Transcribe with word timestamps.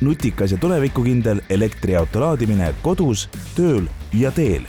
nutikas 0.00 0.52
ja 0.52 0.58
tulevikukindel 0.58 1.40
elektriauto 1.50 2.20
laadimine 2.20 2.74
kodus, 2.82 3.28
tööl 3.56 3.88
ja 4.14 4.32
teel. 4.34 4.66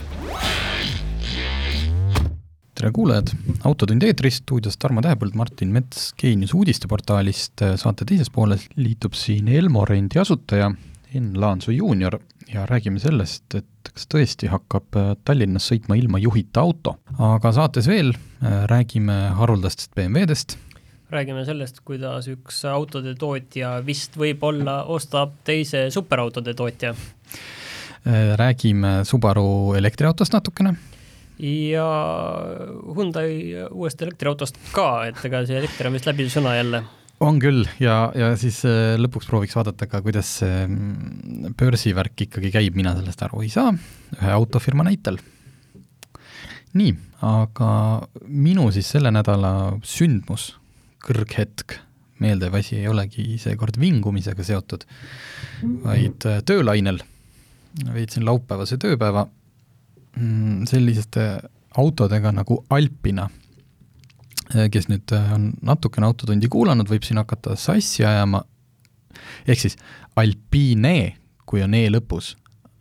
Tere 2.80 2.92
kuulajad, 2.96 3.34
Autotund 3.68 4.02
eetris, 4.02 4.38
stuudios 4.40 4.78
Tarmo 4.80 5.02
Tähepõld, 5.04 5.34
Martin 5.36 5.68
Mets 5.74 6.14
Geenius 6.18 6.54
uudisteportaalist, 6.56 7.60
saate 7.76 8.06
teises 8.08 8.30
pooles 8.32 8.64
liitub 8.80 9.18
siin 9.18 9.50
Elmo 9.52 9.84
rendi 9.84 10.20
asutaja 10.22 10.70
Enn 11.14 11.34
Laansoo 11.40 11.74
juunior 11.74 12.16
ja 12.52 12.64
räägime 12.66 12.98
sellest, 13.02 13.54
et 13.54 13.90
kas 13.92 14.06
tõesti 14.10 14.48
hakkab 14.50 14.96
äh, 14.98 15.12
Tallinnas 15.24 15.68
sõitma 15.70 15.98
ilma 15.98 16.18
juhita 16.22 16.62
auto. 16.62 16.96
aga 17.18 17.52
saates 17.52 17.88
veel 17.90 18.14
äh, 18.14 18.64
räägime 18.70 19.18
haruldastest 19.38 19.94
BMW-dest, 19.94 20.56
räägime 21.10 21.44
sellest, 21.48 21.82
kuidas 21.86 22.28
üks 22.30 22.62
autode 22.70 23.14
tootja 23.18 23.78
vist 23.86 24.16
võib-olla 24.18 24.84
ostab 24.90 25.34
teise 25.44 25.88
superautode 25.90 26.54
tootja. 26.54 26.94
Äh, 28.06 28.32
räägime 28.40 29.00
Subaru 29.04 29.74
elektriautost 29.78 30.32
natukene 30.32 30.76
ja 31.40 31.88
Hyundai 32.94 33.66
uuest 33.70 34.02
elektriautost 34.02 34.58
ka, 34.74 35.06
et 35.08 35.20
ega 35.24 35.44
see 35.48 35.60
elekter 35.60 35.88
on 35.88 35.96
vist 35.96 36.08
läbiv 36.08 36.28
sõna 36.32 36.56
jälle 36.58 36.82
on 37.20 37.40
küll 37.40 37.66
ja, 37.80 38.10
ja 38.16 38.30
siis 38.40 38.62
äh, 38.68 38.96
lõpuks 39.00 39.28
prooviks 39.28 39.56
vaadata 39.56 39.88
ka, 39.90 40.00
kuidas 40.04 40.30
see 40.40 40.62
mm, 40.64 41.52
börsivärk 41.58 42.26
ikkagi 42.26 42.52
käib, 42.54 42.78
mina 42.78 42.94
sellest 42.96 43.26
aru 43.26 43.44
ei 43.44 43.52
saa, 43.52 43.74
ühe 44.16 44.32
autofirma 44.32 44.86
näitel. 44.88 45.20
nii, 46.80 46.94
aga 47.26 47.70
minu 48.24 48.70
siis 48.72 48.88
selle 48.94 49.12
nädala 49.12 49.52
sündmus, 49.84 50.54
kõrghetk, 51.04 51.78
meeldiv 52.20 52.54
asi 52.58 52.78
ei 52.80 52.88
olegi 52.90 53.38
seekord 53.40 53.78
vingumisega 53.80 54.44
seotud, 54.44 54.84
vaid 55.84 56.26
äh, 56.28 56.40
töölainel. 56.46 57.00
Veetsin 57.94 58.26
laupäevase 58.26 58.80
tööpäeva 58.82 59.24
mm, 60.16 60.66
selliste 60.70 61.26
autodega 61.78 62.32
nagu 62.34 62.60
Alpina. 62.74 63.28
Äh, 64.54 64.68
kes 64.72 64.90
nüüd 64.90 65.14
äh, 65.16 65.32
on 65.36 65.50
natukene 65.64 66.10
Autotundi 66.10 66.50
kuulanud, 66.52 66.90
võib 66.90 67.06
siin 67.06 67.22
hakata 67.22 67.56
sassi 67.60 68.04
ajama, 68.04 68.42
ehk 69.46 69.64
siis 69.64 69.78
Alpine, 70.20 71.14
kui 71.48 71.64
on 71.64 71.74
E 71.78 71.86
lõpus, 71.90 72.34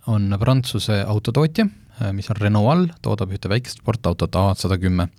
on 0.09 0.34
Prantsuse 0.42 1.03
autotootja, 1.06 1.67
mis 2.16 2.30
on 2.31 2.38
Renault 2.40 2.72
all, 2.72 2.86
toodab 3.03 3.34
ühte 3.36 3.50
väikest 3.52 3.81
sportautot 3.81 4.36
A110. 4.40 5.09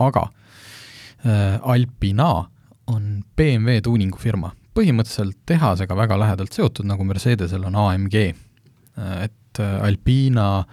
aga 0.00 0.22
äh, 0.22 0.41
Alpina 1.24 2.30
on 2.90 3.22
BMW 3.36 3.80
tuuningufirma, 3.86 4.50
põhimõtteliselt 4.74 5.36
tehasega 5.46 5.96
väga 5.96 6.16
lähedalt 6.18 6.56
seotud, 6.56 6.88
nagu 6.88 7.04
Mercedesel 7.06 7.68
on 7.68 7.76
AMG. 7.78 8.16
et 9.22 9.60
Alpina, 9.82 10.64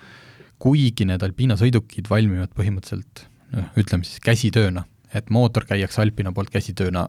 kuigi 0.59 1.05
need 1.05 1.23
Alpina 1.23 1.55
sõidukid 1.59 2.09
valmivad 2.09 2.49
põhimõtteliselt 2.57 3.27
noh, 3.53 3.69
ütleme 3.77 4.07
siis 4.07 4.23
käsitööna 4.23 4.85
et 5.13 5.29
mootor 5.29 5.65
käiakse 5.65 6.01
Alpina 6.03 6.33
poolt 6.33 6.51
käsitööna, 6.53 7.07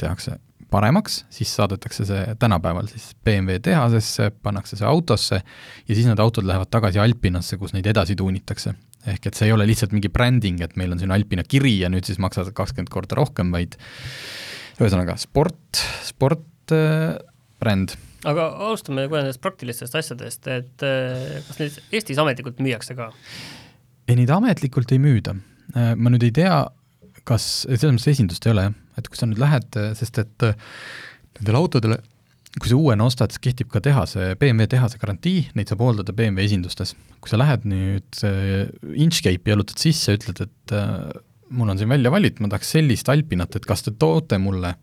tehakse 0.00 0.38
paremaks, 0.72 1.22
siis 1.32 1.52
saadetakse 1.56 2.06
see 2.08 2.36
tänapäeval 2.40 2.88
siis 2.88 3.10
BMW 3.24 3.60
tehasesse, 3.62 4.30
pannakse 4.42 4.78
see 4.78 4.88
autosse 4.88 5.42
ja 5.42 5.94
siis 5.94 6.06
need 6.08 6.20
autod 6.22 6.48
lähevad 6.48 6.70
tagasi 6.72 7.00
Alpinasse, 7.02 7.58
kus 7.60 7.74
neid 7.76 7.86
edasi 7.92 8.16
tuunitakse. 8.16 8.74
Ehk 9.08 9.28
et 9.28 9.38
see 9.38 9.48
ei 9.48 9.54
ole 9.54 9.66
lihtsalt 9.68 9.94
mingi 9.94 10.10
bränding, 10.12 10.60
et 10.64 10.76
meil 10.78 10.94
on 10.94 11.00
siin 11.00 11.12
Alpina 11.14 11.44
kiri 11.46 11.74
ja 11.80 11.90
nüüd 11.92 12.06
siis 12.08 12.20
maksad 12.22 12.52
kakskümmend 12.56 12.92
korda 12.92 13.18
rohkem, 13.18 13.52
vaid 13.54 13.76
ühesõnaga 14.78 15.16
sport, 15.20 15.82
sport 16.06 16.74
äh,, 16.74 17.16
bränd. 17.62 17.96
aga 18.28 18.48
alustame 18.68 19.08
kohe 19.10 19.24
nendest 19.24 19.42
praktilistest 19.42 19.96
asjadest, 19.98 20.46
et 20.50 20.86
äh, 20.86 21.40
kas 21.48 21.58
neid 21.62 21.80
Eestis 21.98 22.22
ametlikult 22.22 22.62
müüakse 22.62 22.96
ka? 22.98 23.10
ei, 24.06 24.16
neid 24.18 24.30
ametlikult 24.34 24.94
ei 24.94 25.02
müüda. 25.02 25.36
Äh, 25.74 25.92
ma 25.96 26.12
nüüd 26.12 26.26
ei 26.26 26.34
tea, 26.34 26.62
kas, 27.28 27.64
selles 27.66 27.96
mõttes 27.96 28.14
esindust 28.14 28.46
ei 28.46 28.54
ole 28.54 28.68
jah, 28.68 28.78
et 29.00 29.08
kui 29.08 29.18
sa 29.18 29.28
nüüd 29.28 29.40
lähed, 29.42 29.82
sest 29.98 30.22
et 30.22 30.46
äh, 30.46 30.56
nendele 31.38 31.62
autodele, 31.62 31.98
kui 32.60 32.68
sa 32.68 32.76
uuena 32.76 33.06
ostad, 33.08 33.32
siis 33.32 33.40
kehtib 33.46 33.70
ka 33.72 33.80
tehase, 33.84 34.34
BMW 34.40 34.68
tehase 34.70 35.00
garantii, 35.00 35.46
neid 35.56 35.70
saab 35.72 35.82
hooldada 35.84 36.12
BMW 36.16 36.44
esindustes. 36.44 36.94
kui 37.22 37.32
sa 37.32 37.38
lähed 37.40 37.64
nüüd 37.68 38.24
äh, 38.28 38.68
Inchcape'i 38.92 39.54
jalutad 39.54 39.80
sisse, 39.80 40.16
ütled, 40.18 40.42
et 40.44 40.74
äh, 40.76 41.12
mul 41.52 41.72
on 41.72 41.80
siin 41.80 41.88
välja 41.92 42.12
valitud, 42.12 42.42
ma 42.44 42.50
tahaks 42.52 42.74
sellist 42.76 43.08
Alpinat, 43.12 43.56
et 43.56 43.68
kas 43.68 43.86
te 43.86 43.94
toote 43.96 44.40
mulle 44.42 44.74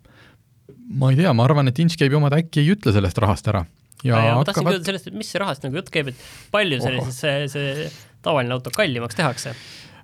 ma 0.90 1.12
ei 1.12 1.20
tea, 1.20 1.34
ma 1.38 1.46
arvan, 1.46 1.70
et 1.70 1.82
Inchcape'i 1.84 2.18
omad 2.18 2.34
äkki 2.40 2.64
ei 2.64 2.74
ütle 2.74 2.94
sellest 2.96 3.22
rahast 3.22 3.52
ära. 3.52 3.66
ja, 4.02 4.24
ja 4.30 4.34
ma 4.40 4.48
tahtsin 4.48 4.66
küsida 4.66 4.90
sellest, 4.90 5.12
et 5.12 5.20
mis 5.20 5.30
rahast 5.44 5.68
nagu 5.68 5.78
jutt 5.78 5.94
käib, 5.94 6.10
et 6.10 6.26
palju 6.54 6.82
sellises 6.82 7.22
see, 7.22 7.46
see 7.54 7.88
tavaline 8.26 8.58
auto 8.58 8.74
kallimaks 8.74 9.20
tehakse? 9.20 9.54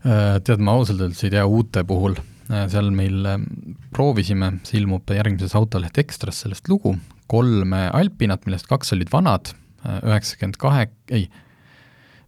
Äh, 0.05 0.37
tead, 0.45 0.61
ma 0.61 0.77
ausalt 0.77 1.01
öeldes 1.01 1.25
ei 1.25 1.33
tea 1.33 1.47
uute 1.49 1.81
puhul, 1.87 2.19
seal 2.45 2.93
meil 2.93 3.25
proovisime, 3.95 4.59
see 4.67 4.83
ilmub 4.83 5.09
järgmises 5.09 5.57
Autoleht 5.57 5.97
Ekstras 5.97 6.43
sellest 6.45 6.69
lugu, 6.69 6.93
kolme 7.31 7.87
Alpinat, 7.93 8.45
millest 8.45 8.69
kaks 8.69 8.93
olid 8.95 9.11
vanad, 9.13 9.53
üheksakümmend 9.85 10.59
kahe, 10.61 10.87
ei, 11.13 11.27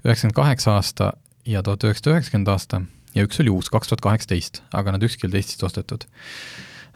üheksakümmend 0.06 0.38
kaheksa 0.38 0.78
aasta 0.78 1.12
ja 1.48 1.64
tuhat 1.66 1.86
üheksasada 1.88 2.16
üheksakümmend 2.16 2.54
aasta 2.54 2.82
ja 3.16 3.26
üks 3.28 3.42
oli 3.44 3.54
uus, 3.54 3.70
kaks 3.74 3.92
tuhat 3.92 4.04
kaheksateist, 4.06 4.62
aga 4.78 4.96
nad 4.96 5.06
ükski 5.06 5.26
ei 5.26 5.30
olnud 5.30 5.42
Eestist 5.42 5.68
ostetud 5.68 6.10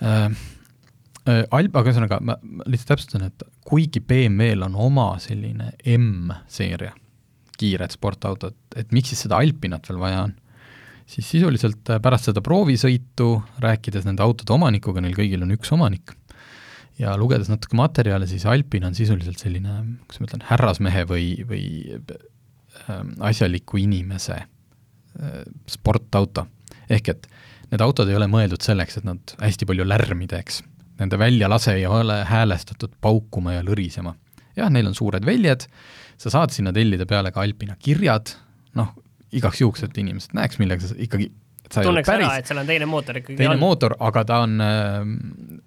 äh,. 0.02 0.32
Alp, 1.22 1.76
aga 1.78 1.92
ühesõnaga, 1.92 2.18
ma 2.26 2.34
lihtsalt 2.66 2.96
täpsustan, 2.96 3.28
et 3.28 3.44
kuigi 3.70 4.02
BMW-l 4.02 4.64
on 4.66 4.74
oma 4.88 5.12
selline 5.22 5.68
M-seeria 5.94 6.96
kiired 7.62 7.94
sportautod, 7.94 8.56
et 8.74 8.90
miks 8.90 9.14
siis 9.14 9.28
seda 9.28 9.38
Alpinat 9.38 9.86
veel 9.86 10.00
vaja 10.02 10.24
on 10.26 10.34
siis 11.12 11.28
sisuliselt 11.30 11.90
äh, 11.92 12.00
pärast 12.02 12.30
seda 12.30 12.44
proovisõitu, 12.46 13.30
rääkides 13.64 14.08
nende 14.08 14.24
autode 14.26 14.54
omanikuga, 14.56 15.04
neil 15.04 15.16
kõigil 15.18 15.44
on 15.46 15.54
üks 15.56 15.72
omanik, 15.76 16.16
ja 17.02 17.14
lugedes 17.18 17.50
natuke 17.50 17.78
materjale, 17.80 18.28
siis 18.30 18.46
Alpin 18.50 18.86
on 18.88 18.96
sisuliselt 18.98 19.42
selline, 19.42 19.78
kuidas 20.06 20.22
ma 20.22 20.30
ütlen, 20.30 20.44
härrasmehe 20.50 21.06
või, 21.10 21.28
või 21.50 21.64
äh, 21.98 23.04
asjaliku 23.32 23.82
inimese 23.82 24.38
äh, 24.44 25.40
sportauto. 25.70 26.46
ehk 26.92 27.14
et 27.14 27.28
need 27.72 27.82
autod 27.82 28.10
ei 28.12 28.18
ole 28.18 28.28
mõeldud 28.32 28.62
selleks, 28.64 29.00
et 29.00 29.08
nad 29.08 29.36
hästi 29.40 29.68
palju 29.70 29.88
lärmi 29.88 30.28
teeks. 30.30 30.62
Nende 31.00 31.18
väljalase 31.18 31.78
ei 31.80 31.86
ole 31.90 32.22
häälestatud 32.28 32.94
paukuma 33.02 33.56
ja 33.58 33.66
lõrisema. 33.66 34.14
jah, 34.56 34.70
neil 34.70 34.88
on 34.88 34.96
suured 34.96 35.26
väljad, 35.26 35.66
sa 36.20 36.30
saad 36.30 36.52
sinna 36.52 36.74
tellida 36.76 37.06
peale 37.08 37.32
ka 37.32 37.42
Alpina 37.42 37.78
kirjad, 37.80 38.36
noh, 38.76 38.92
igaks 39.32 39.62
juhuks, 39.62 39.84
et 39.88 39.98
inimesed 39.98 40.36
näeks, 40.36 40.60
millega 40.60 40.86
sa 40.86 40.96
ikkagi 41.00 41.32
tunneks 41.72 42.10
ära, 42.12 42.34
et 42.42 42.50
seal 42.50 42.60
on 42.60 42.68
teine 42.68 42.86
mootor 42.90 43.22
ikkagi 43.22 43.40
teine 43.40 43.56
all. 43.56 43.62
mootor, 43.62 43.96
aga 44.04 44.26
ta 44.28 44.42
on 44.44 44.60
äh, 44.62 45.62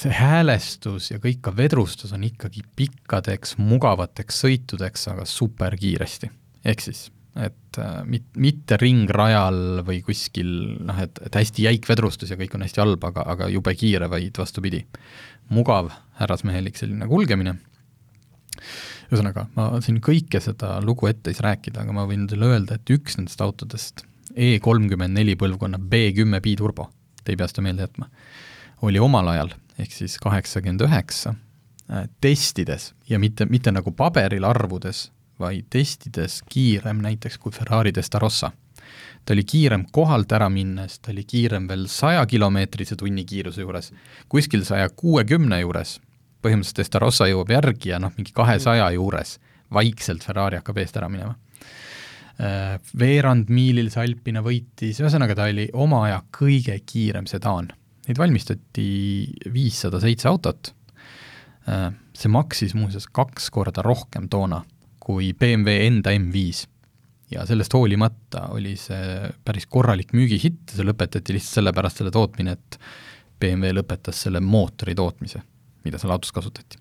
see 0.00 0.14
häälestus 0.14 1.10
ja 1.10 1.20
kõik 1.22 1.42
ka 1.44 1.52
vedrustus 1.56 2.14
on 2.16 2.24
ikkagi 2.26 2.64
pikkadeks 2.78 3.56
mugavateks 3.60 4.40
sõitudeks, 4.44 5.06
aga 5.12 5.26
superkiiresti. 5.28 6.30
ehk 6.64 6.80
siis, 6.80 7.06
et 7.36 7.78
äh, 7.78 8.00
mit-, 8.08 8.32
mitte 8.36 8.78
ringrajal 8.80 9.82
või 9.86 10.00
kuskil 10.06 10.50
noh, 10.88 10.98
et, 11.04 11.20
et 11.26 11.40
hästi 11.42 11.68
jäik 11.68 11.88
vedrustus 11.88 12.32
ja 12.32 12.40
kõik 12.40 12.56
on 12.56 12.64
hästi 12.64 12.82
halb, 12.82 13.04
aga, 13.04 13.26
aga 13.36 13.50
jube 13.52 13.74
kiire, 13.76 14.08
vaid 14.10 14.38
vastupidi. 14.38 14.86
mugav, 15.48 15.92
härrasmehelik 16.18 16.76
selline 16.76 17.06
kulgemine 17.06 17.58
ühesõnaga, 19.06 19.46
ma 19.54 19.68
siin 19.84 20.00
kõike 20.02 20.40
seda 20.42 20.80
lugu 20.82 21.06
ette 21.06 21.30
ei 21.30 21.36
saa 21.36 21.52
rääkida, 21.52 21.84
aga 21.84 21.94
ma 21.94 22.06
võin 22.08 22.24
teile 22.26 22.48
öelda, 22.50 22.78
et 22.80 22.90
üks 22.90 23.18
nendest 23.20 23.42
autodest, 23.44 24.06
E 24.36 24.58
kolmkümmend 24.60 25.16
neli 25.16 25.32
põlvkonna 25.38 25.78
B 25.80 26.10
kümme 26.12 26.42
biturbo, 26.44 26.90
te 27.24 27.32
ei 27.32 27.38
pea 27.40 27.46
seda 27.48 27.62
meelde 27.64 27.86
jätma, 27.86 28.10
oli 28.82 28.98
omal 28.98 29.28
ajal, 29.28 29.50
ehk 29.78 29.92
siis 29.92 30.18
kaheksakümmend 30.22 30.84
üheksa, 30.86 31.34
äh, 31.90 32.08
testides 32.20 32.92
ja 33.08 33.18
mitte, 33.18 33.46
mitte 33.46 33.72
nagu 33.72 33.92
paberil 33.92 34.44
arvudes, 34.44 35.10
vaid 35.40 35.66
testides 35.70 36.40
kiirem 36.48 37.02
näiteks 37.04 37.38
kui 37.38 37.52
Ferrari 37.52 37.92
Testarossa. 37.92 38.52
ta 39.24 39.32
oli 39.32 39.42
kiirem 39.44 39.86
kohalt 39.92 40.32
ära 40.32 40.48
minnes, 40.48 40.98
ta 40.98 41.10
oli 41.10 41.24
kiirem 41.24 41.68
veel 41.68 41.86
saja 41.90 42.26
kilomeetrise 42.26 42.96
tunnikiiruse 42.96 43.60
juures, 43.60 43.92
kuskil 44.28 44.64
saja 44.64 44.88
kuuekümne 44.88 45.60
juures 45.60 46.00
põhimõtteliselt 46.46 46.84
Estarossa 46.84 47.26
jõuab 47.30 47.50
järgi 47.50 47.90
ja 47.90 47.98
noh, 48.02 48.12
mingi 48.16 48.34
kahesaja 48.36 48.90
juures 48.94 49.36
vaikselt 49.72 50.24
Ferrari 50.26 50.60
hakkab 50.60 50.78
eest 50.78 50.96
ära 51.00 51.08
minema. 51.10 51.34
Äh, 52.36 52.76
veerand 52.98 53.50
miilil 53.50 53.88
see 53.90 54.04
Alpina 54.04 54.42
võitis, 54.44 55.00
ühesõnaga 55.00 55.36
ta 55.38 55.48
oli 55.50 55.66
oma 55.72 56.04
aja 56.06 56.20
kõige 56.38 56.76
kiirem 56.86 57.26
sedaan. 57.30 57.72
Neid 58.06 58.18
valmistati 58.20 58.88
viissada 59.52 59.98
seitse 60.02 60.28
autot, 60.30 60.72
äh, 61.66 61.90
see 62.14 62.30
maksis 62.32 62.76
muuseas 62.78 63.08
kaks 63.10 63.50
korda 63.54 63.82
rohkem 63.82 64.28
toona 64.30 64.62
kui 65.06 65.32
BMW 65.38 65.86
enda 65.86 66.10
M5 66.14 66.66
ja 67.30 67.44
sellest 67.46 67.74
hoolimata 67.74 68.48
oli 68.54 68.74
see 68.78 69.28
päris 69.46 69.66
korralik 69.70 70.14
müügihitt, 70.16 70.72
see 70.74 70.86
lõpetati 70.86 71.34
lihtsalt 71.34 71.60
sellepärast, 71.60 72.00
selle 72.00 72.14
tootmine, 72.14 72.56
et 72.56 72.78
BMW 73.40 73.74
lõpetas 73.76 74.24
selle 74.26 74.40
mootori 74.42 74.94
tootmise, 74.98 75.42
mida 75.86 76.00
seal 76.00 76.14
autos 76.14 76.32
kasutati. 76.34 76.78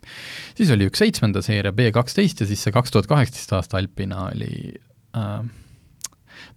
siis 0.58 0.72
oli 0.74 0.88
üks 0.90 1.02
seitsmenda 1.02 1.42
seeria 1.46 1.74
B 1.76 1.92
kaksteist 1.94 2.42
ja 2.42 2.50
siis 2.50 2.64
see 2.66 2.74
kaks 2.74 2.94
tuhat 2.94 3.10
kaheksateist 3.12 3.54
aasta 3.58 3.82
Alpina 3.82 4.28
oli 4.30 4.74
äh, 5.18 5.46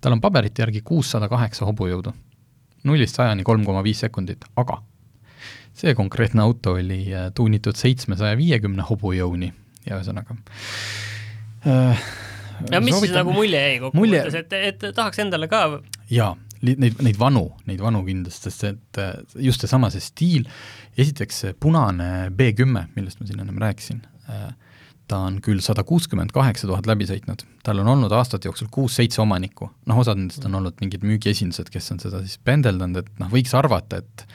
tal 0.00 0.16
on 0.16 0.22
paberite 0.24 0.62
järgi 0.64 0.82
kuussada 0.84 1.28
kaheksa 1.28 1.68
hobujõudu. 1.68 2.12
Nullist 2.84 3.18
sajani 3.18 3.46
kolm 3.46 3.64
koma 3.66 3.82
viis 3.86 4.02
sekundit, 4.04 4.44
aga 4.56 4.82
see 5.78 5.94
konkreetne 5.98 6.42
auto 6.42 6.76
oli 6.78 7.04
äh, 7.14 7.28
tuunitud 7.34 7.78
seitsmesaja 7.78 8.38
viiekümne 8.38 8.86
hobujõuni 8.88 9.52
ja 9.86 9.98
ühesõnaga 9.98 10.36
äh, 11.66 12.08
ja 12.72 12.82
mis 12.82 12.98
siis 13.02 13.14
nagu 13.14 13.34
mulje 13.34 13.60
jäi 13.60 13.80
kokkuvõttes, 13.82 14.38
et, 14.42 14.58
et 14.72 14.86
tahaks 14.94 15.22
endale 15.22 15.48
ka 15.50 15.64
jaa, 16.10 16.32
neid, 16.62 17.00
neid 17.04 17.18
vanu, 17.20 17.44
neid 17.68 17.82
vanu 17.82 18.02
kindlasti, 18.06 18.50
sest 18.50 18.66
et 18.70 19.02
äh, 19.02 19.14
just 19.48 19.62
seesama, 19.64 19.90
see 19.94 20.04
stiil, 20.04 20.48
esiteks 20.98 21.44
see 21.44 21.54
punane 21.58 22.28
B 22.34 22.52
kümme, 22.58 22.88
millest 22.96 23.20
ma 23.20 23.28
siin 23.28 23.44
ennem 23.44 23.60
rääkisin, 23.62 24.02
äh, 24.32 24.50
ta 25.08 25.22
on 25.24 25.38
küll 25.44 25.62
sada 25.64 25.84
kuuskümmend 25.88 26.32
kaheksa 26.34 26.68
tuhat 26.68 26.86
läbi 26.88 27.06
sõitnud, 27.08 27.44
tal 27.64 27.80
on 27.82 27.88
olnud 27.94 28.12
aastate 28.12 28.48
jooksul 28.48 28.68
kuus-seitse 28.72 29.22
omanikku, 29.24 29.70
noh, 29.88 30.00
osad 30.02 30.20
nendest 30.20 30.44
on 30.48 30.58
olnud 30.60 30.76
mingid 30.82 31.06
müügiesindused, 31.08 31.70
kes 31.72 31.94
on 31.94 32.02
seda 32.02 32.20
siis 32.24 32.36
pendeldanud, 32.44 33.00
et 33.02 33.22
noh, 33.22 33.30
võiks 33.32 33.54
arvata, 33.58 34.02
et 34.02 34.26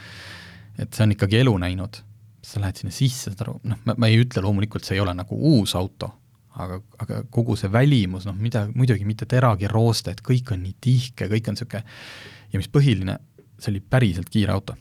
et 0.81 0.89
see 0.89 1.05
on 1.05 1.13
ikkagi 1.13 1.37
elu 1.43 1.53
näinud. 1.61 2.01
sa 2.43 2.59
lähed 2.59 2.75
sinna 2.75 2.91
sisse, 2.91 3.31
saad 3.31 3.39
aru, 3.45 3.53
noh, 3.71 3.77
ma, 3.87 3.93
ma 3.97 4.07
ei 4.11 4.17
ütle 4.19 4.41
loomulikult, 4.43 4.83
see 4.83 4.97
ei 4.97 4.99
ole 4.99 5.13
nagu 5.15 5.37
uus 5.47 5.77
auto, 5.79 6.09
aga, 6.59 6.81
aga 6.99 7.21
kogu 7.31 7.55
see 7.55 7.71
välimus, 7.71 8.25
noh 8.27 8.35
mida, 8.35 8.65
muidugi 8.75 9.05
mitte 9.07 9.25
teragi 9.29 9.69
roosted, 9.71 10.19
kõik 10.25 10.51
on 10.51 10.59
nii 10.65 10.75
tihke, 10.83 11.29
kõik 11.31 11.47
on 11.47 11.55
niisugune 11.55 11.83
ja 12.51 12.59
mis 12.59 12.67
põhiline, 12.73 13.15
see 13.57 13.71
oli 13.71 13.79
päriselt 13.79 14.27
kiire 14.33 14.51
auto. 14.51 14.75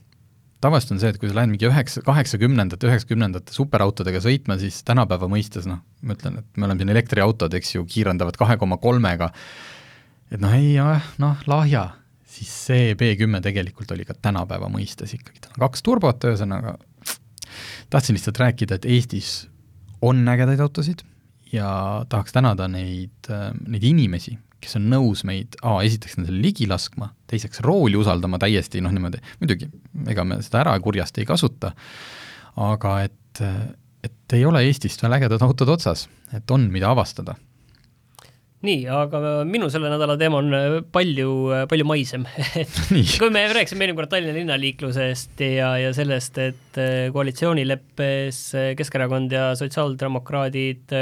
Tavaliselt 0.63 0.95
on 0.97 1.03
see, 1.03 1.11
et 1.13 1.19
kui 1.21 1.31
sa 1.31 1.37
lähed 1.39 1.53
mingi 1.53 1.69
üheksa, 1.69 2.03
kaheksakümnendate, 2.07 2.89
üheksakümnendate 2.91 3.55
superautodega 3.55 4.23
sõitma, 4.23 4.59
siis 4.61 4.81
tänapäeva 4.87 5.29
mõistes 5.31 5.67
noh, 5.69 5.83
ma 6.07 6.17
ütlen, 6.17 6.39
et 6.43 6.61
me 6.61 6.69
oleme 6.69 6.85
siin 6.85 6.95
elektriautod, 6.95 7.57
eks 7.59 7.75
ju, 7.77 7.87
kiirendavad 7.89 8.39
kahe 8.41 8.59
koma 8.61 8.79
kolmega, 8.83 9.33
et 10.31 10.43
noh, 10.43 10.55
ei 10.55 10.77
noh, 11.23 11.43
lahja, 11.51 11.89
siis 12.33 12.53
see 12.71 12.93
B10 12.99 13.43
tegelikult 13.45 13.91
oli 13.97 14.07
ka 14.09 14.17
tänapäeva 14.17 14.71
mõistes 14.73 15.15
ikkagi, 15.19 15.43
tal 15.43 15.57
on 15.57 15.67
kaks 15.67 15.85
turbot, 15.87 16.31
ühesõnaga 16.31 16.77
tahtsin 17.93 18.17
lihtsalt 18.17 18.39
rääkida, 18.41 18.79
et 18.79 18.89
Eestis 18.89 19.33
on 20.03 20.23
ägedaid 20.29 20.63
autosid 20.65 21.05
ja 21.53 21.69
tahaks 22.09 22.33
tänada 22.33 22.69
neid, 22.71 23.29
neid 23.69 23.85
inimesi, 23.85 24.39
kes 24.63 24.79
on 24.79 24.89
nõus 24.93 25.25
meid 25.29 25.57
A, 25.63 25.79
esiteks 25.85 26.19
nendele 26.19 26.41
ligi 26.45 26.69
laskma, 26.71 27.11
teiseks 27.31 27.63
rooli 27.67 27.99
usaldama 27.99 28.41
täiesti 28.43 28.83
noh, 28.85 28.95
niimoodi, 28.95 29.21
muidugi 29.41 29.69
ega 30.13 30.25
me 30.27 30.41
seda 30.45 30.63
ära 30.65 30.77
kurjast 30.83 31.19
ei 31.19 31.29
kasuta, 31.29 31.73
aga 32.63 32.99
et, 33.09 33.43
et 34.07 34.37
ei 34.39 34.45
ole 34.49 34.65
Eestist 34.69 35.03
veel 35.03 35.19
ägedad 35.19 35.43
autod 35.45 35.75
otsas, 35.75 36.07
et 36.37 36.55
on, 36.55 36.69
mida 36.73 36.93
avastada 36.93 37.37
nii, 38.63 38.83
aga 38.95 39.21
minu 39.49 39.67
selle 39.73 39.91
nädala 39.91 40.15
teema 40.19 40.39
on 40.39 40.55
äh, 40.55 40.77
palju, 40.95 41.31
äh, 41.55 41.65
palju 41.71 41.87
maisem. 41.89 42.27
Kui 43.21 43.31
me 43.35 43.45
rääkisime 43.51 43.87
eelmine 43.87 43.99
kord 43.99 44.13
Tallinna 44.13 44.37
linnaliiklusest 44.37 45.43
ja, 45.43 45.73
ja 45.83 45.91
sellest, 45.97 46.39
et 46.43 46.81
äh, 46.81 47.11
koalitsioonileppes 47.15 48.41
Keskerakond 48.79 49.35
ja 49.35 49.51
sotsiaaldemokraadid 49.59 50.95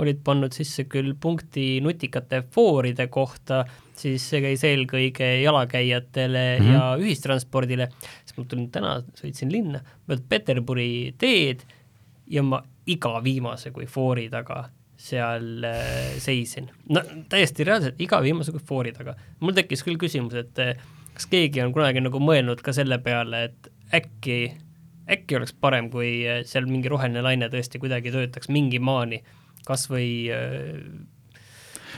olid 0.00 0.22
pannud 0.26 0.56
sisse 0.56 0.86
küll 0.90 1.12
punkti 1.20 1.78
nutikate 1.84 2.40
fooride 2.54 3.06
kohta, 3.12 3.62
siis 3.94 4.24
see 4.30 4.40
käis 4.42 4.64
eelkõige 4.66 5.28
jalakäijatele 5.44 6.44
mm 6.58 6.64
-hmm. 6.64 6.72
ja 6.72 6.86
ühistranspordile, 6.98 7.90
siis 8.24 8.38
mul 8.38 8.48
tuli 8.50 8.66
täna, 8.72 8.96
sõitsin 9.20 9.52
linna, 9.52 9.84
mööda 10.08 10.24
Peterburi 10.28 11.14
teed 11.20 11.62
ja 12.26 12.42
ma 12.42 12.62
iga 12.90 13.20
viimase 13.24 13.70
kui 13.70 13.86
foori 13.86 14.26
taga 14.32 14.64
seal 15.00 15.64
äh, 15.66 16.16
seisin. 16.22 16.68
no 16.88 17.02
täiesti 17.30 17.66
reaalselt 17.66 18.00
iga 18.02 18.20
viimase 18.24 18.54
kui 18.54 18.62
foori 18.64 18.92
taga. 18.96 19.16
mul 19.40 19.56
tekkis 19.56 19.84
küll 19.86 19.98
küsimus, 20.00 20.36
et 20.38 20.60
äh, 20.62 20.76
kas 21.14 21.28
keegi 21.30 21.62
on 21.64 21.72
kunagi 21.74 22.02
nagu 22.04 22.20
mõelnud 22.22 22.62
ka 22.64 22.74
selle 22.76 23.00
peale, 23.02 23.44
et 23.50 23.72
äkki, 23.94 24.38
äkki 25.10 25.38
oleks 25.38 25.54
parem, 25.60 25.90
kui 25.92 26.20
äh, 26.28 26.44
seal 26.48 26.68
mingi 26.70 26.92
roheline 26.92 27.24
laine 27.24 27.50
tõesti 27.52 27.82
kuidagi 27.82 28.14
töötaks 28.14 28.52
mingi 28.52 28.82
maani 28.82 29.22
kas 29.64 29.88
või 29.88 30.28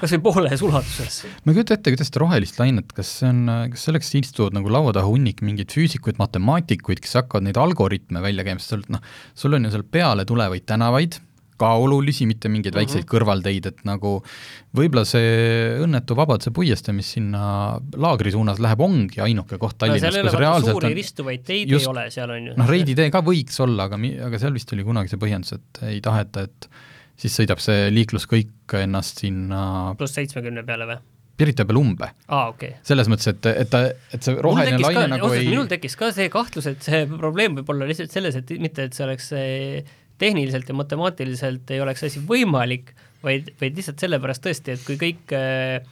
kas 0.00 0.12
või 0.12 0.22
pooles 0.26 0.62
ulatuses. 0.64 1.22
ma 1.44 1.52
ei 1.52 1.56
kujuta 1.56 1.76
ette, 1.76 1.92
kuidas 1.92 2.10
seda 2.10 2.22
rohelist 2.22 2.58
lainet, 2.60 2.92
kas 2.96 3.10
see 3.20 3.30
on, 3.30 3.44
kas 3.72 3.86
selleks 3.88 4.12
istuvad 4.20 4.56
nagu 4.56 4.70
laua 4.72 4.92
taha 4.96 5.08
hunnik 5.08 5.42
mingeid 5.46 5.72
füüsikuid, 5.72 6.20
matemaatikuid, 6.20 7.00
kes 7.04 7.16
hakkavad 7.20 7.46
neid 7.48 7.60
algoritme 7.60 8.22
välja 8.24 8.44
käima, 8.46 8.62
sest 8.62 8.74
seal 8.74 8.84
noh, 8.92 9.04
sul 9.34 9.56
on 9.56 9.66
ju 9.66 9.72
seal 9.74 9.86
peale 9.96 10.26
tulevaid 10.28 10.66
tänavaid, 10.68 11.18
ka 11.60 11.72
olulisi, 11.80 12.26
mitte 12.28 12.50
mingeid 12.52 12.74
mm 12.74 12.76
-hmm. 12.76 12.82
väikseid 12.84 13.08
kõrvalteid, 13.10 13.68
et 13.70 13.84
nagu 13.88 14.18
võib-olla 14.76 15.04
see 15.08 15.78
õnnetu 15.84 16.16
Vabaduse 16.16 16.52
puiestee, 16.54 16.94
mis 16.96 17.12
sinna 17.16 17.78
laagri 17.96 18.32
suunas 18.34 18.60
läheb, 18.62 18.80
ongi 18.80 19.22
ainuke 19.24 19.58
koht 19.58 19.78
Tallinnas 19.78 20.14
no,, 20.14 20.26
kus 20.28 20.38
reaalselt 20.40 20.76
suuri 20.76 20.92
on 20.92 20.98
ristuvaid 21.00 21.46
teid 21.46 21.72
just, 21.72 21.86
ei 21.86 21.92
ole, 21.92 22.10
seal 22.10 22.30
on 22.30 22.50
ju. 22.50 22.58
noh, 22.60 22.68
Reidi 22.68 22.94
tee 22.98 23.10
ka 23.14 23.24
võiks 23.24 23.60
olla, 23.64 23.88
aga 23.90 24.00
mi-, 24.00 24.16
aga 24.20 24.38
seal 24.42 24.54
vist 24.56 24.72
oli 24.76 24.84
kunagi 24.86 25.12
see 25.12 25.22
põhjendus, 25.22 25.56
et 25.56 25.82
ei 25.94 26.00
taheta, 26.04 26.46
et 26.46 26.70
siis 27.16 27.36
sõidab 27.40 27.60
see 27.62 27.90
liiklus 27.92 28.28
kõik 28.30 28.76
ennast 28.76 29.24
sinna 29.24 29.60
pluss 29.98 30.18
seitsmekümne 30.18 30.64
peale 30.66 30.88
või? 30.88 31.04
Pirita 31.36 31.66
peale 31.68 31.80
umbe. 31.82 32.08
okei 32.32 32.70
okay.. 32.70 32.80
selles 32.86 33.10
mõttes, 33.12 33.28
et, 33.32 33.48
et 33.64 33.68
ta, 33.72 33.82
et 34.12 34.24
see 34.24 34.36
roheline 34.40 34.80
laine 34.80 35.02
ka, 35.02 35.10
nagu 35.16 35.28
ei 35.36 35.48
minul 35.50 35.68
tekkis 35.68 35.96
ka 36.00 36.08
see 36.16 36.30
kahtlus, 36.32 36.68
et 36.70 36.84
see 36.84 37.04
probleem 37.12 37.58
võib 37.58 37.74
olla 37.74 37.88
lihtsalt 37.88 38.12
selles, 38.12 38.38
et 38.40 38.56
mitte, 38.60 38.88
et 38.88 38.96
see 38.96 39.04
oleks 39.04 39.32
tehniliselt 40.18 40.68
ja 40.68 40.76
matemaatiliselt 40.76 41.70
ei 41.74 41.82
oleks 41.84 42.06
asi 42.08 42.22
võimalik, 42.28 42.94
vaid, 43.24 43.52
vaid 43.60 43.76
lihtsalt 43.76 44.00
sellepärast 44.02 44.44
tõesti, 44.44 44.76
et 44.76 44.86
kui 44.86 44.98
kõik 45.00 45.34
äh, 45.36 45.84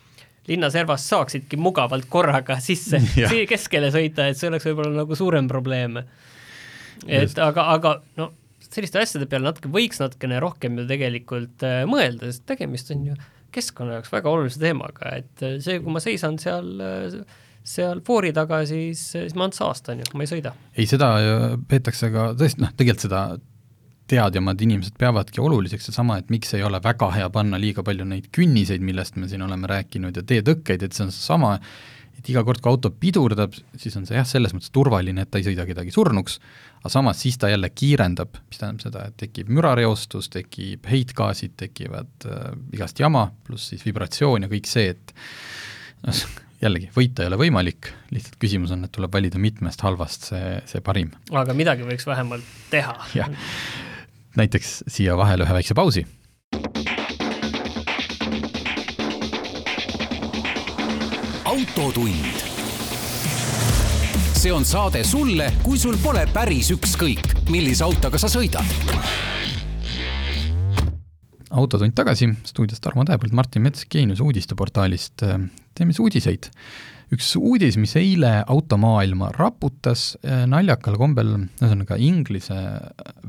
linnaservas 0.49 1.09
saaksidki 1.09 1.59
mugavalt 1.61 2.09
korraga 2.13 2.59
sisse 2.63 3.01
keskele 3.53 3.91
sõita, 3.95 4.29
et 4.29 4.41
see 4.41 4.51
oleks 4.51 4.69
võib-olla 4.69 5.03
nagu 5.03 5.19
suurem 5.19 5.49
probleem. 5.51 6.01
et 7.07 7.39
aga, 7.39 7.69
aga 7.77 7.99
no 8.21 8.33
selliste 8.75 9.01
asjade 9.01 9.29
peale 9.31 9.49
natuke 9.49 9.71
võiks 9.73 10.01
natukene 10.03 10.41
rohkem 10.43 10.81
ju 10.81 10.89
tegelikult 10.89 11.65
äh, 11.67 11.85
mõelda, 11.89 12.31
sest 12.31 12.47
tegemist 12.51 12.93
on 12.95 13.09
ju 13.11 13.17
keskkonna 13.55 13.99
jaoks 13.99 14.11
väga 14.11 14.31
olulise 14.31 14.61
teemaga, 14.61 15.17
et 15.21 15.47
äh, 15.47 15.59
see, 15.65 15.81
kui 15.83 15.95
ma 15.95 16.03
seisan 16.03 16.39
seal 16.43 16.71
äh, 16.83 17.19
seal 17.65 18.03
foori 18.05 18.35
taga, 18.37 18.61
siis, 18.69 19.01
siis 19.15 19.33
ma 19.39 19.47
ainult 19.47 19.57
saastan 19.57 20.03
ju, 20.03 20.11
ma 20.13 20.27
ei 20.27 20.29
sõida. 20.29 20.53
ei, 20.77 20.85
seda 20.91 21.09
peetakse 21.71 22.11
ka 22.13 22.33
tõesti, 22.37 22.61
noh, 22.61 22.75
tegelikult 22.77 23.07
seda 23.07 23.23
teadjamad 24.11 24.61
inimesed 24.61 24.99
peavadki 25.01 25.41
oluliseks 25.41 25.89
seesama, 25.89 26.19
et 26.21 26.31
miks 26.33 26.53
ei 26.57 26.63
ole 26.67 26.81
väga 26.85 27.09
hea 27.15 27.29
panna 27.33 27.61
liiga 27.61 27.85
palju 27.87 28.07
neid 28.09 28.29
künniseid, 28.35 28.85
millest 28.85 29.17
me 29.17 29.29
siin 29.31 29.45
oleme 29.47 29.71
rääkinud, 29.71 30.17
ja 30.17 30.25
teetõkkeid, 30.29 30.85
et 30.85 30.97
see 30.97 31.07
on 31.07 31.13
seesama, 31.15 31.55
et 32.19 32.29
iga 32.33 32.45
kord, 32.45 32.61
kui 32.63 32.73
auto 32.73 32.93
pidurdab, 33.01 33.57
siis 33.81 33.97
on 34.01 34.05
see 34.09 34.19
jah, 34.19 34.29
selles 34.29 34.55
mõttes 34.57 34.73
turvaline, 34.75 35.25
et 35.25 35.33
ta 35.33 35.41
ei 35.41 35.49
sõida 35.49 35.67
kedagi 35.69 35.95
surnuks, 35.95 36.39
aga 36.83 36.93
samas 36.93 37.21
siis 37.25 37.41
ta 37.41 37.49
jälle 37.53 37.73
kiirendab, 37.73 38.37
mis 38.51 38.61
tähendab 38.61 38.85
seda, 38.85 39.09
et 39.09 39.19
tekib 39.25 39.53
mürareostus, 39.57 40.29
tekib 40.33 40.89
heitgaasid, 40.91 41.57
tekivad 41.65 42.29
äh, 42.29 42.49
igast 42.77 43.01
jama, 43.01 43.31
pluss 43.49 43.73
siis 43.73 43.85
vibratsioon 43.89 44.45
ja 44.45 44.53
kõik 44.53 44.69
see, 44.69 44.93
et 44.93 45.15
noh, 46.05 46.25
jällegi, 46.65 46.91
võita 46.95 47.25
ei 47.25 47.33
ole 47.33 47.41
võimalik, 47.41 47.89
lihtsalt 48.13 48.37
küsimus 48.41 48.73
on, 48.77 48.85
et 48.87 48.93
tuleb 48.95 49.13
valida 49.13 49.41
mitmest 49.41 49.85
halvast 49.85 50.31
see, 50.31 50.55
see 50.69 50.85
parim. 50.85 51.13
aga 51.33 51.57
midagi 51.57 51.89
võiks 51.89 52.07
vähemalt 52.09 52.55
teha. 52.73 52.97
jah, 53.17 53.33
näiteks 54.37 54.85
siia 54.89 55.17
vahele 55.17 55.47
ühe 55.47 55.55
väikse 55.61 55.75
pausi. 55.75 56.07
autotund. 61.55 62.43
see 64.35 64.53
on 64.53 64.65
saade 64.65 65.05
sulle, 65.05 65.53
kui 65.63 65.79
sul 65.79 65.97
pole 66.03 66.27
päris 66.33 66.69
ükskõik, 66.75 67.31
millise 67.51 67.85
autoga 67.87 68.19
sa 68.19 68.29
sõidad. 68.29 68.67
autotund 71.51 71.95
tagasi, 71.95 72.29
stuudios 72.45 72.81
Tarmo 72.83 73.05
Tähepõld, 73.05 73.33
Martin 73.33 73.63
Mets 73.63 73.87
Geenius 73.91 74.21
uudisteportaalist. 74.21 75.23
teeme 75.75 75.93
siis 75.93 76.01
uudiseid. 76.01 76.51
Üks 77.15 77.35
uudis, 77.39 77.79
mis 77.81 77.95
eile 78.01 78.43
automaailma 78.51 79.31
raputas 79.39 80.15
naljakal 80.51 80.99
kombel, 81.01 81.35
ühesõnaga 81.61 81.99
inglise 82.03 82.59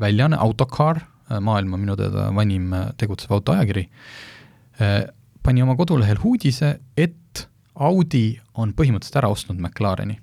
väljaanne 0.02 0.40
Autocar, 0.42 1.04
maailma 1.30 1.78
minu 1.82 1.96
teada 2.00 2.28
vanim 2.36 2.74
tegutsev 3.00 3.38
autoajakiri, 3.38 3.86
pani 5.46 5.64
oma 5.64 5.78
kodulehel 5.78 6.22
uudise, 6.26 6.76
et 6.98 7.46
Audi 7.76 8.38
on 8.56 8.72
põhimõtteliselt 8.76 9.20
ära 9.20 9.32
ostnud 9.34 9.60
McLareni. 9.60 10.16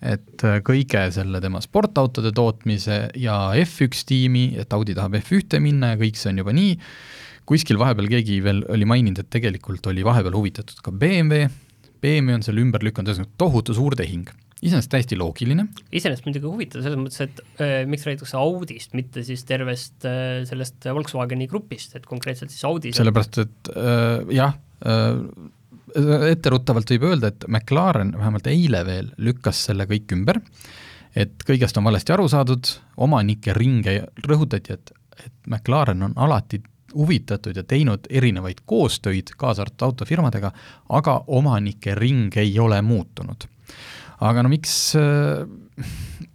Et 0.00 0.44
äh, 0.48 0.60
kõige 0.64 1.02
selle 1.12 1.40
tema 1.44 1.60
sportautode 1.64 2.32
tootmise 2.36 3.02
ja 3.20 3.36
F1 3.60 4.04
tiimi, 4.08 4.44
et 4.60 4.72
Audi 4.72 4.96
tahab 4.96 5.18
F1-e 5.20 5.60
minna 5.60 5.92
ja 5.92 6.00
kõik 6.00 6.20
see 6.20 6.32
on 6.32 6.40
juba 6.40 6.54
nii, 6.56 6.76
kuskil 7.48 7.80
vahepeal 7.80 8.08
keegi 8.08 8.38
veel 8.44 8.62
oli 8.72 8.88
maininud, 8.88 9.20
et 9.20 9.32
tegelikult 9.32 9.90
oli 9.90 10.04
vahepeal 10.06 10.36
huvitatud 10.38 10.80
ka 10.84 10.92
BMW, 10.92 11.48
BMW 12.02 12.38
on 12.38 12.46
selle 12.46 12.62
ümber 12.64 12.84
lükanud, 12.84 13.12
ühesõnaga 13.12 13.36
tohutu 13.40 13.76
suur 13.76 13.96
tehing. 13.98 14.28
iseenesest 14.60 14.90
täiesti 14.92 15.16
loogiline. 15.16 15.66
iseenesest 15.92 16.26
muidugi 16.26 16.48
huvitav 16.48 16.84
selles 16.84 17.00
mõttes, 17.00 17.22
et 17.24 17.40
äh, 17.62 17.76
miks 17.88 18.04
räägitakse 18.08 18.36
Audist, 18.40 18.92
mitte 18.98 19.24
siis 19.24 19.44
tervest 19.48 20.04
äh, 20.08 20.42
sellest 20.48 20.84
Volkswageni 20.84 21.48
grupist, 21.48 21.96
et 21.96 22.06
konkreetselt 22.08 22.52
siis 22.52 22.66
Audi 22.68 22.92
sellepärast, 22.96 23.40
et 23.44 23.72
äh, 23.76 24.34
jah 24.36 24.56
äh,, 24.84 25.16
etteruttavalt 26.30 26.92
võib 26.94 27.08
öelda, 27.08 27.32
et 27.32 27.48
McLaren 27.48 28.12
vähemalt 28.18 28.46
eile 28.46 28.84
veel 28.86 29.10
lükkas 29.18 29.64
selle 29.70 29.88
kõik 29.90 30.12
ümber, 30.14 30.38
et 31.18 31.42
kõigest 31.46 31.78
on 31.80 31.88
valesti 31.88 32.14
aru 32.14 32.28
saadud, 32.30 32.70
omanike 33.02 33.56
ringe 33.56 33.96
rõhutati, 34.26 34.76
et, 34.76 34.92
et 35.18 35.32
McLaren 35.48 36.04
on 36.06 36.14
alati 36.20 36.60
huvitatud 36.94 37.56
ja 37.56 37.64
teinud 37.66 38.06
erinevaid 38.10 38.62
koostöid, 38.66 39.34
kaasa 39.38 39.64
arvatud 39.64 39.86
autofirmadega, 39.90 40.52
aga 40.88 41.16
omanike 41.26 41.94
ring 41.98 42.36
ei 42.40 42.58
ole 42.58 42.80
muutunud. 42.82 43.48
aga 44.20 44.42
no 44.42 44.52
miks, 44.52 44.74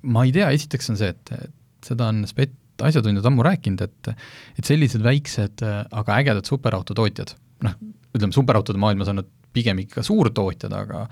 ma 0.02 0.26
ei 0.26 0.32
tea, 0.34 0.50
esiteks 0.58 0.90
on 0.90 0.98
see, 0.98 1.12
et, 1.14 1.34
et 1.38 1.90
seda 1.90 2.10
on 2.10 2.24
spet-, 2.30 2.56
asjatundjad 2.84 3.28
ammu 3.30 3.44
rääkinud, 3.46 3.82
et 3.86 4.12
et 4.60 4.66
sellised 4.66 5.04
väiksed, 5.04 5.64
aga 5.92 6.20
ägedad 6.20 6.48
superautotootjad, 6.50 7.36
noh, 7.68 7.76
ütleme, 8.16 8.34
superautode 8.36 8.82
maailmas 8.82 9.12
on 9.12 9.22
nad 9.22 9.30
pigem 9.56 9.80
ikka 9.86 10.04
suurtootjad, 10.04 10.74
aga 10.76 11.06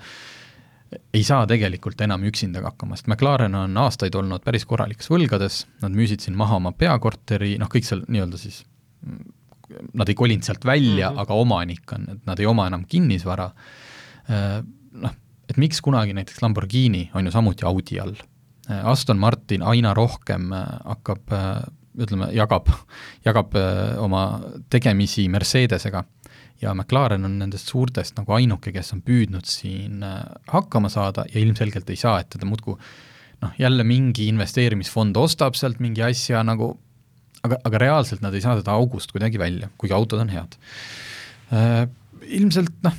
ei 1.14 1.24
saa 1.26 1.46
tegelikult 1.48 2.00
enam 2.04 2.24
üksinda 2.28 2.62
hakkama, 2.64 2.98
sest 2.98 3.08
McLaren 3.10 3.54
on 3.58 3.76
aastaid 3.82 4.14
olnud 4.18 4.44
päris 4.44 4.66
korralikes 4.68 5.10
võlgades, 5.10 5.64
nad 5.82 5.94
müüsid 5.96 6.22
siin 6.22 6.36
maha 6.38 6.60
oma 6.60 6.74
peakorteri, 6.76 7.56
noh, 7.58 7.70
kõik 7.72 7.88
seal 7.88 8.04
nii-öelda 8.06 8.38
siis, 8.40 8.62
nad 9.94 10.08
ei 10.08 10.16
kolinud 10.18 10.44
sealt 10.44 10.64
välja 10.64 11.10
mm, 11.10 11.16
-hmm. 11.16 11.20
aga 11.20 11.34
omanik 11.34 11.92
on, 11.92 12.08
et 12.12 12.26
nad 12.26 12.40
ei 12.40 12.46
oma 12.46 12.66
enam 12.66 12.84
kinnisvara, 12.88 13.50
noh, 14.92 15.14
et 15.48 15.56
miks 15.56 15.80
kunagi 15.80 16.12
näiteks 16.16 16.42
Lamborghini 16.42 17.10
on 17.14 17.26
ju 17.26 17.32
samuti 17.32 17.64
Audi 17.64 18.00
all. 18.00 18.14
Aston 18.84 19.18
Martin 19.18 19.62
aina 19.62 19.94
rohkem 19.94 20.52
hakkab, 20.84 21.32
ütleme, 21.98 22.30
jagab, 22.32 22.68
jagab 23.24 23.56
oma 24.00 24.40
tegemisi 24.70 25.28
Mercedesega 25.28 26.04
ja 26.62 26.74
McLaren 26.74 27.24
on 27.26 27.38
nendest 27.40 27.70
suurtest 27.72 28.18
nagu 28.18 28.34
ainuke, 28.36 28.72
kes 28.74 28.94
on 28.96 29.02
püüdnud 29.04 29.48
siin 29.48 30.04
äh, 30.06 30.22
hakkama 30.52 30.90
saada 30.92 31.26
ja 31.30 31.42
ilmselgelt 31.42 31.90
ei 31.90 32.00
saa, 32.00 32.20
et 32.22 32.30
teda 32.34 32.48
muudkui 32.48 32.76
noh, 33.42 33.54
jälle 33.58 33.84
mingi 33.86 34.28
investeerimisfond 34.32 35.16
ostab 35.20 35.58
sealt 35.58 35.82
mingi 35.84 36.04
asja 36.06 36.44
nagu, 36.46 36.74
aga, 37.46 37.58
aga 37.68 37.82
reaalselt 37.82 38.24
nad 38.24 38.34
ei 38.34 38.42
saa 38.44 38.56
seda 38.58 38.74
august 38.76 39.12
kuidagi 39.14 39.40
välja, 39.40 39.70
kuigi 39.80 39.96
autod 39.96 40.24
on 40.24 40.32
head 40.34 40.58
äh,. 41.52 41.84
Ilmselt 42.24 42.78
noh, 42.86 42.94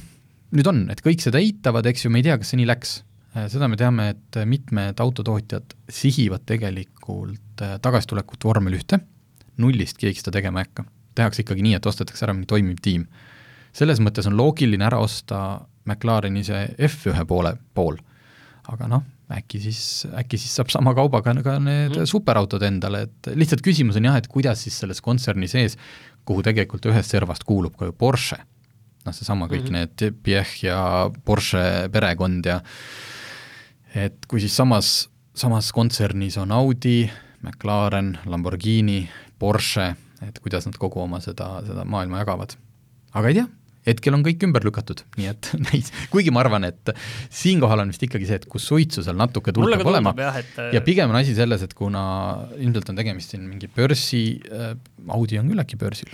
nüüd 0.53 0.67
on, 0.69 0.83
et 0.93 0.99
kõik 1.01 1.23
seda 1.23 1.39
eitavad, 1.41 1.87
eks 1.89 2.03
ju, 2.05 2.11
me 2.13 2.19
ei 2.21 2.27
tea, 2.27 2.35
kas 2.37 2.51
see 2.53 2.59
nii 2.61 2.69
läks 2.69 2.97
äh,. 3.33 3.47
seda 3.51 3.69
me 3.71 3.79
teame, 3.79 4.11
et 4.13 4.41
mitmed 4.45 5.01
autotootjad 5.01 5.77
sihivad 5.89 6.45
tegelikult 6.49 7.65
äh, 7.65 7.77
tagasitulekut 7.81 8.45
vormel 8.45 8.77
ühte, 8.77 9.01
nullist 9.61 9.97
keegi 10.01 10.21
seda 10.21 10.37
tegema 10.37 10.61
ei 10.61 10.69
hakka. 10.69 10.85
tehakse 11.15 11.45
ikkagi 11.45 11.65
nii, 11.65 11.79
et 11.79 11.89
ostetakse 11.89 12.27
ära 12.27 12.35
mingi 12.35 12.51
toimiv 12.51 12.83
tiim 12.83 13.07
selles 13.75 13.99
mõttes 14.03 14.27
on 14.29 14.37
loogiline 14.39 14.85
ära 14.87 15.01
osta 15.03 15.39
McLareni 15.85 16.43
see 16.45 16.61
F1 16.87 17.25
poole 17.29 17.55
pool, 17.75 17.97
aga 18.71 18.87
noh, 18.89 19.03
äkki 19.33 19.59
siis, 19.63 20.05
äkki 20.13 20.37
siis 20.37 20.53
saab 20.59 20.69
sama 20.73 20.93
kaubaga 20.97 21.33
ka 21.43 21.55
need 21.59 21.95
mm. 21.95 22.09
superautod 22.09 22.63
endale, 22.67 23.05
et 23.07 23.31
lihtsalt 23.33 23.63
küsimus 23.65 23.97
on 23.97 24.09
jah, 24.09 24.19
et 24.19 24.27
kuidas 24.31 24.61
siis 24.65 24.77
selles 24.83 25.01
kontserni 25.01 25.49
sees, 25.49 25.79
kuhu 26.25 26.43
tegelikult 26.45 26.85
ühest 26.91 27.13
servast 27.13 27.45
kuulub 27.47 27.75
ka 27.79 27.89
ju 27.89 27.95
Porsche, 27.97 28.37
noh, 29.05 29.15
seesama 29.15 29.49
kõik 29.49 29.69
mm 29.69 29.75
-hmm. 29.75 30.05
need 30.05 30.21
Piech 30.23 30.63
ja 30.65 31.09
Porsche 31.25 31.89
perekond 31.91 32.45
ja 32.45 32.61
et 33.95 34.25
kui 34.27 34.39
siis 34.39 34.55
samas, 34.55 35.09
samas 35.33 35.71
kontsernis 35.71 36.37
on 36.37 36.51
Audi, 36.51 37.09
McLaren, 37.41 38.17
Lamborghini, 38.25 39.09
Porsche, 39.39 39.95
et 40.21 40.39
kuidas 40.39 40.65
nad 40.65 40.77
kogu 40.77 41.01
oma 41.01 41.19
seda, 41.19 41.61
seda 41.65 41.85
maailma 41.85 42.23
jagavad. 42.23 42.55
aga 43.13 43.27
ei 43.27 43.33
tea, 43.33 43.47
hetkel 43.85 44.17
on 44.17 44.23
kõik 44.25 44.45
ümber 44.47 44.65
lükatud, 44.65 45.03
nii 45.19 45.31
et 45.31 45.51
neid, 45.67 45.91
kuigi 46.13 46.33
ma 46.33 46.43
arvan, 46.43 46.67
et 46.69 46.93
siinkohal 47.33 47.85
on 47.85 47.93
vist 47.93 48.05
ikkagi 48.07 48.29
see, 48.29 48.39
et 48.41 48.47
kus 48.51 48.67
suitsu 48.71 49.05
seal 49.05 49.17
natuke 49.19 49.53
tuld 49.55 49.71
peab 49.73 49.91
olema 49.91 50.15
jah, 50.19 50.39
et... 50.41 50.61
ja 50.77 50.83
pigem 50.85 51.13
on 51.13 51.19
asi 51.21 51.35
selles, 51.37 51.65
et 51.65 51.75
kuna 51.77 52.05
ilmselt 52.57 52.93
on 52.93 53.01
tegemist 53.01 53.35
siin 53.35 53.45
mingi 53.47 53.69
börsi 53.71 54.23
äh,, 54.49 54.73
Audi 55.15 55.37
on 55.41 55.51
küll 55.51 55.61
äkki 55.61 55.77
börsil, 55.81 56.09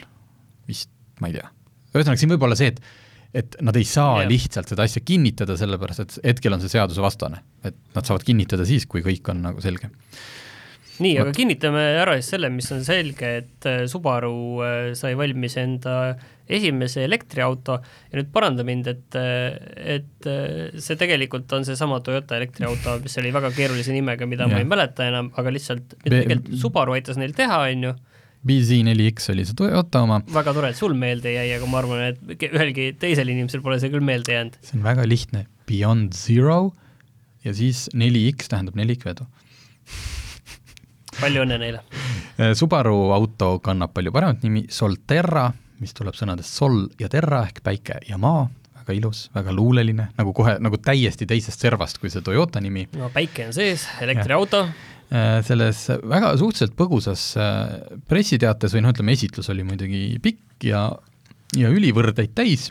vist, 0.68 0.92
ma 1.24 1.32
ei 1.32 1.40
tea. 1.40 1.48
ühesõnaga, 1.94 2.20
siin 2.20 2.36
võib 2.36 2.50
olla 2.50 2.60
see, 2.60 2.74
et 2.74 2.84
et 3.32 3.56
nad 3.63 3.78
ei 3.80 3.86
saa 3.88 4.18
yeah. 4.20 4.28
lihtsalt 4.28 4.68
seda 4.74 4.84
asja 4.84 5.00
kinnitada, 5.08 5.56
sellepärast 5.56 6.01
et 6.04 6.16
hetkel 6.25 6.51
on 6.51 6.60
see 6.60 6.74
seadusevastane. 6.74 7.40
et 7.63 7.78
nad 7.96 8.04
saavad 8.04 8.25
kinnitada 8.28 8.66
siis, 8.68 8.84
kui 8.92 9.00
kõik 9.06 9.30
on 9.32 9.40
nagu 9.46 9.63
selge 9.63 9.88
nii, 11.00 11.16
aga 11.22 11.32
kinnitame 11.36 11.82
ära 12.02 12.18
siis 12.20 12.34
selle, 12.34 12.52
mis 12.54 12.68
on 12.76 12.84
selge, 12.86 13.32
et 13.42 13.68
äh, 13.70 13.82
Subaru 13.90 14.36
äh, 14.66 14.92
sai 14.98 15.16
valmis 15.20 15.58
enda 15.62 15.96
esimese 16.52 17.06
elektriauto 17.08 17.78
ja 17.80 18.20
nüüd 18.20 18.32
paranda 18.34 18.66
mind, 18.68 18.90
et, 18.92 19.18
äh, 19.20 19.56
et 19.98 20.30
see 20.84 21.00
tegelikult 21.00 21.52
on 21.56 21.68
seesama 21.68 22.02
Toyota 22.04 22.36
elektriauto, 22.40 22.98
mis 23.06 23.18
oli 23.22 23.34
väga 23.36 23.54
keerulise 23.56 23.96
nimega, 23.96 24.28
mida 24.28 24.48
yeah. 24.48 24.58
ma 24.58 24.64
ei 24.64 24.72
mäleta 24.74 25.08
enam, 25.08 25.32
aga 25.40 25.54
lihtsalt, 25.56 25.98
mida 26.04 26.24
tegelikult 26.26 26.64
Subaru 26.66 26.98
aitas 26.98 27.22
neil 27.22 27.36
teha, 27.38 27.64
on 27.72 27.92
ju 27.92 27.98
BZ4X 28.48 29.30
oli 29.36 29.44
see 29.46 29.58
Toyota 29.58 30.02
oma. 30.02 30.20
väga 30.34 30.54
tore, 30.58 30.72
et 30.74 30.80
sul 30.80 30.96
meelde 30.98 31.36
jäi, 31.36 31.50
aga 31.56 31.68
ma 31.70 31.82
arvan, 31.84 32.08
et 32.10 32.48
ühelgi 32.50 32.92
teisel 33.00 33.30
inimesel 33.30 33.62
pole 33.62 33.78
see 33.82 33.94
küll 33.94 34.04
meelde 34.06 34.34
jäänud. 34.34 34.58
see 34.66 34.80
on 34.80 34.88
väga 34.88 35.06
lihtne, 35.08 35.46
Beyond 35.70 36.18
Zero 36.18 36.74
ja 37.46 37.54
siis 37.58 37.88
4X 37.94 38.50
tähendab 38.52 38.78
nelikvedu 38.80 39.30
palju 41.22 41.44
õnne 41.46 41.60
neile! 41.62 41.84
Äh, 42.38 42.54
Subaru 42.60 43.12
auto 43.16 43.58
kannab 43.63 43.94
palju 43.96 44.13
paremat 44.16 44.46
nimi, 44.46 44.66
Solterra, 44.72 45.50
mis 45.82 45.94
tuleb 45.98 46.18
sõnadest 46.18 46.58
sol 46.58 46.84
ja 47.01 47.10
terra 47.12 47.44
ehk 47.48 47.62
päike 47.66 48.01
ja 48.08 48.20
maa, 48.22 48.46
väga 48.82 48.96
ilus, 48.98 49.25
väga 49.36 49.54
luuleline, 49.56 50.10
nagu 50.18 50.34
kohe, 50.36 50.58
nagu 50.63 50.80
täiesti 50.82 51.28
teisest 51.30 51.62
servast 51.62 52.01
kui 52.01 52.12
see 52.13 52.24
Toyota 52.25 52.62
nimi. 52.63 52.88
no 52.98 53.12
päike 53.13 53.50
on 53.50 53.56
sees, 53.56 53.88
elektriauto. 54.01 54.66
Äh, 55.12 55.42
selles 55.46 55.84
väga 56.08 56.36
suhteliselt 56.40 56.78
põgusas 56.80 57.32
äh, 57.40 57.98
pressiteates 58.08 58.75
või 58.75 58.86
noh, 58.86 58.94
ütleme 58.96 59.18
esitlus 59.18 59.51
oli 59.51 59.66
muidugi 59.68 60.06
pikk 60.24 60.70
ja, 60.70 60.86
ja 61.58 61.72
ülivõrdeid 61.74 62.32
täis, 62.38 62.70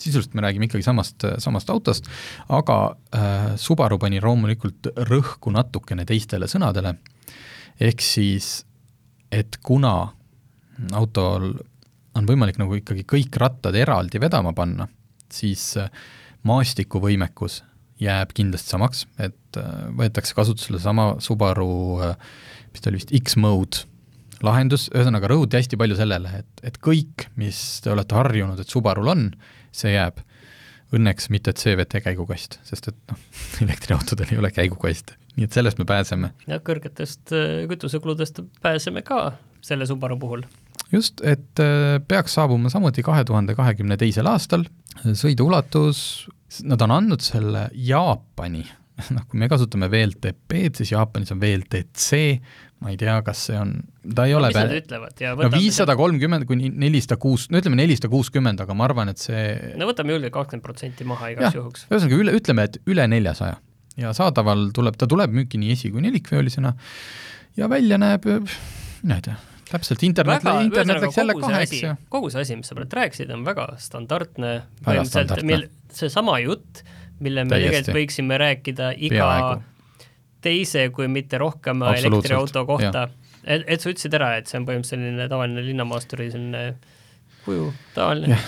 sisuliselt 0.00 0.34
me 0.34 0.46
räägime 0.46 0.70
ikkagi 0.70 0.86
samast, 0.86 1.26
samast 1.44 1.70
autost, 1.70 2.08
aga 2.48 2.80
äh, 3.12 3.52
Subaru 3.60 4.00
pani 4.00 4.22
loomulikult 4.24 4.88
rõhku 5.10 5.52
natukene 5.52 6.08
teistele 6.08 6.48
sõnadele 6.48 6.96
ehk 7.80 8.04
siis, 8.04 8.64
et 9.32 9.58
kuna 9.64 10.12
autol 10.96 11.52
on 12.18 12.26
võimalik 12.28 12.58
nagu 12.60 12.76
ikkagi 12.78 13.04
kõik 13.08 13.36
rattad 13.40 13.76
eraldi 13.78 14.20
vedama 14.22 14.52
panna, 14.56 14.88
siis 15.32 15.72
äh, 15.80 15.90
maastikuvõimekus 16.48 17.60
jääb 18.00 18.32
kindlasti 18.36 18.74
samaks, 18.74 19.04
et 19.20 19.60
äh, 19.60 19.86
võetakse 19.96 20.34
kasutusele 20.36 20.80
sama 20.82 21.12
Subaru, 21.22 21.70
äh, 22.04 22.16
mis 22.72 22.82
ta 22.82 22.90
oli 22.90 23.00
vist, 23.00 23.14
X-Mode 23.20 23.84
lahendus, 24.46 24.88
ühesõnaga 24.94 25.30
rõhuti 25.30 25.60
hästi 25.60 25.78
palju 25.80 25.98
sellele, 25.98 26.42
et, 26.42 26.64
et 26.66 26.80
kõik, 26.82 27.28
mis 27.40 27.60
te 27.84 27.92
olete 27.92 28.16
harjunud, 28.16 28.60
et 28.60 28.72
Subarul 28.72 29.12
on, 29.12 29.30
see 29.72 29.94
jääb. 29.94 30.24
Õnneks 30.90 31.28
mitte 31.30 31.52
CVT 31.54 32.00
käigukast, 32.02 32.56
sest 32.66 32.90
et 32.90 32.96
noh, 33.12 33.26
elektriautodel 33.62 34.32
ei 34.34 34.40
ole 34.42 34.50
käigukaste 34.54 35.19
nii 35.36 35.46
et 35.46 35.56
sellest 35.56 35.78
me 35.78 35.86
pääseme. 35.88 36.32
ja 36.50 36.60
kõrgetest 36.64 37.34
äh, 37.36 37.62
kütusekuludest 37.70 38.42
pääseme 38.62 39.02
ka 39.06 39.32
selle 39.64 39.86
Subaru 39.86 40.18
puhul. 40.18 40.44
just, 40.92 41.20
et 41.22 41.62
äh, 41.62 42.00
peaks 42.08 42.34
saabuma 42.38 42.72
samuti 42.72 43.04
kahe 43.06 43.24
tuhande 43.24 43.54
kahekümne 43.58 43.96
teisel 44.00 44.30
aastal, 44.30 44.66
sõidu 45.04 45.50
ulatus, 45.50 46.28
nad 46.66 46.82
on 46.82 46.98
andnud 46.98 47.24
selle 47.24 47.68
Jaapani 47.74 48.66
noh, 49.16 49.24
kui 49.28 49.40
me 49.40 49.48
kasutame 49.50 49.88
VLTP-d, 49.92 50.80
siis 50.80 50.92
Jaapanis 50.92 51.32
on 51.34 51.40
VLTC, 51.40 52.18
ma 52.84 52.92
ei 52.92 52.98
tea, 53.00 53.16
kas 53.24 53.46
see 53.48 53.58
on, 53.60 53.74
ta 54.02 54.26
ei 54.28 54.34
no, 54.34 54.40
ole 54.40 54.50
mis 54.50 54.58
nad 54.58 54.74
ütlevad 54.76 55.22
ja 55.24 55.32
no 55.38 55.50
viissada 55.52 55.96
kolmkümmend 55.98 56.46
kuni 56.48 56.70
nelisada 56.72 57.18
kuus, 57.20 57.48
no 57.52 57.60
ütleme 57.60 57.78
nelisada 57.80 58.10
kuuskümmend, 58.12 58.62
aga 58.64 58.76
ma 58.76 58.86
arvan, 58.88 59.12
et 59.12 59.22
see 59.22 59.42
no 59.80 59.88
võtame 59.90 60.16
julgelt 60.16 60.34
kakskümmend 60.36 60.66
protsenti 60.66 61.08
maha 61.08 61.32
igaks 61.34 61.58
juhuks. 61.58 61.86
ühesõnaga 61.90 62.22
üle, 62.24 62.36
ütleme, 62.40 62.68
et 62.70 62.80
üle 62.90 63.06
neljasaja. 63.10 63.60
Ja 64.00 64.12
saadaval 64.16 64.70
tuleb, 64.76 64.96
ta 64.98 65.08
tuleb 65.10 65.34
müüki 65.36 65.60
nii 65.60 65.74
esi- 65.76 65.92
kui 65.92 66.02
nelikvöölisena 66.04 66.74
ja 67.58 67.68
välja 67.70 67.98
näeb, 68.00 68.26
mina 69.02 69.18
ei 69.18 69.26
tea, 69.28 69.36
täpselt, 69.70 70.02
internet, 70.06 70.46
internet 70.64 71.04
läks 71.04 71.18
jälle 71.18 71.36
kaheks 71.40 71.74
ja 71.82 71.96
kogu 72.12 72.30
see 72.32 72.44
asi, 72.44 72.56
mis 72.58 72.70
sa 72.70 72.78
praegu 72.78 72.98
rääkisid, 73.00 73.32
on 73.34 73.44
väga 73.46 73.66
standardne, 73.82 74.54
põhimõtteliselt 74.86 75.96
seesama 76.00 76.38
jutt, 76.42 76.84
mille 77.20 77.44
me 77.44 77.56
tegelikult 77.58 77.96
võiksime 77.96 78.38
rääkida 78.40 78.92
iga 78.96 79.16
Peaaegu. 79.26 79.64
teise, 80.40 80.86
kui 80.94 81.08
mitte 81.12 81.38
rohkema 81.38 81.94
elektriauto 81.98 82.64
kohta. 82.66 83.08
et, 83.44 83.66
et 83.66 83.80
sa 83.80 83.92
ütlesid 83.92 84.14
ära, 84.16 84.36
et 84.40 84.48
see 84.50 84.60
on 84.60 84.68
põhimõtteliselt 84.68 85.04
selline 85.04 85.28
tavaline 85.28 85.66
linnamaasturi 85.66 86.30
selline 86.32 86.64
kuju, 87.44 87.66
tavaline. 87.94 88.38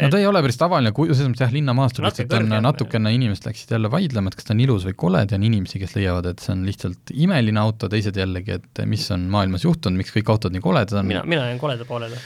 no 0.00 0.10
ta 0.12 0.20
ei 0.20 0.26
ole 0.28 0.42
päris 0.44 0.58
tavaline 0.60 0.92
kuju, 0.96 1.14
selles 1.14 1.32
mõttes 1.32 1.44
jah, 1.46 1.54
linnamaastur 1.54 2.06
lihtsalt 2.06 2.34
on 2.38 2.56
natukene, 2.64 3.12
inimesed 3.16 3.48
läksid 3.48 3.74
jälle 3.76 3.90
vaidlema, 3.92 4.32
et 4.32 4.38
kas 4.38 4.48
ta 4.48 4.54
on 4.56 4.62
ilus 4.64 4.86
või 4.88 4.98
kole, 5.04 5.22
ja 5.24 5.38
on 5.38 5.46
inimesi, 5.48 5.80
kes 5.82 5.96
leiavad, 5.98 6.30
et 6.32 6.44
see 6.44 6.52
on 6.56 6.66
lihtsalt 6.68 7.14
imeline 7.14 7.62
auto, 7.62 7.90
teised 7.92 8.18
jällegi, 8.18 8.58
et 8.58 8.84
mis 8.90 9.06
on 9.14 9.28
maailmas 9.32 9.66
juhtunud, 9.68 10.00
miks 10.00 10.14
kõik 10.16 10.34
autod 10.34 10.56
nii 10.56 10.64
koledad 10.64 11.00
on. 11.00 11.10
mina, 11.10 11.24
mina 11.28 11.48
jään 11.50 11.62
koleda 11.62 11.88
poolele. 11.88 12.20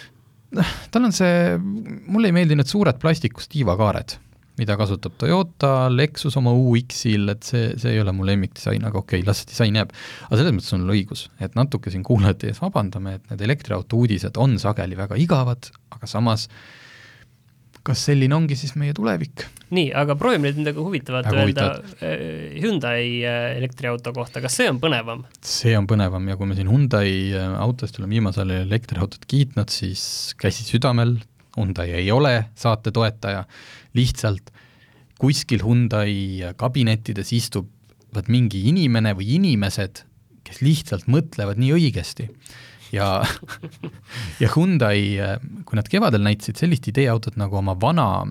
tal 0.92 1.08
on 1.08 1.16
see, 1.16 1.56
mulle 1.58 2.30
ei 2.30 2.36
meeldi 2.36 2.58
need 2.58 2.70
suured 2.70 3.00
plastikust 3.02 3.52
tiivakaared 3.54 4.18
mida 4.60 4.76
kasutab 4.76 5.16
Toyota, 5.20 5.88
Lexus 5.92 6.36
oma 6.40 6.52
UX-il, 6.52 7.30
et 7.32 7.46
see, 7.46 7.72
see 7.80 7.94
ei 7.94 8.02
ole 8.02 8.12
mu 8.16 8.26
lemmikdisain, 8.28 8.84
aga 8.84 9.00
okei 9.00 9.22
okay,, 9.22 9.28
las 9.28 9.42
see 9.42 9.52
disain 9.54 9.80
jääb. 9.80 9.94
aga 10.28 10.40
selles 10.40 10.56
mõttes 10.58 10.76
on 10.76 10.86
õigus, 10.92 11.26
et 11.40 11.56
natuke 11.58 11.92
siin 11.92 12.04
kuulajate 12.06 12.52
ees 12.52 12.62
vabandame, 12.62 13.16
et 13.18 13.32
need 13.32 13.48
elektriauto 13.48 14.02
uudised 14.02 14.36
on 14.42 14.58
sageli 14.62 14.98
väga 14.98 15.18
igavad, 15.20 15.72
aga 15.96 16.10
samas 16.10 16.48
kas 17.86 18.04
selline 18.06 18.34
ongi 18.36 18.56
siis 18.58 18.76
meie 18.78 18.94
tulevik? 18.96 19.44
nii, 19.72 19.88
aga 19.96 20.14
proovime 20.20 20.50
nüüd 20.50 20.60
midagi 20.60 20.82
huvitavat 20.84 21.28
öelda 21.30 21.42
huvitavat. 21.46 22.02
Hyundai 22.60 23.04
äh, 23.24 23.54
elektriauto 23.56 24.12
kohta, 24.14 24.42
kas 24.44 24.58
see 24.60 24.68
on 24.70 24.78
põnevam? 24.82 25.24
see 25.40 25.72
on 25.78 25.88
põnevam 25.90 26.28
ja 26.28 26.36
kui 26.38 26.50
me 26.50 26.56
siin 26.58 26.70
Hyundai 26.70 27.08
äh, 27.32 27.54
autost 27.62 27.98
oleme 27.98 28.18
viimasel 28.18 28.52
ajal 28.52 28.68
elektriautot 28.68 29.24
kiitnud, 29.30 29.72
siis 29.72 30.04
käsi 30.40 30.66
südamel, 30.68 31.16
Hyundai 31.56 31.90
ei 32.00 32.10
ole 32.12 32.48
saate 32.58 32.92
toetaja 32.94 33.44
lihtsalt 33.94 34.52
kuskil 35.22 35.62
Hyundai 35.62 36.52
kabinettides 36.58 37.32
istub 37.36 37.68
vaat 38.12 38.28
mingi 38.32 38.66
inimene 38.68 39.14
või 39.16 39.36
inimesed, 39.38 40.02
kes 40.44 40.60
lihtsalt 40.64 41.08
mõtlevad 41.10 41.60
nii 41.60 41.72
õigesti. 41.78 42.28
ja, 42.92 43.22
ja 44.42 44.52
Hyundai, 44.52 45.16
kui 45.64 45.78
nad 45.78 45.88
kevadel 45.88 46.24
näitasid 46.26 46.60
sellist 46.60 46.88
ideeautot 46.90 47.38
nagu 47.40 47.56
oma 47.60 47.76
vana 47.78 48.26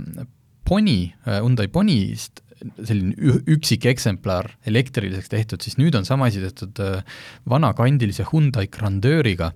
Pony, 0.67 1.11
Hyundai 1.25 1.67
Ponyst, 1.71 2.43
selline 2.85 3.39
üksik 3.49 3.87
eksemplar 3.89 4.51
elektriliseks 4.69 5.31
tehtud, 5.31 5.63
siis 5.65 5.79
nüüd 5.79 5.95
on 5.97 6.05
sama 6.05 6.27
asi 6.29 6.43
tehtud 6.43 6.77
äh, 6.83 7.01
vana 7.49 7.71
kandilise 7.77 8.27
Hyundai 8.29 8.67
Grandeuriga 8.69 9.49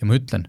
ja 0.00 0.08
ma 0.08 0.16
ütlen, 0.16 0.46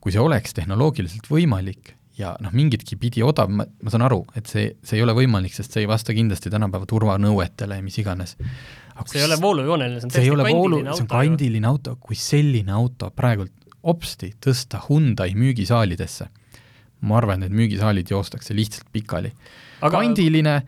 kui 0.00 0.14
see 0.14 0.22
oleks 0.22 0.54
tehnoloogiliselt 0.56 1.26
võimalik, 1.28 1.96
ja 2.20 2.34
noh, 2.44 2.52
mingitki 2.56 2.98
pidi 3.00 3.24
odav, 3.26 3.50
ma, 3.52 3.66
ma 3.66 3.92
saan 3.92 4.04
aru, 4.06 4.22
et 4.38 4.50
see, 4.50 4.74
see 4.86 4.98
ei 4.98 5.04
ole 5.04 5.14
võimalik, 5.16 5.54
sest 5.56 5.74
see 5.74 5.84
ei 5.84 5.90
vasta 5.90 6.14
kindlasti 6.16 6.52
tänapäeva 6.52 6.88
turvanõuetele 6.90 7.80
ja 7.80 7.84
mis 7.84 7.98
iganes. 8.02 8.36
see 9.06 9.22
ei 9.22 9.26
ole 9.26 9.40
voolujooneline, 9.40 10.02
see 10.02 10.10
on 10.10 10.14
täiesti 10.14 10.36
kandiline 10.36 10.90
auto. 10.90 10.98
see 10.98 11.06
on 11.06 11.12
kandiline 11.14 11.70
auto, 11.70 11.96
kui 12.00 12.18
selline 12.18 12.76
auto 12.76 13.10
praegult 13.16 13.54
hopsti 13.86 14.34
tõsta 14.44 14.82
Hyundai 14.88 15.32
müügisaalidesse, 15.38 16.28
ma 17.08 17.16
arvan, 17.16 17.40
et 17.40 17.48
need 17.48 17.56
müügisaalid 17.62 18.12
joostakse 18.12 18.56
lihtsalt 18.56 18.90
pikali. 18.92 19.32
kandiline 19.80 20.60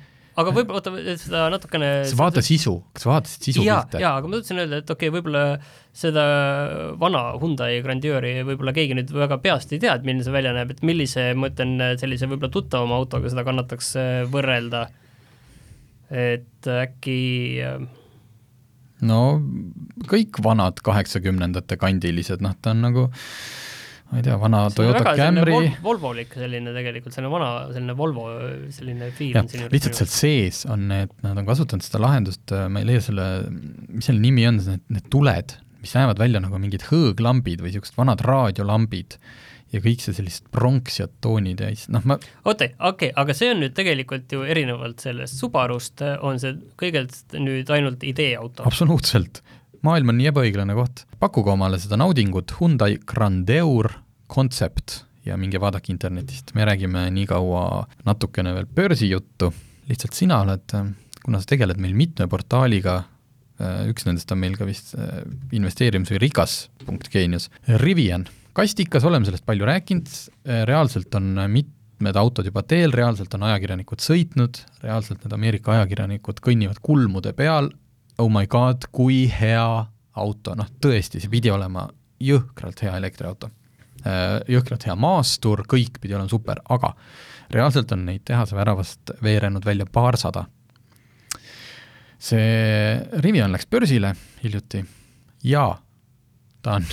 aga 0.42 0.54
võib-olla, 0.54 0.80
oota, 0.80 1.16
seda 1.20 1.44
natukene 1.52 1.90
sa 2.08 2.18
vaata 2.18 2.42
sisu, 2.44 2.74
kas 2.96 3.06
vaatasid 3.08 3.48
sisu 3.48 3.64
jaa, 3.66 3.80
jaa, 3.96 4.16
aga 4.20 4.28
ma 4.28 4.38
tahtsin 4.40 4.60
öelda, 4.62 4.82
et 4.82 4.92
okei 4.92 5.10
okay,, 5.10 5.14
võib-olla 5.16 5.44
seda 5.96 6.26
vana 7.00 7.22
Hyundai 7.38 7.80
Grandieuri 7.84 8.34
võib-olla 8.48 8.74
keegi 8.76 8.98
nüüd 8.98 9.14
väga 9.14 9.38
peast 9.44 9.74
ei 9.74 9.80
tea, 9.82 9.96
et 9.96 10.06
milline 10.06 10.26
see 10.26 10.34
välja 10.34 10.54
näeb, 10.56 10.74
et 10.74 10.84
millise, 10.86 11.30
ma 11.38 11.52
ütlen, 11.52 11.74
sellise 12.00 12.28
võib-olla 12.30 12.52
tuttavama 12.52 13.00
autoga 13.00 13.32
seda 13.32 13.46
kannataks 13.48 13.94
äh, 14.00 14.12
võrrelda, 14.32 14.86
et 16.12 16.70
äkki 16.76 17.18
äh, 17.64 17.82
no 19.08 19.20
kõik 20.10 20.40
vanad 20.44 20.80
kaheksakümnendate 20.84 21.78
kandilised, 21.80 22.42
noh, 22.44 22.56
ta 22.62 22.74
on 22.74 22.86
nagu 22.86 23.08
ma 24.12 24.20
ei 24.20 24.24
tea, 24.26 24.36
vana 24.36 24.66
Toyota 24.76 25.14
Camry 25.16 25.54
Vol. 25.54 25.68
Volvolik 25.86 26.34
selline 26.36 26.74
tegelikult, 26.76 27.14
selline 27.16 27.32
vana, 27.32 27.50
selline 27.72 27.94
Volvo 27.96 28.26
selline 28.76 29.08
fiil 29.16 29.38
on 29.40 29.48
siin 29.48 29.64
lihtsalt 29.72 29.96
seal 30.02 30.10
sees 30.12 30.62
on 30.68 30.84
need, 30.90 31.14
nad 31.24 31.40
on 31.40 31.48
kasutanud 31.48 31.86
seda 31.86 32.02
lahendust, 32.04 32.52
ma 32.52 32.82
ei 32.82 32.90
leia 32.90 33.04
selle, 33.04 33.28
mis 33.88 34.10
selle 34.10 34.20
nimi 34.20 34.44
on, 34.50 34.60
need, 34.68 34.84
need 34.92 35.08
tuled, 35.12 35.56
mis 35.80 35.96
näevad 35.96 36.20
välja 36.20 36.42
nagu 36.44 36.60
mingid 36.60 36.84
hõõglambid 36.90 37.64
või 37.64 37.72
niisugused 37.72 37.96
vanad 37.96 38.20
raadiolambid 38.26 39.16
ja 39.72 39.80
kõik 39.80 40.04
see 40.04 40.12
sellised 40.16 40.52
pronksiad 40.52 41.16
toonid 41.24 41.64
ja 41.64 41.72
noh, 41.94 42.04
ma 42.04 42.18
oota, 42.44 42.68
okei 42.68 42.76
okay,, 42.90 43.14
aga 43.16 43.36
see 43.36 43.48
on 43.54 43.62
nüüd 43.64 43.74
tegelikult 43.76 44.32
ju 44.32 44.44
erinevalt 44.44 45.00
sellest 45.04 45.40
Subarust, 45.40 46.04
on 46.20 46.40
see 46.42 46.58
kõigelt 46.80 47.16
nüüd 47.40 47.72
ainult 47.72 48.04
ideeauto? 48.04 48.66
absoluutselt, 48.68 49.40
maailm 49.86 50.12
on 50.12 50.20
nii 50.20 50.28
ebaõiglane 50.34 50.76
koht. 50.76 51.06
pakkuge 51.22 51.56
omale 51.56 51.80
seda 51.80 51.96
naudingut 52.00 52.58
Hyundai 52.60 52.98
Grandeur 53.08 54.01
Concept 54.32 55.02
ja 55.26 55.36
minge 55.38 55.60
vaadake 55.62 55.92
internetist, 55.92 56.54
me 56.56 56.66
räägime 56.66 57.06
nii 57.14 57.28
kaua 57.30 57.84
natukene 58.06 58.54
veel 58.56 58.66
börsijuttu, 58.66 59.52
lihtsalt 59.90 60.16
sina 60.18 60.40
oled, 60.42 60.74
kuna 61.22 61.40
sa 61.40 61.50
tegeled 61.52 61.78
meil 61.82 61.94
mitme 61.94 62.26
portaaliga, 62.30 63.02
üks 63.86 64.06
nendest 64.08 64.32
on 64.34 64.40
meil 64.42 64.56
ka 64.58 64.66
vist 64.66 64.96
äh, 64.98 65.20
investeerimis- 65.54 66.10
või 66.10 66.22
rikas.geenius, 66.24 67.50
Rivian, 67.82 68.26
kastikas, 68.56 69.06
oleme 69.06 69.28
sellest 69.28 69.46
palju 69.46 69.68
rääkinud, 69.68 70.10
reaalselt 70.66 71.14
on 71.20 71.30
mitmed 71.52 72.18
autod 72.18 72.48
juba 72.48 72.64
teel, 72.66 72.90
reaalselt 72.96 73.34
on 73.38 73.46
ajakirjanikud 73.46 74.02
sõitnud, 74.02 74.58
reaalselt 74.82 75.22
need 75.22 75.38
Ameerika 75.38 75.76
ajakirjanikud 75.76 76.42
kõnnivad 76.42 76.82
kulmude 76.82 77.36
peal, 77.38 77.70
oh 78.18 78.30
my 78.32 78.48
god, 78.50 78.88
kui 78.90 79.24
hea 79.30 79.86
auto, 80.12 80.56
noh 80.58 80.68
tõesti, 80.82 81.22
see 81.22 81.30
pidi 81.32 81.52
olema 81.52 81.86
jõhkralt 82.22 82.82
hea 82.84 82.96
elektriauto. 82.98 83.50
Äh, 84.02 84.40
jõhkralt 84.50 84.82
hea 84.88 84.96
maastur, 84.98 85.62
kõik 85.70 86.00
pidi 86.02 86.16
olema 86.16 86.30
super, 86.30 86.58
aga 86.74 86.90
reaalselt 87.54 87.92
on 87.94 88.02
neid 88.08 88.24
tehase 88.26 88.56
väravast 88.56 89.12
veerenud 89.22 89.64
välja 89.64 89.86
paarsada. 89.86 90.44
see 92.22 93.00
Rivian 93.18 93.52
läks 93.52 93.66
börsile 93.66 94.12
hiljuti 94.44 94.84
ja 95.42 95.78
ta 96.62 96.74
on 96.78 96.84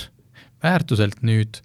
väärtuselt 0.64 1.22
nüüd 1.22 1.62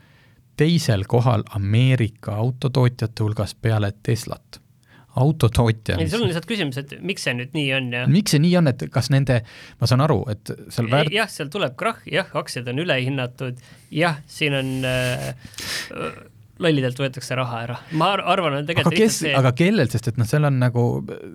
teisel 0.57 1.05
kohal 1.09 1.43
Ameerika 1.57 2.35
autotootjate 2.37 3.23
hulgas 3.23 3.55
peale 3.55 3.93
Teslat 4.03 4.61
autotootja. 5.21 5.99
ei, 6.01 6.11
sul 6.11 6.25
on 6.25 6.31
lihtsalt 6.31 6.49
küsimus, 6.51 6.79
et 6.81 6.95
miks 7.05 7.27
see 7.27 7.37
nüüd 7.39 7.55
nii 7.57 7.71
on 7.77 7.91
ja 7.95 8.05
miks 8.11 8.35
see 8.35 8.43
nii 8.43 8.55
on, 8.61 8.71
et 8.73 8.85
kas 8.93 9.11
nende, 9.15 9.41
ma 9.81 9.91
saan 9.91 10.05
aru, 10.05 10.21
et 10.33 10.55
seal 10.75 10.91
väärt... 10.93 11.15
jah, 11.15 11.31
seal 11.31 11.51
tuleb 11.55 11.77
krahh, 11.81 12.03
jah, 12.11 12.31
aktsiad 12.37 12.69
on 12.73 12.83
ülehinnatud, 12.85 13.61
jah, 13.95 14.21
siin 14.31 14.57
on 14.59 14.73
äh, 14.89 15.35
lollidelt 16.63 16.99
võetakse 16.99 17.39
raha 17.39 17.63
ära. 17.67 17.79
ma 17.99 18.13
arvan, 18.17 18.61
et 18.61 18.69
tegelikult 18.71 18.95
aga 18.95 19.05
kes, 19.05 19.19
see... 19.25 19.33
aga 19.39 19.55
kellelt, 19.59 19.95
sest 19.95 20.13
et 20.13 20.21
noh, 20.21 20.29
seal 20.29 20.47
on 20.49 20.61
nagu, 20.63 20.85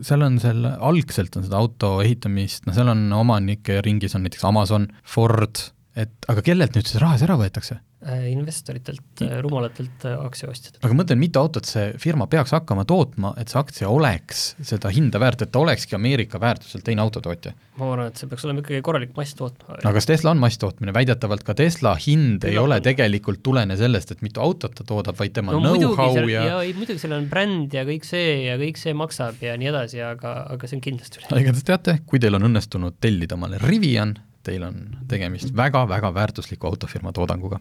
seal 0.06 0.24
on 0.28 0.40
seal, 0.44 0.64
algselt 0.92 1.40
on 1.40 1.48
seda 1.48 1.60
auto 1.60 1.98
ehitamist, 2.04 2.68
noh, 2.68 2.76
seal 2.78 2.92
on 2.94 3.08
omanike 3.16 3.82
ringis 3.86 4.16
on 4.18 4.26
näiteks 4.28 4.48
Amazon, 4.50 4.90
Ford, 5.04 5.64
et 6.00 6.32
aga 6.32 6.44
kellelt 6.46 6.76
nüüd 6.78 6.90
see 6.90 7.02
raha 7.02 7.18
siis 7.18 7.28
ära 7.28 7.38
võetakse? 7.40 7.80
Äh, 8.00 8.30
investoritelt, 8.32 9.22
äh, 9.22 9.42
rumalatelt 9.44 10.06
äh, 10.08 10.14
aktsiaostjatelt. 10.24 10.86
aga 10.88 10.96
mõtlen, 10.96 11.20
mitu 11.20 11.42
autot 11.42 11.68
see 11.68 11.90
firma 12.00 12.30
peaks 12.32 12.54
hakkama 12.56 12.86
tootma, 12.88 13.34
et 13.36 13.52
see 13.52 13.60
aktsia 13.60 13.90
oleks 13.92 14.44
seda 14.64 14.88
hinda 14.96 15.20
väärt, 15.20 15.44
et 15.44 15.52
ta 15.52 15.60
olekski 15.60 15.98
Ameerika 15.98 16.40
väärtuselt 16.40 16.86
teine 16.88 17.04
autotootja? 17.04 17.52
ma 17.76 17.90
arvan, 17.92 18.14
et 18.14 18.22
see 18.22 18.32
peaks 18.32 18.48
olema 18.48 18.64
ikkagi 18.64 18.80
korralik 18.88 19.12
masstootma. 19.20 19.82
no 19.84 19.92
kas 19.98 20.08
Tesla 20.08 20.32
on 20.32 20.40
masstootmine, 20.40 20.94
väidetavalt 20.96 21.44
ka 21.44 21.58
Tesla 21.60 21.92
hind 22.00 22.46
Tesla 22.46 22.54
ei 22.54 22.62
ole 22.62 22.80
tegelikult 22.88 23.44
tulene 23.44 23.76
sellest, 23.76 24.16
et 24.16 24.24
mitu 24.24 24.40
autot 24.48 24.80
ta 24.80 24.88
toodab, 24.88 25.20
vaid 25.20 25.36
tema 25.36 25.58
no, 25.58 25.76
know-how 25.76 26.24
ja 26.32 26.48
ja 26.54 26.64
ei, 26.64 26.72
muidugi 26.80 27.04
seal 27.04 27.18
on 27.20 27.28
bränd 27.28 27.76
ja 27.76 27.84
kõik 27.84 28.08
see 28.08 28.46
ja 28.46 28.56
kõik 28.64 28.80
see 28.80 28.96
maksab 28.96 29.44
ja 29.44 29.60
nii 29.60 29.74
edasi, 29.74 30.00
aga, 30.08 30.38
aga 30.56 30.72
see 30.72 30.80
on 30.80 30.88
kindlasti 30.88 31.20
üle. 31.20 31.44
igatahes 31.44 31.68
teate, 31.68 32.00
kui 32.08 32.24
teil 32.24 32.40
on 32.40 32.48
õnnestunud 32.48 32.96
tellida 33.04 33.36
omale 33.36 33.60
Rivian, 33.60 34.16
teil 34.44 34.64
on 34.64 34.80
tegemist 35.08 35.56
väga-väga 35.56 36.14
väärtusliku 36.14 36.68
autofirma 36.68 37.12
toodanguga. 37.12 37.60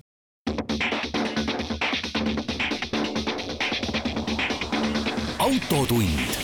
autotund. 5.38 6.36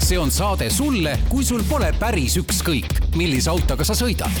see 0.00 0.18
on 0.18 0.30
saade 0.30 0.70
sulle, 0.70 1.18
kui 1.28 1.44
sul 1.44 1.62
pole 1.68 1.92
päris 1.98 2.36
ükskõik, 2.40 3.14
millise 3.16 3.50
autoga 3.50 3.84
sa 3.84 3.94
sõidad. 3.94 4.32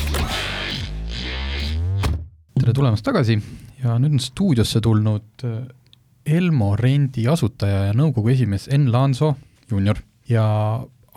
tere 2.60 2.72
tulemast 2.76 3.04
tagasi 3.04 3.38
ja 3.82 3.98
nüüd 3.98 4.16
on 4.18 4.20
stuudiosse 4.22 4.80
tulnud 4.80 5.44
äh, 5.44 5.60
Elmo 6.26 6.74
Rendi 6.76 7.26
asutaja 7.28 7.86
ja 7.88 7.92
nõukogu 7.96 8.32
esimees 8.32 8.68
Enn 8.68 8.90
Laanso 8.92 9.34
juunior 9.70 9.98
ja 10.28 10.44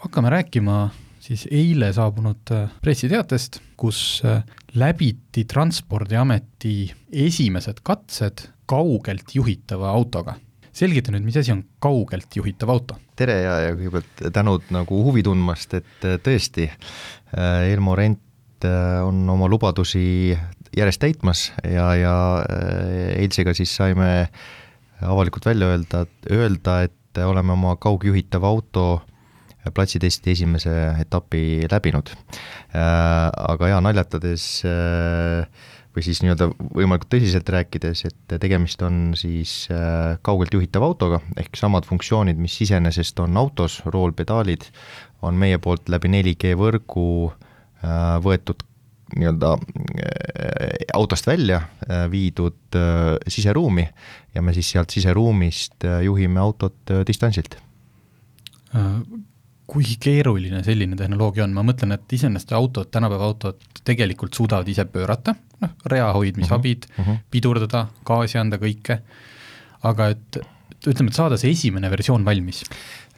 hakkame 0.03 0.29
rääkima 0.29 0.89
siis 1.23 1.45
eile 1.51 1.91
saabunud 1.95 2.51
äh, 2.51 2.71
pressiteatest, 2.83 3.61
kus 3.79 4.21
äh, 4.27 4.41
läbiti 4.79 5.45
Transpordiameti 5.49 6.91
esimesed 7.25 7.83
katsed 7.83 8.47
kaugelt 8.69 9.35
juhitava 9.35 9.91
autoga 9.93 10.35
selgita 10.73 11.13
nüüd, 11.13 11.25
mis 11.27 11.37
asi 11.37 11.53
on 11.53 11.63
kaugelt 11.83 12.35
juhitav 12.35 12.73
auto? 12.73 12.97
tere 13.19 13.37
ja, 13.43 13.55
ja 13.67 13.77
kõigepealt 13.77 14.25
tänud 14.35 14.67
nagu 14.73 14.99
huvi 15.05 15.23
tundmast, 15.25 15.77
et 15.79 16.07
äh, 16.07 16.19
tõesti, 16.23 16.69
Elmo 17.33 17.95
Rent 17.97 18.19
on 18.63 19.23
oma 19.27 19.47
lubadusi 19.49 20.31
järjest 20.77 21.01
täitmas 21.01 21.39
ja, 21.65 21.87
ja 21.97 22.13
eilsega 23.17 23.51
siis 23.57 23.73
saime 23.75 24.29
avalikult 25.03 25.49
välja 25.49 25.71
öelda, 25.73 26.03
öelda, 26.31 26.77
et 26.85 27.19
oleme 27.25 27.57
oma 27.57 27.73
kaugjuhitava 27.81 28.47
auto 28.47 28.85
platsitesti 29.71 30.33
esimese 30.33 30.73
etapi 30.99 31.67
läbinud. 31.71 32.11
Aga 32.73 33.69
jaa, 33.69 33.79
naljatades 33.85 34.47
äh, 34.67 35.45
või 35.93 36.03
siis 36.05 36.21
nii-öelda 36.23 36.49
võimalikult 36.73 37.11
tõsiselt 37.13 37.49
rääkides, 37.53 38.03
et 38.09 38.35
tegemist 38.41 38.81
on 38.85 39.13
siis 39.17 39.67
äh, 39.71 40.17
kaugelt 40.25 40.53
juhitava 40.55 40.89
autoga, 40.89 41.21
ehk 41.37 41.57
samad 41.59 41.85
funktsioonid, 41.89 42.39
mis 42.41 42.55
iseenesest 42.65 43.19
on 43.23 43.37
autos, 43.37 43.79
roolpedaalid, 43.85 44.65
on 45.23 45.37
meie 45.39 45.59
poolt 45.61 45.91
läbi 45.93 46.09
4G 46.15 46.55
võrgu 46.59 47.07
äh, 47.29 48.15
võetud 48.25 48.65
nii-öelda 49.13 49.51
äh, 49.53 50.87
autost 50.97 51.27
välja, 51.29 51.59
viidud 52.09 52.77
siseruumi 53.29 53.83
ja 54.33 54.41
me 54.41 54.55
siis 54.55 54.71
sealt 54.73 54.93
siseruumist 54.95 55.85
juhime 56.01 56.41
autot 56.41 56.93
distantsilt 57.05 57.59
kui 59.73 59.95
keeruline 60.01 60.61
selline 60.65 60.97
tehnoloogia 60.99 61.47
on, 61.47 61.53
ma 61.55 61.63
mõtlen, 61.65 61.95
et 61.95 62.15
iseenesest 62.17 62.53
autod, 62.53 62.91
tänapäeva 62.93 63.25
autod 63.31 63.61
tegelikult 63.85 64.37
suudavad 64.37 64.67
ise 64.69 64.85
pöörata, 64.89 65.33
noh, 65.63 65.71
rea 65.89 66.11
hoidmisabid 66.13 66.85
uh, 66.85 66.91
-huh, 66.93 67.01
uh 67.01 67.07
-huh. 67.07 67.23
pidurdada, 67.31 67.87
gaasi 68.05 68.37
anda, 68.37 68.59
kõike, 68.61 68.99
aga 69.89 70.09
et 70.13 70.39
ütleme, 70.87 71.09
et 71.09 71.17
saada 71.17 71.37
see 71.37 71.51
esimene 71.51 71.89
versioon 71.89 72.25
valmis, 72.25 72.63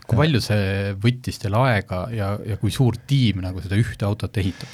kui 0.05 0.17
palju 0.17 0.41
see 0.41 0.93
võttis 1.01 1.41
teil 1.41 1.57
aega 1.59 2.07
ja, 2.13 2.37
ja 2.45 2.57
kui 2.61 2.71
suur 2.71 2.97
tiim 3.07 3.41
nagu 3.41 3.61
seda 3.61 3.75
ühte 3.75 4.05
autot 4.05 4.37
ehitab? 4.37 4.69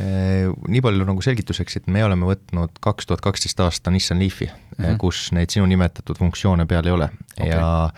Äh, 0.00 0.50
nii 0.68 0.82
palju 0.84 1.06
nagu 1.08 1.22
selgituseks, 1.24 1.78
et 1.80 1.86
me 1.88 2.02
oleme 2.04 2.28
võtnud 2.28 2.80
kaks 2.84 3.08
tuhat 3.08 3.22
kaksteist 3.24 3.60
aasta 3.64 3.92
Nissan 3.94 4.18
Leafi 4.20 4.48
mm, 4.50 4.84
-hmm. 4.84 4.98
kus 5.00 5.30
neid 5.32 5.54
sinu 5.54 5.64
nimetatud 5.70 6.18
funktsioone 6.18 6.66
peal 6.66 6.86
ei 6.86 6.92
ole 6.92 7.08
okay. 7.38 7.48
ja 7.48 7.90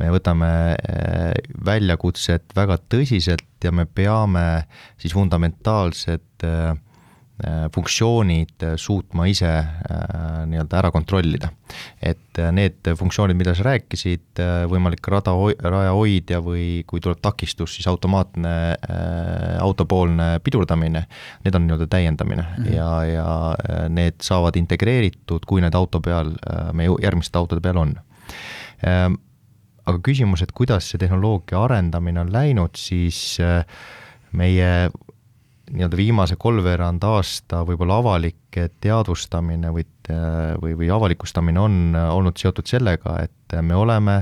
me 0.00 0.08
võtame 0.14 0.48
äh, 0.72 1.34
väljakutset 1.64 2.56
väga 2.56 2.78
tõsiselt 2.88 3.64
ja 3.64 3.72
me 3.72 3.84
peame 3.84 4.64
siis 4.96 5.12
fundamentaalsed 5.12 6.48
äh, 6.48 6.72
Äh, 6.72 6.91
funktsioonid 7.74 8.62
äh, 8.62 8.74
suutma 8.76 9.26
ise 9.26 9.50
äh, 9.50 10.42
nii-öelda 10.46 10.78
ära 10.78 10.90
kontrollida. 10.94 11.48
et 12.02 12.36
need 12.52 12.84
funktsioonid, 12.98 13.36
mida 13.36 13.54
sa 13.56 13.64
rääkisid, 13.64 14.40
võimalik 14.68 15.06
rada, 15.08 15.32
rajahoidja 15.64 16.42
või 16.44 16.82
kui 16.86 17.00
tuleb 17.00 17.22
takistus, 17.24 17.72
siis 17.78 17.86
automaatne 17.88 18.52
autopoolne 19.60 20.26
pidurdamine, 20.44 21.06
need 21.46 21.56
on 21.56 21.64
nii-öelda 21.64 21.86
täiendamine 21.88 22.42
mm 22.42 22.64
-hmm. 22.64 22.74
ja, 22.76 22.90
ja 23.08 23.88
need 23.88 24.20
saavad 24.20 24.56
integreeritud, 24.60 25.46
kui 25.48 25.64
need 25.64 25.74
auto 25.74 26.00
peal, 26.00 26.34
meie 26.72 26.92
järgmiste 27.02 27.38
autode 27.38 27.64
peal 27.64 27.80
on 27.80 27.96
aga 29.86 29.98
küsimus, 30.04 30.42
et 30.42 30.52
kuidas 30.52 30.90
see 30.90 31.00
tehnoloogia 31.00 31.64
arendamine 31.64 32.20
on 32.20 32.32
läinud, 32.32 32.76
siis 32.76 33.38
meie 34.32 34.90
nii-öelda 35.72 35.96
viimase 35.96 36.36
kolmveerand 36.40 37.04
aasta 37.08 37.62
võib-olla 37.66 37.98
avalik 38.02 38.58
teadvustamine 38.80 39.72
või, 39.72 39.86
või, 40.62 40.74
või 40.76 40.90
avalikustamine 40.92 41.60
on 41.60 41.78
olnud 41.96 42.36
seotud 42.40 42.68
sellega, 42.68 43.16
et 43.24 43.56
me 43.64 43.76
oleme 43.76 44.18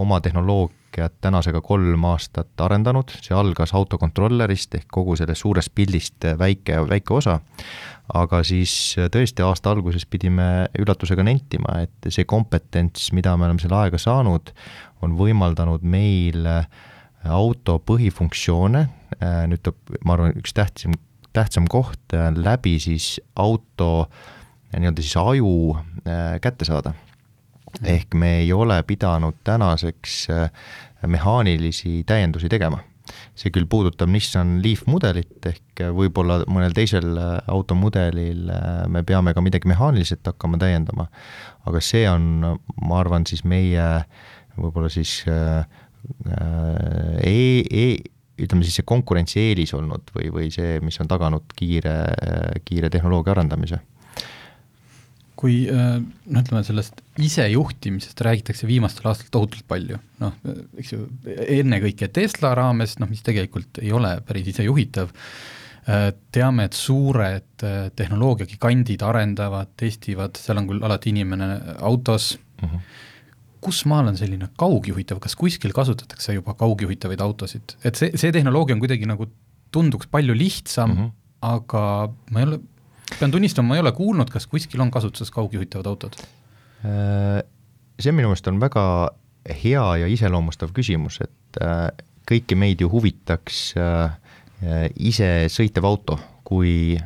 oma 0.00 0.20
tehnoloogiat 0.24 1.18
tänasega 1.20 1.60
kolm 1.64 2.06
aastat 2.08 2.64
arendanud, 2.64 3.12
see 3.20 3.36
algas 3.36 3.74
autokontrollerist 3.76 4.78
ehk 4.80 4.88
kogu 4.96 5.16
sellest 5.20 5.44
suurest 5.44 5.74
pildist 5.74 6.24
väike, 6.40 6.80
väike 6.88 7.14
osa, 7.18 7.38
aga 8.14 8.40
siis 8.46 8.96
tõesti 9.12 9.44
aasta 9.44 9.74
alguses 9.74 10.06
pidime 10.08 10.70
üllatusega 10.78 11.26
nentima, 11.26 11.82
et 11.84 12.08
see 12.08 12.24
kompetents, 12.24 13.10
mida 13.12 13.36
me 13.36 13.50
oleme 13.50 13.60
selle 13.60 13.82
aega 13.82 14.00
saanud, 14.00 14.54
on 15.04 15.20
võimaldanud 15.20 15.84
meil 15.84 16.48
auto 17.24 17.78
põhifunktsioone 17.80 18.86
nüüd 19.20 19.62
tuleb, 19.64 19.96
ma 20.04 20.16
arvan, 20.16 20.34
üks 20.40 20.54
tähtsam, 20.56 20.96
tähtsam 21.36 21.68
koht 21.70 22.14
äh, 22.16 22.30
läbi 22.34 22.76
siis 22.82 23.18
auto 23.36 24.06
äh, 24.06 24.80
nii-öelda 24.80 25.04
siis 25.04 25.16
aju 25.20 25.76
kätte 26.42 26.66
saada. 26.66 26.94
ehk 27.82 28.14
me 28.14 28.38
ei 28.38 28.52
ole 28.52 28.82
pidanud 28.82 29.34
tänaseks 29.44 30.28
mehaanilisi 31.06 32.04
täiendusi 32.06 32.48
tegema. 32.48 32.78
see 33.34 33.50
küll 33.52 33.66
puudutab 33.68 34.08
Nissan 34.08 34.62
Leaf 34.64 34.86
mudelit, 34.86 35.36
ehk 35.46 35.82
võib-olla 35.92 36.38
mõnel 36.48 36.72
teisel 36.72 37.18
automudelil 37.46 38.48
me 38.88 39.02
peame 39.04 39.34
ka 39.34 39.42
midagi 39.44 39.68
mehaaniliselt 39.68 40.24
hakkama 40.24 40.58
täiendama, 40.58 41.10
aga 41.68 41.82
see 41.84 42.06
on, 42.08 42.56
ma 42.80 43.00
arvan, 43.02 43.26
siis 43.28 43.44
meie 43.44 43.84
võib-olla 44.56 44.90
siis 44.92 45.22
äh, 45.28 45.64
e, 47.20 47.34
e, 47.60 47.86
ütleme 48.40 48.66
siis 48.66 48.80
see 48.80 48.86
konkurentsieelis 48.88 49.74
olnud 49.76 50.10
või, 50.16 50.30
või 50.34 50.52
see, 50.54 50.78
mis 50.84 50.98
on 51.02 51.10
taganud 51.10 51.54
kiire, 51.56 51.96
kiire 52.66 52.90
tehnoloogia 52.92 53.36
arendamise? 53.36 53.82
kui 55.44 55.64
noh, 55.66 56.40
ütleme 56.40 56.62
sellest 56.64 57.02
isejuhtimisest 57.20 58.20
räägitakse 58.24 58.68
viimastel 58.68 59.10
aastatel 59.10 59.32
tohutult 59.34 59.66
palju, 59.68 59.98
noh, 60.22 60.36
eks 60.80 60.94
ju, 60.94 61.08
ennekõike 61.58 62.08
Tesla 62.14 62.54
raames, 62.56 62.96
noh, 63.02 63.10
mis 63.10 63.20
tegelikult 63.26 63.82
ei 63.82 63.92
ole 63.92 64.14
päris 64.24 64.48
isejuhitav, 64.54 65.10
äh, 65.90 66.06
teame, 66.32 66.68
et 66.70 66.78
suured 66.78 67.66
äh, 67.66 67.90
tehnoloogiagigandid 67.98 69.04
arendavad, 69.04 69.74
testivad, 69.80 70.38
seal 70.40 70.62
on 70.62 70.70
küll 70.70 70.86
alati 70.86 71.12
inimene 71.12 71.50
autos 71.82 72.34
uh, 72.38 72.64
mhm. 72.68 72.86
Kus 73.64 73.84
maal 73.90 74.10
on 74.12 74.18
selline 74.20 74.50
kaugjuhitav, 74.60 75.20
kas 75.24 75.36
kuskil 75.40 75.72
kasutatakse 75.76 76.36
juba 76.36 76.54
kaugjuhitavaid 76.60 77.22
autosid, 77.24 77.76
et 77.84 77.98
see, 77.98 78.12
see 78.20 78.32
tehnoloogia 78.34 78.76
on 78.76 78.82
kuidagi 78.84 79.08
nagu, 79.08 79.28
tunduks 79.74 80.06
palju 80.10 80.36
lihtsam 80.38 80.90
mm, 80.90 81.02
-hmm. 81.02 81.10
aga 81.54 81.84
ma 82.30 82.40
ei 82.40 82.46
ole, 82.46 82.60
pean 83.18 83.34
tunnistama, 83.34 83.68
ma 83.68 83.78
ei 83.78 83.84
ole 83.84 83.92
kuulnud, 83.92 84.30
kas 84.30 84.46
kuskil 84.46 84.80
on 84.80 84.90
kasutuses 84.94 85.30
kaugjuhitavad 85.34 85.86
autod? 85.90 86.18
Äh, 86.84 87.42
see 88.00 88.12
minu 88.12 88.30
meelest 88.30 88.48
on 88.50 88.60
väga 88.60 88.84
hea 89.64 89.86
ja 90.02 90.10
iseloomustav 90.10 90.72
küsimus, 90.76 91.20
et 91.24 91.62
äh, 91.62 91.88
kõiki 92.30 92.56
meid 92.56 92.80
ju 92.80 92.90
huvitaks 92.92 93.74
äh, 93.80 94.18
ise 94.96 95.46
sõitev 95.52 95.84
auto 95.84 96.18
kui, 96.44 96.96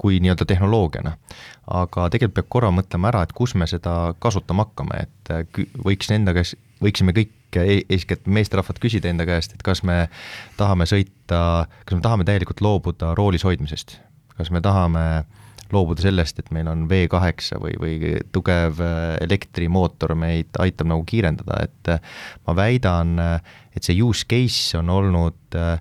kui 0.00 0.18
nii-öelda 0.20 0.44
tehnoloogiana 0.48 1.12
aga 1.66 2.08
tegelikult 2.12 2.36
peab 2.38 2.50
korra 2.52 2.72
mõtlema 2.74 3.10
ära, 3.12 3.22
et 3.24 3.32
kus 3.36 3.54
me 3.58 3.68
seda 3.70 4.14
kasutama 4.22 4.66
hakkame, 4.66 5.04
et 5.06 5.32
äh, 5.32 5.62
võiks 5.84 6.10
enda 6.14 6.34
käest, 6.36 6.58
võiksime 6.84 7.14
kõik 7.16 7.60
e-, 7.60 7.84
eeskätt 7.88 8.26
meesterahvad 8.26 8.80
küsida 8.82 9.08
enda 9.12 9.26
käest, 9.28 9.56
et 9.56 9.64
kas 9.64 9.84
me 9.86 10.04
tahame 10.58 10.88
sõita, 10.90 11.66
kas 11.84 11.96
me 11.96 12.04
tahame 12.04 12.28
täielikult 12.28 12.60
loobuda 12.64 13.14
roolis 13.18 13.46
hoidmisest, 13.46 13.98
kas 14.36 14.52
me 14.54 14.62
tahame 14.64 15.24
loobuda 15.72 16.04
sellest, 16.04 16.38
et 16.38 16.50
meil 16.54 16.68
on 16.70 16.86
V8 16.90 17.58
või, 17.62 17.74
või 17.80 18.14
tugev 18.34 18.80
äh, 18.84 19.16
elektrimootor 19.24 20.14
meid 20.18 20.56
aitab 20.62 20.90
nagu 20.92 21.04
kiirendada, 21.08 21.62
et 21.64 21.92
äh, 21.96 22.16
ma 22.46 22.56
väidan, 22.58 23.16
et 23.74 23.86
see 23.86 23.96
use 24.02 24.26
case 24.28 24.76
on 24.78 24.92
olnud 24.92 25.58
äh, 25.58 25.78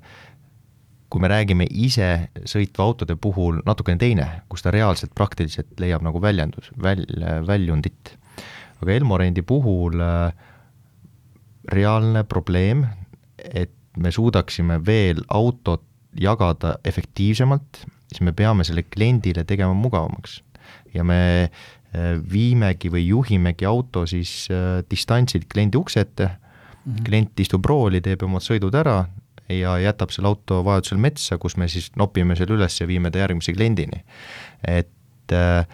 kui 1.13 1.21
me 1.21 1.29
räägime 1.29 1.67
ise 1.69 2.07
sõitva 2.49 2.87
autode 2.87 3.13
puhul 3.21 3.59
natukene 3.67 4.01
teine, 4.01 4.25
kus 4.49 4.65
ta 4.65 4.71
reaalselt 4.73 5.13
praktiliselt 5.13 5.77
leiab 5.81 6.01
nagu 6.01 6.17
väljendus, 6.21 6.71
väl-, 6.81 7.05
väljundit. 7.45 8.15
aga 8.81 8.95
Elmorendi 8.95 9.43
puhul 9.45 10.01
äh, 10.01 10.33
reaalne 11.69 12.25
probleem, 12.25 12.87
et 13.37 13.75
me 13.97 14.09
suudaksime 14.11 14.79
veel 14.85 15.21
autot 15.29 15.85
jagada 16.17 16.79
efektiivsemalt, 16.83 17.85
siis 18.09 18.25
me 18.25 18.33
peame 18.33 18.65
selle 18.65 18.83
kliendile 18.83 19.45
tegema 19.45 19.73
mugavamaks. 19.77 20.41
ja 20.93 21.03
me 21.03 21.43
äh, 21.45 22.17
viimegi 22.31 22.89
või 22.89 23.05
juhimegi 23.05 23.65
auto 23.69 24.07
siis 24.09 24.47
äh, 24.49 24.81
distantsilt 24.89 25.45
kliendi 25.45 25.77
ukse 25.77 25.99
ette 25.99 26.25
mm. 26.25 26.93
-hmm. 26.93 27.03
klient 27.05 27.39
istub 27.39 27.65
rooli, 27.65 28.01
teeb 28.01 28.23
omad 28.23 28.41
sõidud 28.41 28.73
ära 28.73 29.05
ja 29.49 29.77
jätab 29.81 30.13
selle 30.13 30.31
auto 30.31 30.61
vajadusel 30.65 31.01
metsa, 31.01 31.37
kus 31.37 31.57
me 31.57 31.67
siis 31.71 31.91
nopime 31.99 32.37
selle 32.39 32.57
üles 32.57 32.79
ja 32.79 32.87
viime 32.87 33.11
ta 33.11 33.23
järgmise 33.23 33.53
kliendini. 33.53 34.03
et 34.67 35.31
äh, 35.31 35.65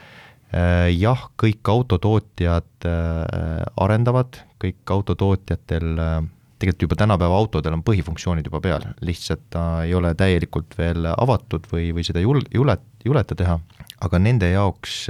äh 0.54 0.90
jah, 0.96 1.30
kõik 1.38 1.70
autotootjad 1.70 2.86
äh, 2.86 3.64
arendavad, 3.78 4.42
kõik 4.64 4.96
autotootjatel 4.96 6.00
äh, 6.00 6.20
tegelikult 6.60 6.82
juba 6.82 6.96
tänapäeva 7.00 7.38
autodel 7.38 7.78
on 7.78 7.84
põhifunktsioonid 7.84 8.50
juba 8.50 8.60
peal, 8.62 8.84
lihtsalt 9.02 9.46
ta 9.50 9.84
ei 9.84 9.94
ole 9.96 10.12
täielikult 10.16 10.76
veel 10.78 11.08
avatud 11.16 11.70
või, 11.72 11.94
või 11.96 12.04
seda 12.04 12.20
jul-, 12.20 12.44
julet-, 12.54 12.90
juleta 13.06 13.36
teha, 13.36 13.60
aga 14.02 14.20
nende 14.20 14.50
jaoks 14.52 15.06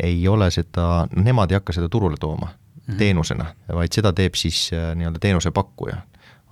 ei 0.00 0.28
ole 0.28 0.48
seda, 0.50 1.06
nemad 1.12 1.52
ei 1.52 1.58
hakka 1.58 1.74
seda 1.76 1.88
turule 1.92 2.16
tooma 2.20 2.48
mm 2.48 2.54
-hmm. 2.94 2.98
teenusena, 2.98 3.46
vaid 3.68 3.92
seda 3.92 4.12
teeb 4.12 4.34
siis 4.34 4.70
äh, 4.72 4.94
nii-öelda 4.96 5.18
teenusepakkuja 5.18 5.96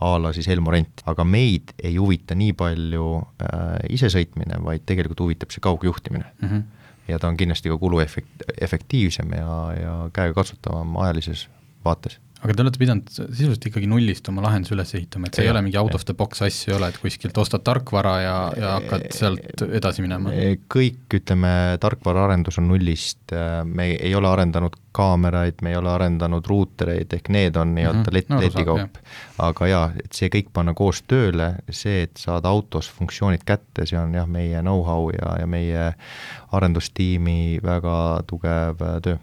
a 0.01 0.15
la 0.19 0.33
siis 0.33 0.49
Elmorent, 0.49 1.05
aga 1.07 1.25
meid 1.25 1.75
ei 1.83 1.97
huvita 1.97 2.35
nii 2.35 2.53
palju 2.59 3.09
äh, 3.21 3.77
isesõitmine, 3.95 4.59
vaid 4.65 4.83
tegelikult 4.87 5.21
huvitab 5.21 5.55
see 5.55 5.63
kaugjuhtimine 5.65 6.25
mm. 6.25 6.49
-hmm. 6.49 6.63
ja 7.09 7.19
ta 7.19 7.29
on 7.29 7.37
kindlasti 7.37 7.73
ka 7.73 7.79
kuluefekt-, 7.79 8.47
efektiivsem 8.61 9.33
ja, 9.39 9.59
ja 9.81 9.95
käegakatsutavam 10.13 10.97
ajalises 10.97 11.49
vaates 11.85 12.19
aga 12.45 12.55
te 12.55 12.65
olete 12.65 12.81
pidanud 12.81 13.09
sisuliselt 13.09 13.67
ikkagi 13.71 13.89
nullist 13.89 14.29
oma 14.29 14.45
lahenduse 14.45 14.75
üles 14.77 14.91
ehitama, 14.99 15.31
et 15.31 15.39
see 15.39 15.47
ja, 15.47 15.49
ei 15.49 15.55
ole 15.55 15.63
mingi 15.65 15.79
out 15.81 15.95
of 15.97 16.05
the 16.05 16.15
box 16.17 16.45
asju 16.45 16.75
ei 16.75 16.77
ole, 16.77 16.91
et 16.93 17.01
kuskilt 17.01 17.39
ostad 17.41 17.65
tarkvara 17.65 18.15
ja, 18.21 18.37
ja 18.61 18.73
hakkad 18.77 19.07
sealt 19.17 19.65
edasi 19.65 20.05
minema? 20.05 20.33
kõik, 20.75 21.07
ütleme, 21.17 21.55
tarkvaraarendus 21.81 22.61
on 22.61 22.69
nullist, 22.69 23.33
me 23.65 23.89
ei 23.95 24.13
ole 24.19 24.29
arendanud 24.29 24.77
kaameraid, 24.95 25.65
me 25.65 25.73
ei 25.73 25.81
ole 25.81 25.91
arendanud 25.91 26.47
ruutereid, 26.47 27.17
ehk 27.17 27.33
need 27.33 27.57
on 27.57 27.73
nii-öelda 27.79 28.03
mm 28.03 28.07
-hmm. 28.07 28.19
let-, 28.19 28.31
no, 28.31 28.41
letikaup. 28.45 29.01
aga 29.49 29.67
jaa, 29.67 29.91
et 30.05 30.13
see 30.13 30.29
kõik 30.37 30.53
panna 30.53 30.75
koos 30.77 31.03
tööle, 31.09 31.55
see, 31.71 32.03
et 32.05 32.21
saada 32.21 32.53
autos 32.53 32.93
funktsioonid 32.93 33.43
kätte, 33.49 33.89
see 33.89 33.99
on 33.99 34.15
jah, 34.15 34.29
meie 34.29 34.61
know-how 34.61 35.09
ja, 35.17 35.39
ja 35.41 35.47
meie 35.47 35.93
arendustiimi 36.53 37.59
väga 37.65 38.23
tugev 38.29 38.85
töö 39.03 39.17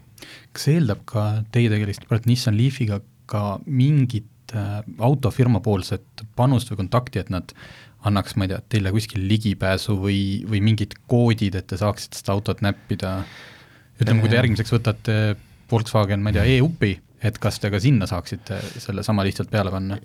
kas 0.52 0.66
see 0.66 0.76
eeldab 0.78 1.02
ka 1.08 1.22
teie 1.54 1.70
tegelist 1.72 2.06
praegu 2.08 2.30
Nissan 2.30 2.56
Leafiga 2.58 3.00
ka 3.30 3.58
mingit 3.66 4.54
äh, 4.56 4.82
autofirma 4.98 5.62
poolset 5.64 6.26
panust 6.36 6.72
või 6.72 6.82
kontakti, 6.84 7.22
et 7.22 7.32
nad 7.32 7.54
annaks, 8.08 8.34
ma 8.36 8.46
ei 8.46 8.52
tea, 8.52 8.60
teile 8.74 8.92
kuskil 8.94 9.24
ligipääsu 9.30 9.96
või, 10.00 10.20
või 10.48 10.62
mingid 10.64 10.96
koodid, 11.10 11.56
et 11.58 11.68
te 11.70 11.78
saaksite 11.78 12.18
seda 12.18 12.34
autot 12.34 12.62
näppida, 12.64 13.20
ütleme, 14.00 14.24
kui 14.24 14.32
te 14.32 14.40
järgmiseks 14.40 14.74
võtate 14.74 15.16
Volkswagen, 15.70 16.22
ma 16.24 16.32
ei 16.32 16.38
tea, 16.38 16.46
e-upi, 16.58 16.96
et 17.22 17.38
kas 17.42 17.60
te 17.62 17.70
ka 17.72 17.80
sinna 17.82 18.08
saaksite 18.10 18.58
selle 18.82 19.04
sama 19.06 19.24
lihtsalt 19.26 19.52
peale 19.52 19.72
panna? 19.74 20.00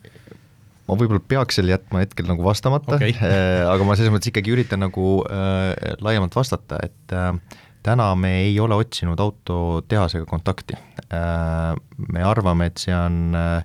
ma 0.88 0.96
võib-olla 0.96 1.20
peaks 1.20 1.58
selle 1.60 1.74
jätma 1.74 2.00
hetkel 2.00 2.30
nagu 2.30 2.46
vastamata 2.46 2.96
okay. 2.96 3.12
äh, 3.20 3.66
aga 3.68 3.84
ma 3.84 3.98
selles 4.00 4.14
mõttes 4.14 4.32
ikkagi 4.32 4.54
üritan 4.54 4.80
nagu 4.86 5.18
äh, 5.28 5.74
laiemalt 6.00 6.38
vastata, 6.38 6.80
et 6.86 7.16
äh, 7.16 7.34
täna 7.84 8.16
me 8.16 8.34
ei 8.42 8.60
ole 8.60 8.76
otsinud 8.76 9.20
autotehasega 9.20 10.26
kontakti. 10.26 10.74
Äh, 11.14 11.76
me 12.14 12.24
arvame, 12.24 12.66
et 12.72 12.78
see 12.82 12.96
on, 12.96 13.36
äh, 13.38 13.64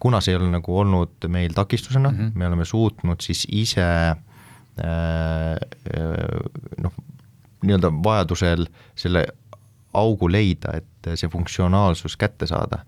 kuna 0.00 0.20
see 0.24 0.34
ei 0.34 0.40
ole 0.40 0.50
nagu 0.52 0.78
olnud 0.80 1.28
meil 1.28 1.52
takistusena 1.56 2.10
mm, 2.10 2.18
-hmm. 2.18 2.32
me 2.34 2.46
oleme 2.46 2.64
suutnud 2.64 3.20
siis 3.20 3.46
ise 3.52 3.84
äh, 3.84 4.16
noh, 6.78 6.92
nii-öelda 7.62 7.92
vajadusel 8.04 8.66
selle 8.96 9.26
augu 9.94 10.28
leida, 10.30 10.76
et 10.78 11.08
see 11.18 11.30
funktsionaalsus 11.32 12.16
kätte 12.20 12.46
saada. 12.46 12.84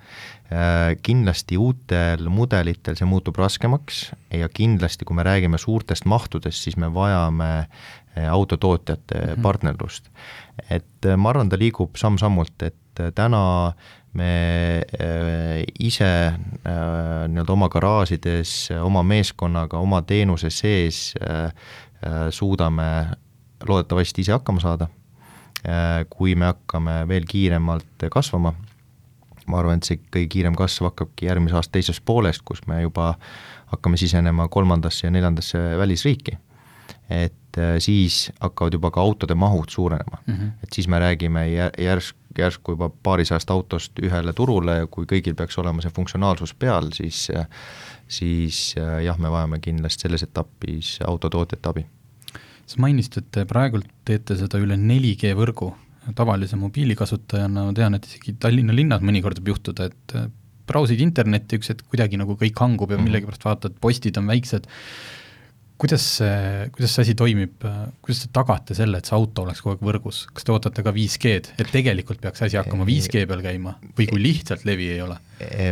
Kindlasti 1.02 1.56
uutel 1.58 2.28
mudelitel 2.28 2.98
see 2.98 3.08
muutub 3.08 3.40
raskemaks 3.40 4.04
ja 4.36 4.48
kindlasti, 4.52 5.08
kui 5.08 5.16
me 5.16 5.24
räägime 5.26 5.58
suurtest 5.58 6.04
mahtudest, 6.04 6.62
siis 6.62 6.76
me 6.76 6.92
vajame 6.94 7.66
autotootjate 8.28 9.14
mm 9.18 9.32
-hmm. 9.32 9.42
partnerlust 9.42 10.10
et 10.70 11.06
äh, 11.06 11.16
ma 11.16 11.32
arvan, 11.32 11.50
ta 11.50 11.58
liigub 11.60 11.96
samm-sammult, 12.00 12.54
et 12.66 13.00
äh, 13.02 13.10
täna 13.16 13.42
me 14.18 14.32
äh, 15.00 15.62
ise 15.80 16.10
nii-öelda 16.62 17.54
oma 17.54 17.70
garaažides, 17.72 18.52
oma 18.82 19.00
meeskonnaga, 19.06 19.80
oma 19.80 20.02
teenuse 20.04 20.50
sees 20.52 21.14
suudame 22.34 22.88
loodetavasti 23.64 24.20
ise 24.26 24.34
hakkama 24.34 24.60
saada. 24.60 24.90
Kui 26.10 26.34
me 26.34 26.48
hakkame 26.48 27.02
veel 27.08 27.26
kiiremalt 27.28 28.06
kasvama, 28.10 28.50
ma 29.46 29.58
arvan, 29.58 29.78
et 29.78 29.86
see 29.86 30.00
kõige 30.02 30.28
kiirem 30.32 30.56
kasv 30.58 30.88
hakkabki 30.88 31.28
järgmise 31.28 31.58
aasta 31.58 31.76
teises 31.76 32.00
pooles, 32.00 32.40
kus 32.42 32.64
me 32.66 32.80
juba 32.82 33.12
hakkame 33.70 34.00
sisenema 34.00 34.48
kolmandasse 34.50 35.06
ja 35.06 35.12
neljandasse 35.14 35.60
välisriiki 35.78 36.34
et 37.10 37.58
äh, 37.58 37.76
siis 37.78 38.32
hakkavad 38.40 38.72
juba 38.72 38.90
ka 38.90 39.00
autode 39.00 39.34
mahud 39.34 39.68
suurenema 39.68 40.18
mm. 40.26 40.34
-hmm. 40.34 40.50
et 40.62 40.72
siis 40.72 40.88
me 40.88 40.98
räägime 40.98 41.46
järsk, 41.78 42.16
järsku 42.38 42.72
juba 42.72 42.90
paarisajast 43.02 43.50
autost 43.50 43.98
ühele 44.02 44.32
turule 44.32 44.76
ja 44.76 44.86
kui 44.86 45.04
kõigil 45.04 45.34
peaks 45.34 45.58
olema 45.58 45.82
see 45.82 45.90
funktsionaalsus 45.90 46.54
peal, 46.54 46.90
siis 46.92 47.30
siis 48.08 48.74
äh, 48.78 49.02
jah, 49.04 49.18
me 49.18 49.30
vajame 49.30 49.58
kindlasti 49.58 50.02
selles 50.02 50.22
etapis 50.22 50.98
autotootjate 51.06 51.68
abi. 51.68 51.86
Sa 52.66 52.82
mainisid, 52.82 53.18
et 53.20 53.30
te 53.38 53.46
praegult 53.48 53.88
teete 54.08 54.36
seda 54.38 54.60
üle 54.62 54.76
4G 54.80 55.32
võrgu, 55.38 55.72
tavalise 56.18 56.58
mobiilikasutajana 56.58 57.66
ma 57.68 57.74
tean, 57.76 57.96
et 57.98 58.06
isegi 58.08 58.36
Tallinna 58.42 58.74
linnas 58.74 59.02
mõnikord 59.04 59.40
võib 59.40 59.54
juhtuda, 59.54 59.88
et 59.90 60.16
äh, 60.18 60.28
brausid 60.68 61.02
internetti, 61.04 61.58
üks 61.60 61.72
hetk 61.72 61.88
kuidagi 61.90 62.20
nagu 62.20 62.36
kõik 62.38 62.58
hangub 62.62 62.90
ja 62.90 62.98
-hmm. 62.98 63.08
millegipärast 63.08 63.44
vaatad, 63.48 63.76
postid 63.80 64.18
on 64.18 64.30
väiksed. 64.30 64.68
Kuidas 65.82 66.04
see, 66.18 66.68
kuidas 66.70 66.92
see 66.94 67.02
asi 67.02 67.14
toimib, 67.18 67.64
kuidas 68.04 68.20
te 68.22 68.28
tagate 68.30 68.74
selle, 68.78 69.00
et 69.00 69.08
see 69.08 69.16
auto 69.16 69.42
oleks 69.42 69.62
kogu 69.64 69.74
aeg 69.74 69.80
võrgus, 69.88 70.20
kas 70.30 70.46
te 70.46 70.52
ootate 70.54 70.84
ka 70.86 70.92
5G-d, 70.94 71.56
et 71.58 71.72
tegelikult 71.74 72.20
peaks 72.22 72.44
asi 72.46 72.60
hakkama 72.60 72.86
5G 72.86 73.24
peal 73.26 73.42
käima 73.42 73.72
või 73.98 74.06
kui 74.12 74.22
lihtsalt 74.22 74.62
levi 74.68 74.92
ei 74.94 75.00
ole? 75.02 75.18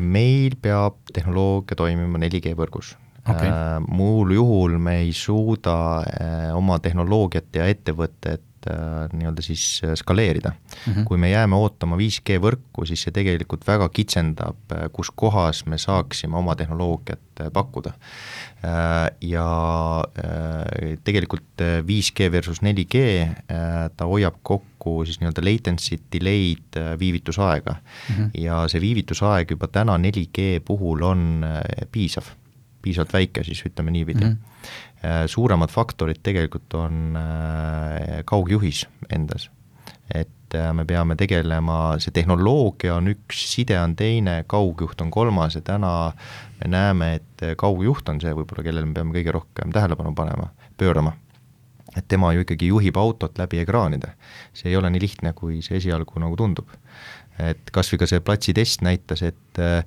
meil 0.02 0.56
peab 0.58 0.98
tehnoloogia 1.14 1.78
toimima 1.78 2.18
4G 2.18 2.56
võrgus 2.58 2.96
okay.. 3.30 3.48
Äh, 3.48 3.80
muul 3.88 4.34
juhul 4.34 4.78
me 4.78 4.98
ei 5.04 5.12
suuda 5.12 5.76
äh, 5.98 6.46
oma 6.56 6.78
tehnoloogiat 6.78 7.60
ja 7.60 7.68
ettevõtet 7.70 8.46
Äh, 8.68 9.08
nii-öelda 9.16 9.42
siis 9.42 9.80
skaleerida 9.94 10.50
mm. 10.50 10.92
-hmm. 10.92 11.04
kui 11.04 11.16
me 11.16 11.30
jääme 11.30 11.56
ootama 11.56 11.96
5G 11.96 12.36
võrku, 12.44 12.84
siis 12.84 13.02
see 13.06 13.12
tegelikult 13.16 13.62
väga 13.66 13.86
kitsendab, 13.88 14.74
kus 14.92 15.08
kohas 15.16 15.62
me 15.66 15.78
saaksime 15.78 16.36
oma 16.36 16.52
tehnoloogiat 16.54 17.40
pakkuda. 17.52 17.92
Ja 19.20 19.46
tegelikult 21.04 21.64
5G 21.88 22.28
versus 22.32 22.60
4G, 22.60 23.00
ta 23.96 24.04
hoiab 24.04 24.36
kokku 24.42 25.06
siis 25.08 25.22
nii-öelda 25.22 25.46
latency't, 25.46 26.04
delay'd, 26.12 26.76
viivitusaega 26.98 27.72
mm. 27.72 28.14
-hmm. 28.14 28.30
ja 28.44 28.68
see 28.68 28.80
viivitusaeg 28.80 29.50
juba 29.50 29.72
täna 29.72 29.96
4G 29.96 30.60
puhul 30.64 31.02
on 31.02 31.46
piisav, 31.92 32.28
piisavalt 32.82 33.12
väike 33.12 33.44
siis 33.46 33.62
ütleme 33.66 33.92
niipidi 33.94 34.24
mm. 34.24 34.30
-hmm 34.30 34.86
suuremad 35.26 35.70
faktorid 35.72 36.18
tegelikult 36.22 36.74
on 36.76 37.16
äh, 37.16 38.18
kaugjuhis 38.28 38.86
endas. 39.08 39.50
et 40.14 40.54
äh, 40.54 40.74
me 40.74 40.84
peame 40.84 41.16
tegelema, 41.16 41.94
see 41.98 42.12
tehnoloogia 42.12 42.98
on 42.98 43.08
üks, 43.08 43.46
side 43.54 43.78
on 43.80 43.94
teine, 43.96 44.44
kaugjuht 44.46 45.00
on 45.00 45.10
kolmas 45.10 45.54
ja 45.54 45.62
täna 45.64 46.12
me 46.60 46.68
näeme, 46.68 47.14
et 47.14 47.46
kaugjuht 47.56 48.08
on 48.08 48.20
see 48.20 48.34
võib-olla, 48.34 48.66
kellele 48.66 48.86
me 48.86 48.94
peame 48.94 49.16
kõige 49.16 49.32
rohkem 49.32 49.72
tähelepanu 49.72 50.12
panema, 50.14 50.50
pöörama 50.76 51.14
et 51.96 52.06
tema 52.08 52.32
ju 52.34 52.44
ikkagi 52.44 52.68
juhib 52.70 52.98
autot 53.00 53.38
läbi 53.38 53.58
ekraanide. 53.62 54.12
see 54.52 54.70
ei 54.70 54.76
ole 54.76 54.90
nii 54.90 55.00
lihtne, 55.00 55.32
kui 55.32 55.62
see 55.62 55.78
esialgu 55.80 56.20
nagu 56.22 56.36
tundub 56.36 56.68
et 57.52 57.70
kas 57.74 57.90
või 57.92 58.02
ka 58.02 58.08
see 58.10 58.22
platsitest 58.24 58.84
näitas, 58.86 59.22
et 59.26 59.60
äh, 59.62 59.84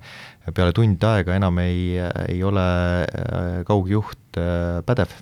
peale 0.54 0.74
tund 0.76 1.02
aega 1.08 1.36
enam 1.38 1.60
ei, 1.62 1.94
ei 2.28 2.42
ole 2.46 2.66
äh, 3.04 3.62
kaugjuht 3.68 4.40
äh, 4.40 4.80
pädev 4.86 5.14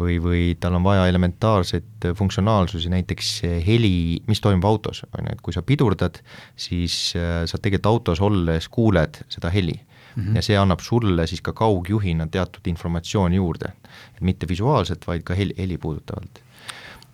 või, 0.00 0.16
või 0.22 0.42
tal 0.56 0.78
on 0.78 0.84
vaja 0.86 1.04
elementaarseid 1.10 2.06
funktsionaalsusi, 2.16 2.88
näiteks 2.88 3.32
heli, 3.66 4.22
mis 4.24 4.40
toimub 4.40 4.64
autos, 4.64 5.02
on 5.10 5.26
ju, 5.28 5.34
et 5.34 5.42
kui 5.44 5.52
sa 5.52 5.60
pidurdad, 5.60 6.22
siis 6.56 6.94
sa 7.12 7.60
tegelikult 7.60 7.90
autos 7.90 8.22
olles 8.24 8.70
kuuled 8.72 9.20
seda 9.28 9.52
heli 9.52 9.76
mm. 9.76 10.22
-hmm. 10.22 10.36
ja 10.36 10.42
see 10.42 10.56
annab 10.56 10.80
sulle 10.80 11.26
siis 11.26 11.42
ka 11.44 11.52
kaugjuhina 11.52 12.26
teatud 12.26 12.64
informatsiooni 12.66 13.36
juurde. 13.36 13.72
mitte 14.20 14.48
visuaalselt, 14.48 15.06
vaid 15.06 15.22
ka 15.22 15.34
heli, 15.34 15.54
heli 15.58 15.78
puudutavalt. 15.78 16.43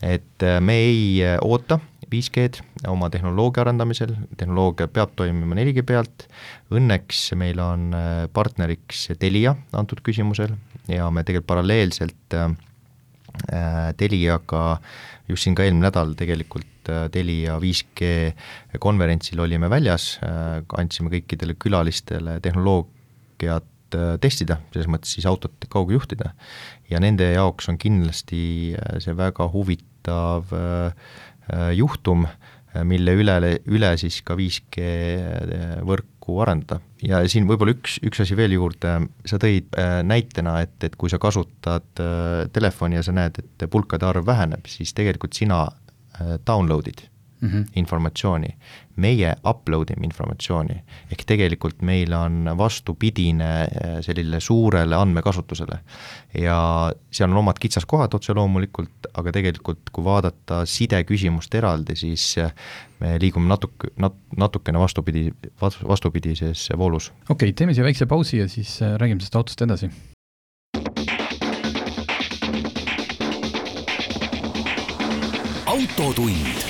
Et 0.02 0.44
me 0.64 0.76
ei 0.80 1.22
oota 1.44 1.80
5G-d 2.10 2.86
oma 2.90 3.08
tehnoloogia 3.12 3.64
arendamisel, 3.64 4.14
tehnoloogia 4.38 4.88
peab 4.90 5.14
toimima 5.18 5.56
4G 5.58 5.84
pealt, 5.86 6.26
õnneks 6.74 7.30
meil 7.38 7.60
on 7.62 7.90
äh, 7.96 8.24
partneriks 8.34 9.08
Telia 9.20 9.54
antud 9.76 10.02
küsimusel 10.06 10.56
ja 10.90 11.08
me 11.14 11.24
tegelikult 11.24 11.50
paralleelselt 11.52 12.36
äh, 12.38 12.50
äh, 13.54 13.90
Teliaga 14.00 14.64
just 15.30 15.46
siin 15.46 15.54
ka 15.58 15.66
eelmine 15.66 15.86
nädal 15.88 16.16
tegelikult 16.18 16.66
Telia 17.14 17.58
5G 17.62 18.78
konverentsil 18.82 19.38
olime 19.44 19.68
väljas, 19.70 20.16
andsime 20.80 21.12
kõikidele 21.12 21.54
külalistele 21.60 22.38
tehnoloog-, 22.42 22.88
tehnoloogiat 23.38 23.68
testida, 24.22 24.56
selles 24.70 24.88
mõttes 24.90 25.12
siis 25.16 25.26
autot 25.26 25.66
kaugjuhtida. 25.70 26.32
ja 26.90 27.00
nende 27.02 27.26
jaoks 27.32 27.68
on 27.68 27.78
kindlasti 27.78 28.74
see 29.02 29.14
väga 29.18 29.48
huvitav 29.50 29.89
juhtum, 31.76 32.24
mille 32.86 33.14
üle, 33.18 33.36
üle 33.66 33.90
siis 33.98 34.20
ka 34.22 34.36
5G 34.38 34.84
võrku 35.86 36.38
arendada. 36.38 36.78
ja 37.02 37.20
siin 37.28 37.48
võib-olla 37.48 37.74
üks, 37.74 37.98
üks 38.06 38.22
asi 38.22 38.36
veel 38.38 38.54
juurde, 38.54 38.96
sa 39.26 39.38
tõid 39.42 39.74
äh, 39.80 40.00
näitena, 40.06 40.60
et, 40.62 40.76
et 40.86 40.96
kui 40.96 41.10
sa 41.10 41.18
kasutad 41.18 42.02
äh, 42.02 42.46
telefoni 42.54 43.00
ja 43.00 43.02
sa 43.06 43.14
näed, 43.16 43.40
et 43.42 43.70
pulkade 43.70 44.06
arv 44.06 44.26
väheneb, 44.26 44.68
siis 44.70 44.94
tegelikult 44.94 45.34
sina 45.34 45.64
äh, 45.66 46.36
download'id 46.46 47.08
mm 47.40 47.48
-hmm. 47.48 47.64
informatsiooni. 47.76 48.48
meie 48.96 49.34
upload 49.48 49.90
ime 49.96 50.04
informatsiooni, 50.04 50.74
ehk 51.12 51.22
tegelikult 51.26 51.82
meil 51.82 52.12
on 52.12 52.50
vastupidine 52.58 53.62
eh, 53.62 53.94
sellisele 54.00 54.40
suurele 54.40 54.96
andmekasutusele. 54.96 55.78
ja 56.38 56.92
seal 57.10 57.30
on 57.30 57.36
omad 57.36 57.56
kitsaskohad 57.60 58.14
otse 58.14 58.34
loomulikult, 58.34 59.08
aga 59.14 59.32
tegelikult 59.32 59.90
kui 59.92 60.04
vaadata 60.04 60.66
sideküsimust 60.66 61.54
eraldi, 61.54 61.96
siis 61.96 62.38
eh, 62.38 62.52
me 63.00 63.16
liigume 63.20 63.48
natuke, 63.48 63.88
nat-, 63.96 64.20
natukene 64.36 64.78
vastupidi, 64.78 65.30
vastupidises 65.88 66.68
voolus. 66.76 67.10
okei 67.10 67.34
okay,, 67.34 67.52
teeme 67.52 67.74
siia 67.74 67.84
väikse 67.84 68.06
pausi 68.06 68.38
ja 68.38 68.48
siis 68.48 68.82
eh, 68.82 68.94
räägime 68.98 69.20
sellest 69.20 69.36
autost 69.36 69.62
edasi 69.62 69.90
autotund 75.70 76.69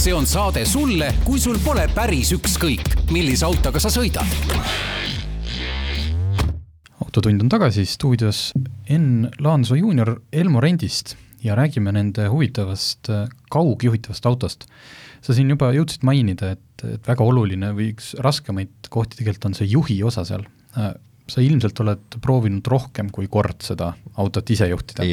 see 0.00 0.14
on 0.16 0.24
saade 0.24 0.62
sulle, 0.64 1.10
kui 1.26 1.36
sul 1.36 1.58
pole 1.60 1.82
päris 1.92 2.30
ükskõik, 2.32 2.86
millise 3.12 3.44
autoga 3.44 3.82
sa 3.82 3.90
sõidad. 3.92 4.24
autotund 7.04 7.42
on 7.44 7.50
tagasi 7.52 7.84
stuudios 7.84 8.54
Enn 8.88 9.28
Laansoo 9.44 9.76
juunior 9.76 10.14
Elmo 10.32 10.62
Rendist 10.64 11.16
ja 11.44 11.56
räägime 11.58 11.92
nende 11.92 12.30
huvitavast 12.32 13.10
kaugjuhitavast 13.52 14.26
autost. 14.26 14.64
sa 15.20 15.36
siin 15.36 15.50
juba 15.50 15.68
jõudsid 15.76 16.06
mainida, 16.08 16.54
et, 16.56 16.84
et 16.94 17.04
väga 17.04 17.24
oluline 17.24 17.74
või 17.76 17.90
üks 17.92 18.14
raskemaid 18.24 18.88
kohti 18.88 19.20
tegelikult 19.20 19.50
on 19.50 19.58
see 19.58 19.68
juhi 19.68 20.02
osa 20.02 20.24
seal. 20.24 20.46
Äh, 20.80 20.94
sa 21.28 21.44
ilmselt 21.44 21.80
oled 21.80 22.20
proovinud 22.22 22.64
rohkem 22.66 23.10
kui 23.12 23.28
kord 23.28 23.60
seda 23.60 23.92
autot 24.16 24.48
ise 24.50 24.70
juhtida 24.72 25.04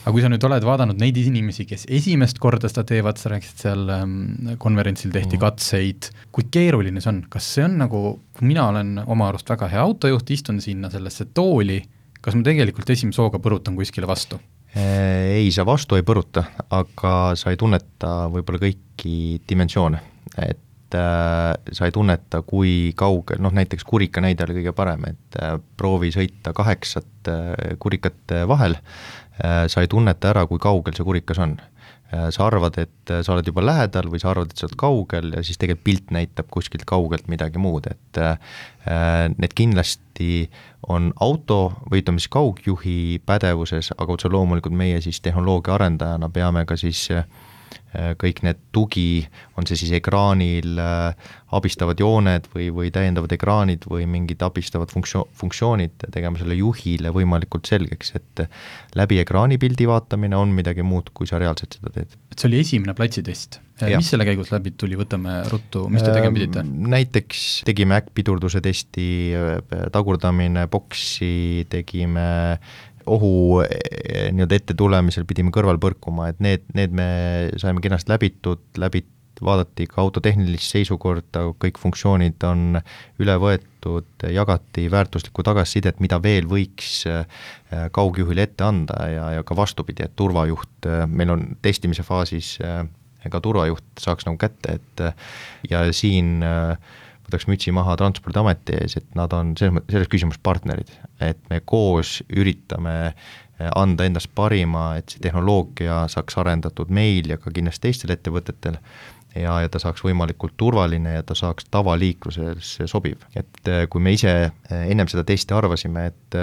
aga 0.00 0.12
kui 0.14 0.22
sa 0.24 0.30
nüüd 0.32 0.44
oled 0.48 0.64
vaadanud 0.64 1.00
neid 1.00 1.18
inimesi, 1.20 1.66
kes 1.68 1.84
esimest 1.92 2.40
korda 2.40 2.70
seda 2.70 2.86
teevad, 2.88 3.20
sa 3.20 3.32
rääkisid 3.34 3.64
seal 3.66 3.90
ähm, 3.92 4.54
konverentsil 4.62 5.12
tehti 5.12 5.36
mm. 5.36 5.42
katseid, 5.42 6.08
kui 6.32 6.48
keeruline 6.52 7.02
see 7.02 7.12
on, 7.12 7.24
kas 7.32 7.50
see 7.56 7.66
on 7.66 7.76
nagu, 7.82 8.04
mina 8.40 8.68
olen 8.72 8.96
oma 9.04 9.28
arust 9.28 9.50
väga 9.52 9.68
hea 9.74 9.82
autojuht, 9.84 10.32
istun 10.32 10.62
sinna 10.64 10.92
sellesse 10.92 11.28
tooli, 11.36 11.82
kas 12.20 12.38
ma 12.38 12.46
tegelikult 12.46 12.90
esimese 12.96 13.22
hooga 13.22 13.42
põrutan 13.42 13.76
kuskile 13.76 14.08
vastu? 14.08 14.40
Äh, 14.70 15.36
ei, 15.42 15.52
sa 15.52 15.66
vastu 15.66 15.98
ei 15.98 16.06
põruta, 16.06 16.46
aga 16.72 17.36
sa 17.38 17.52
ei 17.52 17.60
tunneta 17.60 18.30
võib-olla 18.30 18.60
kõiki 18.62 19.14
dimensioone, 19.50 20.00
et 20.46 20.96
äh, 20.96 21.54
sa 21.74 21.88
ei 21.88 21.94
tunneta, 21.94 22.44
kui 22.46 22.92
kaugel, 22.96 23.42
noh 23.42 23.52
näiteks 23.52 23.84
kurika 23.84 24.22
näide 24.22 24.46
oli 24.46 24.60
kõige 24.60 24.76
parem, 24.78 25.08
et 25.10 25.40
äh, 25.42 25.58
proovi 25.76 26.12
sõita 26.14 26.54
kaheksat 26.56 27.08
kurikat 27.82 28.32
vahel 28.48 28.78
sa 29.40 29.80
ei 29.80 29.88
tunneta 29.88 30.34
ära, 30.34 30.46
kui 30.46 30.58
kaugel 30.60 30.96
see 30.96 31.06
kurikas 31.06 31.38
on. 31.40 31.54
Äh, 32.10 32.26
sa 32.34 32.48
arvad, 32.48 32.74
et 32.82 33.10
äh, 33.10 33.20
sa 33.22 33.36
oled 33.36 33.46
juba 33.46 33.62
lähedal 33.62 34.08
või 34.10 34.18
sa 34.18 34.32
arvad, 34.32 34.50
et 34.50 34.58
sa 34.58 34.66
oled 34.66 34.78
kaugel 34.80 35.28
ja 35.36 35.44
siis 35.46 35.60
tegelikult 35.62 35.84
pilt 35.86 36.10
näitab 36.16 36.48
kuskilt 36.50 36.82
kaugelt 36.88 37.28
midagi 37.30 37.62
muud, 37.62 37.86
et 37.86 38.20
need 39.38 39.52
kindlasti 39.54 40.48
on 40.90 41.12
auto 41.22 41.60
või 41.86 42.02
ütleme 42.02 42.18
siis 42.18 42.32
kaugjuhi 42.34 43.20
pädevuses, 43.26 43.92
aga 43.94 44.16
otse 44.16 44.30
loomulikult 44.32 44.74
meie 44.74 44.98
siis 45.04 45.20
tehnoloogia 45.22 45.76
arendajana 45.76 46.32
peame 46.34 46.64
ka 46.66 46.78
siis 46.80 47.04
äh, 47.14 47.22
Äh, 47.22 47.49
kõik 47.90 48.44
need 48.46 48.58
tugi, 48.74 49.24
on 49.58 49.66
see 49.66 49.78
siis 49.78 49.92
ekraanil 49.98 50.78
äh, 50.78 51.30
abistavad 51.56 51.98
jooned 51.98 52.46
või, 52.52 52.68
või 52.74 52.92
täiendavad 52.94 53.32
ekraanid 53.34 53.86
või 53.90 54.06
mingid 54.10 54.42
abistavad 54.46 54.92
funktsioon, 54.94 55.30
funktsioonid, 55.40 56.06
tegema 56.14 56.38
selle 56.38 56.54
juhile 56.58 57.10
võimalikult 57.14 57.66
selgeks, 57.70 58.14
et 58.20 58.44
läbi 58.98 59.18
ekraanipildi 59.24 59.88
vaatamine 59.90 60.38
on 60.38 60.54
midagi 60.54 60.86
muud, 60.86 61.10
kui 61.14 61.26
sa 61.26 61.40
reaalselt 61.42 61.80
seda 61.80 61.94
teed. 61.96 62.14
et 62.30 62.38
see 62.38 62.50
oli 62.52 62.60
esimene 62.62 62.94
platsitest, 62.94 63.58
äh, 63.82 63.96
mis 63.96 64.12
selle 64.14 64.28
käigus 64.28 64.54
läbi 64.54 64.70
tuli, 64.78 64.98
võtame 65.00 65.40
ruttu, 65.50 65.88
mis 65.90 66.06
te 66.06 66.14
tegema 66.14 66.38
pidite? 66.38 66.62
Näiteks 66.94 67.48
tegime 67.66 67.98
äkkpidurduse 67.98 68.62
testi, 68.62 69.08
tagurdamine, 69.90 70.68
boksi, 70.70 71.66
tegime 71.74 72.30
ohu 73.10 73.62
eh, 73.64 74.28
nii-öelda 74.34 74.58
ette 74.58 74.76
tulemisel 74.78 75.26
pidime 75.28 75.52
kõrval 75.54 75.80
põrkuma, 75.82 76.30
et 76.30 76.42
need, 76.44 76.66
need 76.76 76.94
me 76.96 77.08
saime 77.60 77.82
kenasti 77.84 78.12
läbitud, 78.12 78.62
läbi 78.80 79.04
vaadati 79.40 79.86
ka 79.88 80.02
auto 80.02 80.20
tehnilist 80.20 80.74
seisukorda, 80.74 81.46
kõik 81.62 81.78
funktsioonid 81.80 82.44
on 82.44 82.80
üle 83.22 83.36
võetud, 83.40 84.26
jagati 84.28 84.84
väärtuslikku 84.92 85.44
tagasisidet, 85.46 86.02
mida 86.04 86.20
veel 86.22 86.48
võiks 86.50 87.04
eh, 87.08 87.24
kaugjuhile 87.96 88.44
ette 88.48 88.66
anda 88.66 88.98
ja, 89.08 89.28
ja 89.38 89.46
ka 89.46 89.56
vastupidi, 89.56 90.04
et 90.04 90.16
turvajuht, 90.18 90.88
eh, 90.88 91.04
meil 91.08 91.36
on 91.36 91.46
testimise 91.64 92.04
faasis 92.06 92.58
ka 93.28 93.40
turvajuht 93.44 94.00
saaks 94.00 94.24
nagu 94.24 94.38
kätte, 94.40 94.78
et 94.78 95.02
ja 95.68 95.82
siin 95.92 96.38
äh, 96.46 96.76
võtaks 97.30 97.46
mütsi 97.50 97.72
maha 97.74 97.94
Transpordiameti 98.00 98.76
ees, 98.80 98.98
et 98.98 99.06
nad 99.18 99.32
on 99.36 99.54
selles 99.58 99.86
selles 99.90 100.10
küsimuses 100.10 100.42
partnerid, 100.42 100.90
et 101.22 101.40
me 101.50 101.60
koos 101.64 102.18
üritame 102.28 102.96
eh, 103.06 103.70
anda 103.76 104.08
endast 104.08 104.32
parima, 104.34 104.96
et 104.98 105.14
see 105.14 105.22
tehnoloogia 105.22 106.02
saaks 106.10 106.38
arendatud 106.42 106.90
meil 106.90 107.30
ja 107.30 107.38
ka 107.40 107.54
kindlasti 107.54 107.86
teistel 107.88 108.14
ettevõtetel 108.16 108.80
ja, 109.36 109.60
ja 109.62 109.70
ta 109.70 109.80
saaks 109.82 110.02
võimalikult 110.04 110.56
turvaline 110.58 111.20
ja 111.20 111.24
ta 111.26 111.36
saaks 111.38 111.70
tavaliikluses 111.70 112.76
sobiv. 112.90 113.22
et 113.38 113.70
eh, 113.70 113.86
kui 113.88 114.02
me 114.02 114.14
ise 114.18 114.34
eh, 114.50 114.84
ennem 114.90 115.08
seda 115.08 115.24
testi 115.24 115.54
arvasime, 115.56 116.10
et 116.10 116.40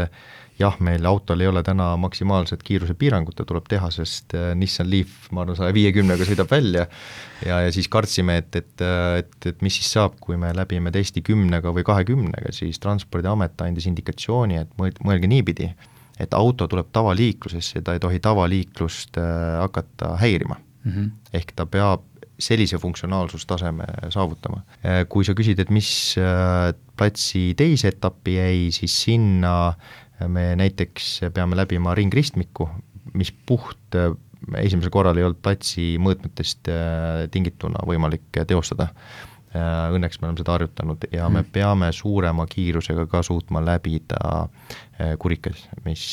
jah, 0.60 0.78
meil 0.84 1.06
autol 1.06 1.41
ei 1.41 1.50
ole 1.50 1.62
täna 1.65 1.91
maksimaalset 2.02 2.63
kiirusepiirangut, 2.65 3.36
ta 3.38 3.46
tuleb 3.48 3.67
teha, 3.70 3.89
sest 3.93 4.34
äh, 4.38 4.52
Nissan 4.58 4.89
Leaf, 4.89 5.30
ma 5.32 5.43
arvan, 5.43 5.58
saja 5.60 5.76
viiekümnega 5.76 6.26
sõidab 6.28 6.50
välja 6.52 6.88
ja, 7.46 7.60
ja 7.65 7.74
siis 7.74 7.89
kartsime, 7.93 8.39
et, 8.41 8.50
et, 8.58 8.86
et, 9.22 9.38
et 9.52 9.62
mis 9.65 9.78
siis 9.78 9.91
saab, 9.98 10.17
kui 10.24 10.39
me 10.39 10.52
läbime 10.58 10.93
testi 10.96 11.22
kümnega 11.26 11.74
või 11.76 11.86
kahekümnega, 11.88 12.54
siis 12.56 12.82
Transpordiamet 12.84 13.62
andis 13.65 13.89
indikatsiooni, 13.91 14.62
et 14.63 14.74
mõelge 14.82 15.30
niipidi, 15.30 15.70
et 16.17 16.34
auto 16.34 16.65
tuleb 16.70 16.89
tavaliiklusesse, 16.96 17.84
ta 17.86 17.93
ei 17.93 18.04
tohi 18.04 18.22
tavaliiklust 18.24 19.22
äh, 19.22 19.60
hakata 19.62 20.15
häirima 20.24 20.58
mm. 20.58 20.91
-hmm. 20.91 21.12
ehk 21.38 21.54
ta 21.56 21.65
peab 21.65 22.06
sellise 22.38 22.78
funktsionaalsustaseme 22.78 23.86
saavutama. 24.13 24.62
Äh, 24.86 25.06
kui 25.10 25.26
sa 25.26 25.34
küsid, 25.34 25.60
et 25.60 25.70
mis 25.70 26.15
platsi 26.98 27.54
teise 27.58 27.88
etappi 27.93 28.36
jäi, 28.38 28.67
siis 28.72 29.04
sinna 29.04 29.74
me 30.25 30.51
näiteks 30.58 31.27
peame 31.34 31.58
läbima 31.60 31.93
ringristmiku, 31.97 32.69
mis 33.17 33.32
puht 33.32 33.97
äh, 33.97 34.12
esimesel 34.63 34.93
korral 34.93 35.17
ei 35.17 35.25
olnud 35.27 35.41
platsi 35.43 35.95
mõõtmetest 36.01 36.69
äh, 36.71 37.25
tingituna 37.34 37.84
võimalik 37.88 38.41
teostada. 38.49 38.91
Äh, 39.55 39.93
õnneks 39.95 40.19
me 40.19 40.27
oleme 40.27 40.41
seda 40.41 40.57
harjutanud 40.57 41.07
ja 41.12 41.29
me 41.29 41.41
mhm. 41.41 41.51
peame 41.55 41.91
suurema 41.95 42.43
kiirusega 42.51 43.07
ka 43.12 43.23
suutma 43.23 43.63
läbida 43.63 44.47
kurikas, 45.21 45.60
mis, 45.86 46.03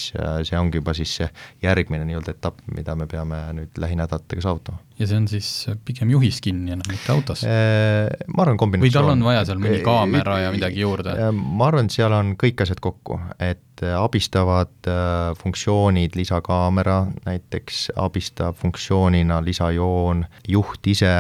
see 0.45 0.57
ongi 0.59 0.77
juba 0.77 0.93
siis 0.97 1.13
see 1.21 1.29
järgmine 1.65 2.05
nii-öelda 2.05 2.35
etapp, 2.35 2.61
mida 2.75 2.93
me 2.99 3.07
peame 3.09 3.39
nüüd 3.57 3.79
lähinädalatega 3.81 4.45
saavutama. 4.45 4.83
ja 4.99 5.09
see 5.09 5.17
on 5.17 5.29
siis 5.31 5.49
pigem 5.89 6.13
juhis 6.13 6.41
kinni 6.45 6.75
enam, 6.75 6.85
mitte 6.93 7.13
autos? 7.15 7.47
Ma 7.49 8.45
arvan, 8.45 8.59
kombinatsioon. 8.61 8.85
või 8.85 8.93
tal 8.93 9.13
on 9.15 9.25
vaja 9.25 9.47
seal 9.49 9.63
mõni 9.63 9.81
kaamera 9.87 10.37
ja 10.43 10.53
midagi 10.53 10.85
juurde? 10.85 11.17
Ma 11.33 11.71
arvan, 11.71 11.89
et 11.89 11.97
seal 11.97 12.13
on 12.13 12.35
kõik 12.41 12.61
asjad 12.67 12.83
kokku, 12.85 13.17
et 13.41 13.87
äh, 13.87 13.97
abistavad 13.97 14.91
äh, 14.91 15.33
funktsioonid, 15.41 16.19
lisakaamera 16.21 17.07
näiteks, 17.25 17.87
abistab 18.05 18.61
funktsioonina 18.61 19.41
lisajoon, 19.49 20.27
juht 20.49 20.93
ise 20.93 21.15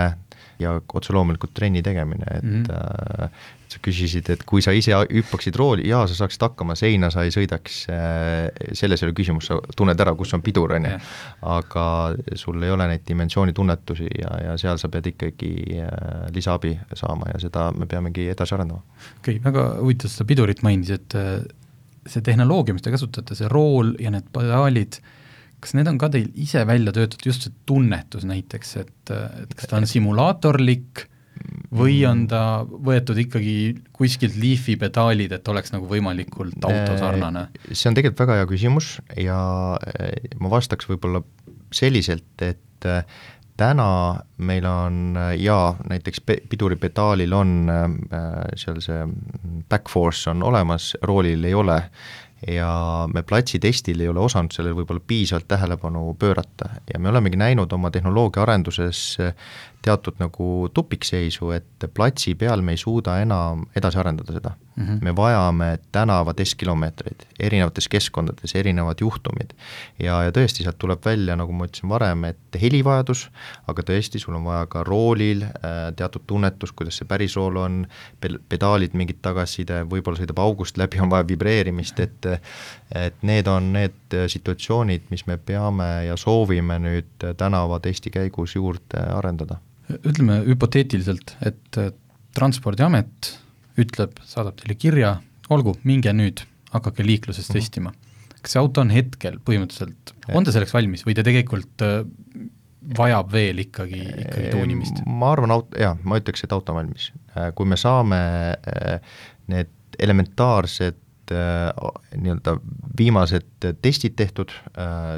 ja 0.59 0.75
otse 0.95 1.12
loomulikult 1.14 1.55
trenni 1.55 1.83
tegemine, 1.83 2.27
et 2.31 2.45
mm 2.45 2.62
-hmm. 2.62 3.29
sa 3.69 3.79
küsisid, 3.83 4.29
et 4.31 4.43
kui 4.47 4.62
sa 4.62 4.71
ise 4.73 4.93
hüppaksid 5.11 5.57
rooli, 5.57 5.88
jaa, 5.88 6.07
sa 6.07 6.14
saaksid 6.14 6.43
hakkama, 6.43 6.75
seina 6.79 7.11
sa 7.11 7.25
ei 7.25 7.33
sõidaks, 7.35 7.87
selles 8.73 9.03
ei 9.03 9.09
ole 9.09 9.14
küsimus, 9.14 9.47
sa 9.47 9.59
tunned 9.77 10.01
ära, 10.01 10.14
kus 10.14 10.35
on 10.35 10.43
pidur, 10.43 10.73
on 10.73 10.85
ju. 10.85 10.99
aga 11.43 11.87
sul 12.35 12.62
ei 12.62 12.70
ole 12.70 12.87
neid 12.89 13.03
dimensioonitunnetusi 13.09 14.09
ja, 14.18 14.31
ja 14.45 14.57
seal 14.59 14.78
sa 14.78 14.89
pead 14.89 15.07
ikkagi 15.07 15.83
lisaabi 16.35 16.78
saama 16.95 17.26
ja 17.35 17.41
seda 17.41 17.72
me 17.72 17.87
peamegi 17.87 18.28
edasi 18.28 18.55
arendama. 18.55 18.81
okei 19.18 19.37
okay,, 19.37 19.53
väga 19.53 19.68
huvitav, 19.81 20.11
sa 20.11 20.24
pidurit 20.24 20.62
mainisid, 20.62 21.18
see 22.07 22.22
tehnoloogia, 22.22 22.74
mis 22.76 22.85
te 22.85 22.93
kasutate, 22.93 23.35
see 23.35 23.49
rool 23.49 23.95
ja 24.01 24.12
need 24.12 24.28
pedaalid, 24.33 25.01
kas 25.65 25.75
need 25.77 25.89
on 25.89 25.99
ka 26.01 26.11
teil 26.12 26.29
ise 26.37 26.67
välja 26.69 26.93
töötatud, 26.93 27.25
just 27.25 27.47
see 27.47 27.57
tunnetus 27.69 28.27
näiteks, 28.29 28.77
et, 28.83 28.95
et 29.11 29.57
kas 29.57 29.71
ta 29.71 29.81
on 29.81 29.89
simulaatorlik 29.89 31.07
või 31.75 31.99
on 32.07 32.25
ta 32.31 32.62
võetud 32.65 33.19
ikkagi 33.25 33.57
kuskilt 33.97 34.37
Leafi 34.39 34.77
pedaalid, 34.81 35.33
et 35.35 35.49
oleks 35.51 35.75
nagu 35.75 35.89
võimalikult 35.91 36.61
autosarnane? 36.62 37.49
see 37.73 37.91
on 37.91 37.97
tegelikult 37.97 38.27
väga 38.27 38.41
hea 38.41 38.51
küsimus 38.51 38.97
ja 39.19 39.39
ma 40.41 40.53
vastaks 40.53 40.89
võib-olla 40.91 41.25
selliselt, 41.75 42.37
et 42.45 42.87
täna 43.59 43.89
meil 44.47 44.67
on 44.67 45.19
jaa, 45.39 45.75
näiteks 45.91 46.23
piduripedaalil 46.51 47.35
on 47.35 47.55
seal 48.61 48.81
see 48.85 49.03
back 49.71 49.91
force 49.91 50.31
on 50.31 50.43
olemas, 50.47 50.93
roolil 51.03 51.45
ei 51.49 51.55
ole 51.55 51.81
ja 52.47 53.09
me 53.14 53.22
platsitestil 53.22 54.01
ei 54.01 54.09
ole 54.09 54.20
osanud 54.20 54.53
sellele 54.53 54.76
võib-olla 54.80 55.03
piisavalt 55.07 55.49
tähelepanu 55.49 56.14
pöörata. 56.18 56.68
Ja 56.92 57.01
me 57.01 57.09
olemegi 57.09 57.40
näinud 57.40 57.72
oma 57.72 57.90
tehnoloogia 57.90 58.42
arenduses 58.42 59.16
teatud 59.85 60.20
nagu 60.22 60.68
tupikseisu, 60.74 61.51
et 61.57 61.89
platsi 61.95 62.35
peal 62.39 62.64
me 62.64 62.74
ei 62.74 62.80
suuda 62.80 63.18
enam 63.22 63.66
edasi 63.76 64.01
arendada 64.01 64.32
seda 64.37 64.55
mm. 64.76 64.85
-hmm. 64.85 64.99
me 65.05 65.16
vajame 65.16 65.78
tänava 65.93 66.35
testkilomeetreid, 66.35 67.26
erinevates 67.41 67.89
keskkondades 67.89 68.55
erinevad 68.55 69.01
juhtumid. 69.01 69.51
ja, 69.99 70.22
ja 70.22 70.30
tõesti, 70.30 70.62
sealt 70.62 70.78
tuleb 70.78 71.05
välja, 71.05 71.37
nagu 71.37 71.53
ma 71.53 71.66
ütlesin 71.68 71.89
varem, 71.89 72.24
et 72.24 72.61
helivajadus, 72.61 73.28
aga 73.66 73.82
tõesti, 73.82 74.18
sul 74.18 74.35
on 74.35 74.45
vaja 74.45 74.66
ka 74.66 74.85
roolil 74.85 75.43
äh, 75.43 75.53
teatud 75.97 76.22
tunnetus, 76.26 76.72
kuidas 76.72 76.97
see 76.97 77.09
päris 77.09 77.37
rool 77.37 77.57
on, 77.57 77.87
pedaalid 78.49 78.95
mingit 78.95 79.22
tagasiside, 79.22 79.82
võib-olla 79.85 80.18
sõidab 80.18 80.39
august 80.39 80.78
läbi, 80.78 81.01
on 81.01 81.11
vaja 81.11 81.28
vibreerimist, 81.28 82.01
et 82.01 82.26
et 82.95 83.22
need 83.22 83.47
on 83.47 83.72
need 83.72 84.14
situatsioonid, 84.28 85.03
mis 85.11 85.26
me 85.26 85.37
peame 85.37 86.07
ja 86.07 86.16
soovime 86.16 86.78
nüüd 86.78 87.26
tänavatesti 87.37 88.11
käigus 88.11 88.55
juurde 88.55 89.01
arendada 89.14 89.59
ütleme 90.05 90.41
hüpoteetiliselt, 90.47 91.37
et 91.45 91.78
Transpordiamet 92.35 93.30
ütleb, 93.78 94.18
saadab 94.26 94.59
teile 94.59 94.76
kirja, 94.78 95.12
olgu, 95.55 95.76
minge 95.87 96.12
nüüd, 96.14 96.43
hakake 96.74 97.07
liikluses 97.07 97.49
mm 97.49 97.53
-hmm. 97.53 97.61
testima. 97.61 97.93
kas 98.45 98.53
see 98.53 98.61
auto 98.61 98.82
on 98.82 98.91
hetkel 98.93 99.39
põhimõtteliselt, 99.41 100.11
on 100.37 100.45
ta 100.45 100.53
selleks 100.53 100.74
valmis 100.74 101.07
või 101.07 101.14
ta 101.16 101.22
tegelikult 101.24 101.80
äh, 101.80 102.03
vajab 102.99 103.30
veel 103.32 103.62
ikkagi, 103.62 104.03
ikkagi 104.24 104.51
tuunimist? 104.53 105.01
ma 105.07 105.30
arvan, 105.32 105.55
aut-, 105.55 105.78
jaa, 105.80 105.95
ma 106.05 106.18
ütleks, 106.20 106.45
et 106.45 106.53
auto 106.53 106.74
on 106.74 106.82
valmis. 106.82 107.12
Äh, 107.32 107.55
kui 107.55 107.66
me 107.66 107.78
saame 107.80 108.18
äh, 108.53 109.01
need 109.47 109.72
elementaarsed 109.99 111.01
nii-öelda 111.24 112.59
viimased 112.99 113.64
testid 113.80 114.12
tehtud, 114.12 114.51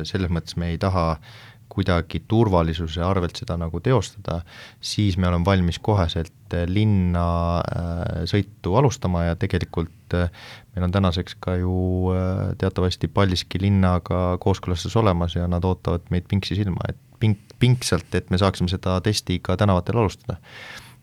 selles 0.07 0.31
mõttes 0.31 0.55
me 0.55 0.69
ei 0.71 0.77
taha 0.79 1.07
äh, 1.17 1.56
kuidagi 1.77 2.23
turvalisuse 2.29 3.03
arvelt 3.05 3.37
seda 3.37 3.59
nagu 3.61 3.81
teostada, 3.85 4.41
siis 4.81 5.19
me 5.21 5.29
oleme 5.29 5.45
valmis 5.45 5.79
koheselt 5.85 6.55
äh, 6.57 6.65
linna 6.71 7.27
äh, 7.61 8.23
sõitu 8.31 8.77
alustama 8.81 9.27
ja 9.27 9.37
tegelikult 9.41 10.17
äh, 10.17 10.31
meil 10.75 10.89
on 10.89 10.95
tänaseks 10.95 11.37
ka 11.43 11.59
ju 11.61 12.15
teatavasti 12.61 13.09
Paldiski 13.13 13.61
linnaga 13.61 14.37
kooskõlastus 14.41 14.97
olemas 15.01 15.37
ja 15.37 15.47
nad 15.51 15.65
ootavad 15.65 16.09
meid 16.13 16.27
pinksi 16.31 16.59
silma, 16.59 16.89
et 16.89 16.99
pink, 17.21 17.41
pingsalt, 17.61 18.09
et 18.17 18.33
me 18.33 18.41
saaksime 18.41 18.73
seda 18.73 18.99
testi 19.05 19.39
ka 19.41 19.57
tänavatel 19.57 20.03
alustada. 20.03 20.41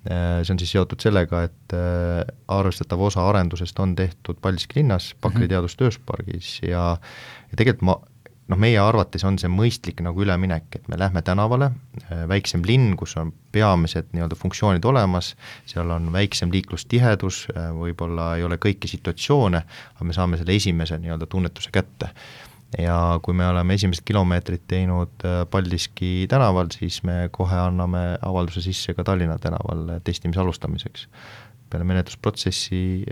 See 0.03 0.51
on 0.51 0.59
siis 0.59 0.73
seotud 0.73 0.99
sellega, 0.99 1.45
et 1.47 1.73
arvestatav 2.51 2.99
osa 3.05 3.23
arendusest 3.23 3.77
on 3.79 3.93
tehtud 3.95 4.41
Paldiski 4.43 4.81
linnas, 4.81 5.13
Pakri 5.15 5.39
mm 5.39 5.45
-hmm. 5.45 5.53
teadus-tööstuspargis 5.53 6.57
ja 6.67 6.97
ja 7.53 7.57
tegelikult 7.61 7.85
ma 7.87 7.95
noh, 8.51 8.59
meie 8.59 8.79
arvates 8.81 9.23
on 9.27 9.37
see 9.39 9.49
mõistlik 9.51 10.01
nagu 10.03 10.23
üleminek, 10.23 10.67
et 10.75 10.87
me 10.91 10.97
lähme 10.99 11.23
tänavale, 11.25 11.71
äh, 12.03 12.23
väiksem 12.29 12.63
linn, 12.67 12.95
kus 12.99 13.15
on 13.19 13.31
peamised 13.55 14.11
nii-öelda 14.13 14.37
funktsioonid 14.39 14.85
olemas, 14.85 15.33
seal 15.69 15.91
on 15.95 16.09
väiksem 16.13 16.51
liiklustihedus, 16.53 17.45
äh, 17.53 17.69
võib-olla 17.77 18.33
ei 18.37 18.47
ole 18.47 18.59
kõiki 18.61 18.91
situatsioone, 18.91 19.63
aga 19.95 20.07
me 20.07 20.15
saame 20.15 20.39
selle 20.41 20.57
esimese 20.59 20.99
nii-öelda 20.99 21.29
tunnetuse 21.29 21.71
kätte. 21.73 22.11
ja 22.73 23.19
kui 23.21 23.35
me 23.37 23.45
oleme 23.45 23.75
esimesed 23.77 24.01
kilomeetrid 24.01 24.63
teinud 24.67 25.23
äh, 25.25 25.43
Paldiski 25.49 26.25
tänaval, 26.29 26.71
siis 26.73 27.03
me 27.03 27.29
kohe 27.31 27.55
anname 27.55 28.17
avalduse 28.21 28.61
sisse 28.65 28.95
ka 28.97 29.03
Tallinna 29.03 29.37
tänaval 29.37 29.99
testimise 30.03 30.39
alustamiseks. 30.39 31.07
peale 31.69 31.85
menetlusprotsessi 31.89 33.05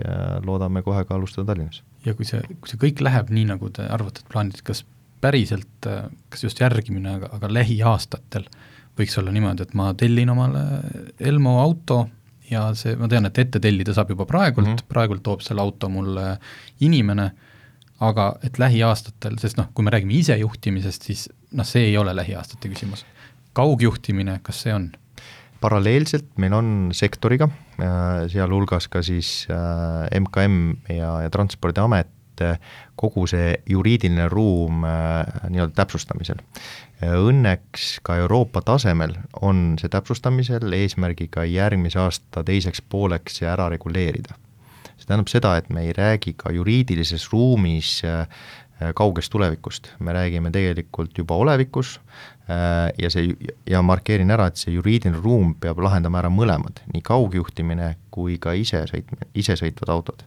loodame 0.45 0.81
kohe 0.81 1.05
ka 1.05 1.15
alustada 1.15 1.45
Tallinnas 1.45 1.83
ja 2.05 2.13
kui 2.13 2.25
see, 2.25 2.41
kui 2.59 2.69
see 2.69 2.81
kõik 2.81 3.01
läheb 3.01 3.29
nii, 3.29 3.45
nagu 3.53 3.69
te 3.69 3.85
arvate, 3.85 4.21
et 4.21 4.33
plaanite, 4.33 4.61
kas 4.65 4.83
päriselt, 5.21 5.87
kas 6.29 6.43
just 6.43 6.59
järgimine, 6.61 7.17
aga, 7.19 7.29
aga 7.37 7.49
lähiaastatel 7.53 8.47
võiks 8.97 9.17
olla 9.19 9.31
niimoodi, 9.33 9.65
et 9.65 9.75
ma 9.77 9.91
tellin 9.97 10.33
omale 10.33 10.63
Elmo 11.19 11.59
auto 11.61 12.03
ja 12.51 12.67
see, 12.77 12.97
ma 12.99 13.09
tean, 13.11 13.27
et 13.29 13.39
ette 13.41 13.61
tellida 13.63 13.95
saab 13.95 14.11
juba 14.13 14.27
praegult 14.29 14.67
mm, 14.67 14.75
-hmm. 14.75 14.91
praegult 14.91 15.23
toob 15.23 15.43
selle 15.45 15.63
auto 15.63 15.89
mulle 15.89 16.37
inimene, 16.83 17.31
aga 18.01 18.31
et 18.43 18.59
lähiaastatel, 18.59 19.37
sest 19.39 19.59
noh, 19.59 19.69
kui 19.73 19.85
me 19.85 19.93
räägime 19.93 20.17
isejuhtimisest, 20.19 21.07
siis 21.07 21.29
noh, 21.51 21.67
see 21.67 21.91
ei 21.91 21.97
ole 21.97 22.15
lähiaastate 22.15 22.69
küsimus. 22.69 23.05
kaugjuhtimine, 23.53 24.39
kas 24.43 24.61
see 24.63 24.73
on? 24.73 24.91
paralleelselt 25.61 26.37
meil 26.41 26.53
on 26.57 26.89
sektoriga, 26.93 27.45
äh, 27.77 28.25
sealhulgas 28.33 28.87
ka 28.87 29.03
siis 29.05 29.45
äh, 29.51 30.09
MKM 30.19 30.55
ja, 30.89 31.21
ja 31.21 31.29
Transpordiamet 31.29 32.09
kogu 32.95 33.25
see 33.29 33.55
juriidiline 33.69 34.27
ruum 34.29 34.85
äh, 34.85 35.49
nii-öelda 35.49 35.75
täpsustamisel. 35.81 36.41
Õnneks 37.01 37.95
ka 38.05 38.19
Euroopa 38.21 38.61
tasemel 38.61 39.15
on 39.41 39.75
see 39.81 39.89
täpsustamisel 39.89 40.73
eesmärgiga 40.77 41.47
järgmise 41.49 41.99
aasta 42.03 42.43
teiseks 42.45 42.83
pooleks 42.89 43.39
see 43.39 43.49
ära 43.49 43.69
reguleerida. 43.73 44.37
see 44.97 45.07
tähendab 45.07 45.31
seda, 45.33 45.55
et 45.57 45.69
me 45.73 45.87
ei 45.87 45.93
räägi 45.97 46.35
ka 46.37 46.51
juriidilises 46.53 47.31
ruumis 47.33 48.03
äh, 48.05 48.27
kaugest 48.95 49.31
tulevikust, 49.31 49.91
me 49.99 50.13
räägime 50.13 50.51
tegelikult 50.51 51.17
juba 51.17 51.35
olevikus 51.35 51.99
ja 52.97 53.09
see, 53.13 53.35
ja 53.69 53.81
markeerin 53.85 54.31
ära, 54.33 54.47
et 54.49 54.57
see 54.57 54.73
juriidiline 54.73 55.21
ruum 55.21 55.53
peab 55.61 55.79
lahendama 55.79 56.19
ära 56.19 56.31
mõlemad, 56.33 56.81
nii 56.93 57.03
kaugjuhtimine 57.05 57.93
kui 58.11 58.39
ka 58.41 58.55
isesõitmine, 58.57 59.29
isesõitvad 59.37 59.93
autod 59.93 60.25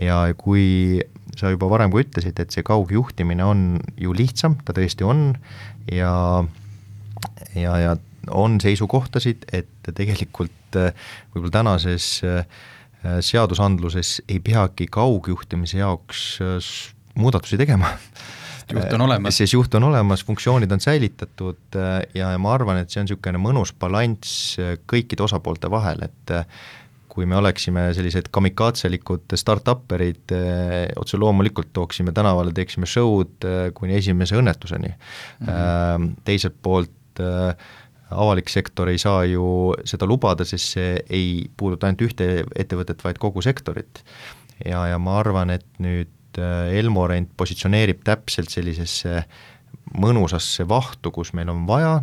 ja 0.00 0.24
kui 0.38 1.00
sa 1.40 1.52
juba 1.52 1.68
varem 1.70 1.92
ka 1.92 2.02
ütlesid, 2.02 2.40
et 2.40 2.54
see 2.54 2.64
kaugjuhtimine 2.66 3.44
on 3.44 3.64
ju 4.00 4.12
lihtsam, 4.16 4.58
ta 4.64 4.76
tõesti 4.76 5.06
on, 5.06 5.32
ja 5.92 6.12
ja, 7.54 7.76
ja 7.78 7.96
on 8.32 8.60
seisukohtasid, 8.62 9.48
et 9.52 9.90
tegelikult 9.94 10.78
äh, 10.80 10.94
võib-olla 11.34 11.58
tänases 11.60 12.06
äh, 12.24 12.46
seadusandluses 13.24 14.16
ei 14.28 14.40
peagi 14.44 14.88
kaugjuhtimise 14.92 15.82
jaoks 15.82 16.24
äh, 16.44 16.72
muudatusi 17.20 17.60
tegema 17.60 17.92
juht 18.72 18.94
on 18.96 19.04
olemas. 19.04 19.36
siis 19.36 19.52
juht 19.52 19.74
on 19.76 19.90
olemas, 19.90 20.24
funktsioonid 20.24 20.72
on 20.72 20.80
säilitatud 20.80 21.76
ja 22.16 22.30
ma 22.40 22.54
arvan, 22.56 22.80
et 22.80 22.88
see 22.88 23.02
on 23.02 23.04
niisugune 23.10 23.40
mõnus 23.42 23.74
balanss 23.76 24.56
kõikide 24.88 25.26
osapoolte 25.26 25.68
vahel, 25.70 26.00
et 26.06 26.32
kui 27.14 27.28
me 27.30 27.36
oleksime 27.38 27.86
sellised 27.94 28.28
kamikaatselikud 28.34 29.36
startup'erid, 29.38 30.34
eh, 30.34 30.88
otse 30.98 31.20
loomulikult 31.20 31.70
tooksime 31.76 32.12
tänavale, 32.16 32.52
teeksime 32.56 32.88
show'd 32.90 33.46
eh, 33.46 33.68
kuni 33.76 33.98
esimese 34.00 34.38
õnnetuseni 34.40 34.90
mm. 34.90 35.46
-hmm. 35.46 36.10
Teiselt 36.26 36.56
poolt 36.62 37.22
avalik 38.10 38.48
sektor 38.50 38.88
ei 38.90 38.98
saa 38.98 39.24
ju 39.24 39.74
seda 39.86 40.06
lubada, 40.06 40.44
sest 40.44 40.74
see 40.74 40.96
ei 41.08 41.46
puuduta 41.56 41.86
ainult 41.86 42.02
ühte 42.08 42.26
ettevõtet, 42.58 43.04
vaid 43.04 43.18
kogu 43.22 43.42
sektorit. 43.42 44.02
ja, 44.64 44.86
ja 44.86 44.98
ma 44.98 45.18
arvan, 45.18 45.50
et 45.50 45.66
nüüd 45.78 46.10
Elmorent 46.74 47.30
positsioneerib 47.36 48.00
täpselt 48.04 48.50
sellisesse 48.50 49.22
mõnusasse 49.94 50.66
vahtu, 50.68 51.12
kus 51.14 51.32
meil 51.32 51.48
on 51.52 51.66
vaja 51.66 52.00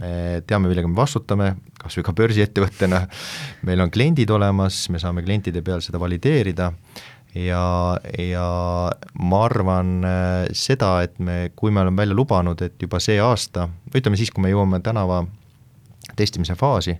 me 0.00 0.42
teame, 0.46 0.68
millega 0.70 0.88
me 0.90 0.98
vastutame, 0.98 1.54
kas 1.80 1.98
või 1.98 2.06
ka 2.06 2.14
börsiettevõttena, 2.18 3.02
meil 3.68 3.82
on 3.84 3.92
kliendid 3.94 4.30
olemas, 4.34 4.84
me 4.90 5.00
saame 5.02 5.24
klientide 5.26 5.62
peal 5.66 5.82
seda 5.84 6.00
valideerida. 6.02 6.72
Ja, 7.34 7.64
ja 8.14 8.46
ma 9.18 9.38
arvan 9.42 9.88
äh, 10.06 10.44
seda, 10.54 11.00
et 11.02 11.18
me, 11.18 11.50
kui 11.58 11.72
me 11.74 11.82
oleme 11.82 12.04
välja 12.04 12.14
lubanud, 12.14 12.62
et 12.62 12.78
juba 12.78 13.00
see 13.02 13.18
aasta, 13.18 13.66
ütleme 13.90 14.18
siis, 14.20 14.30
kui 14.30 14.44
me 14.44 14.52
jõuame 14.52 14.78
tänava 14.86 15.24
testimise 16.14 16.54
faasi, 16.54 16.94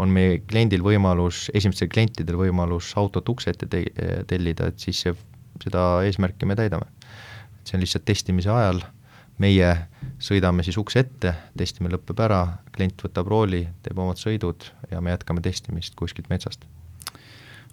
on 0.00 0.12
meie 0.12 0.42
kliendil 0.44 0.84
võimalus, 0.84 1.46
esimestel 1.56 1.88
klientidel 1.92 2.36
võimalus 2.40 2.92
autot 3.00 3.28
ukse 3.32 3.54
ette 3.54 3.68
te 3.72 3.86
tellida, 4.28 4.68
et 4.68 4.84
siis 4.84 5.00
see, 5.06 5.16
seda 5.64 5.86
eesmärki 6.04 6.48
me 6.48 6.56
täidame. 6.60 6.88
see 7.64 7.76
on 7.76 7.84
lihtsalt 7.84 8.04
testimise 8.08 8.52
ajal 8.52 8.84
meie 9.40 9.70
sõidame 10.20 10.64
siis 10.66 10.76
uks 10.80 10.98
ette, 11.00 11.32
testimine 11.56 11.94
lõpeb 11.94 12.18
ära, 12.24 12.42
klient 12.74 13.00
võtab 13.04 13.30
rooli, 13.30 13.64
teeb 13.84 13.98
omad 14.00 14.20
sõidud 14.20 14.68
ja 14.92 15.00
me 15.04 15.14
jätkame 15.14 15.42
testimist 15.44 15.96
kuskilt 15.98 16.28
metsast. 16.32 16.66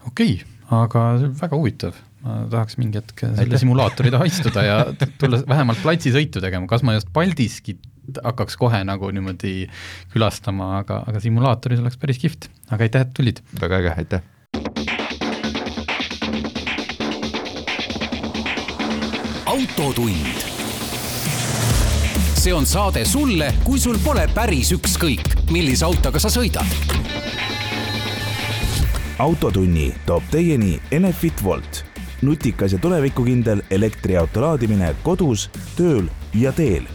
okei 0.07 0.39
okay,, 0.39 0.55
aga 0.83 1.03
väga 1.41 1.59
huvitav, 1.59 1.99
ma 2.23 2.39
tahaks 2.51 2.79
mingi 2.79 3.01
hetk 3.01 3.25
selle 3.25 3.45
Aitäh. 3.45 3.63
simulaatori 3.63 4.13
taha 4.13 4.29
istuda 4.29 4.63
ja 4.63 4.79
tulla 5.19 5.43
vähemalt 5.47 5.83
platsisõitu 5.83 6.43
tegema, 6.43 6.69
kas 6.71 6.83
ma 6.87 6.97
just 6.97 7.11
Paldiski 7.13 7.77
et 8.07 8.21
hakkaks 8.23 8.55
kohe 8.59 8.79
nagu 8.87 9.09
niimoodi 9.11 9.67
külastama, 10.13 10.77
aga, 10.79 11.01
aga 11.11 11.19
simulaatoris 11.23 11.83
oleks 11.83 11.99
päris 11.99 12.21
kihvt, 12.23 12.47
aga 12.71 12.87
aitäh, 12.87 13.03
et 13.03 13.13
tulid! 13.17 13.43
väga 13.59 13.83
äge, 13.83 13.95
aitäh! 14.05 14.23
autotund. 19.57 20.56
See 22.47 22.53
on 22.53 22.65
saade 22.65 23.05
sulle, 23.05 23.49
kui 23.65 23.79
sul 23.79 23.97
pole 23.99 24.21
päris 24.31 24.69
ükskõik, 24.71 25.33
millise 25.51 25.83
autoga 25.83 26.19
sa 26.19 26.29
sõidad. 26.31 26.63
autotunni 29.19 29.89
toob 30.05 30.23
teieni 30.31 30.77
Enefit 30.91 31.43
Volt, 31.43 31.83
nutikas 32.21 32.71
ja 32.71 32.79
tulevikukindel 32.79 33.65
elektriauto 33.69 34.45
laadimine 34.45 34.93
kodus, 35.03 35.49
tööl 35.75 36.07
ja 36.33 36.53
teel 36.55 36.87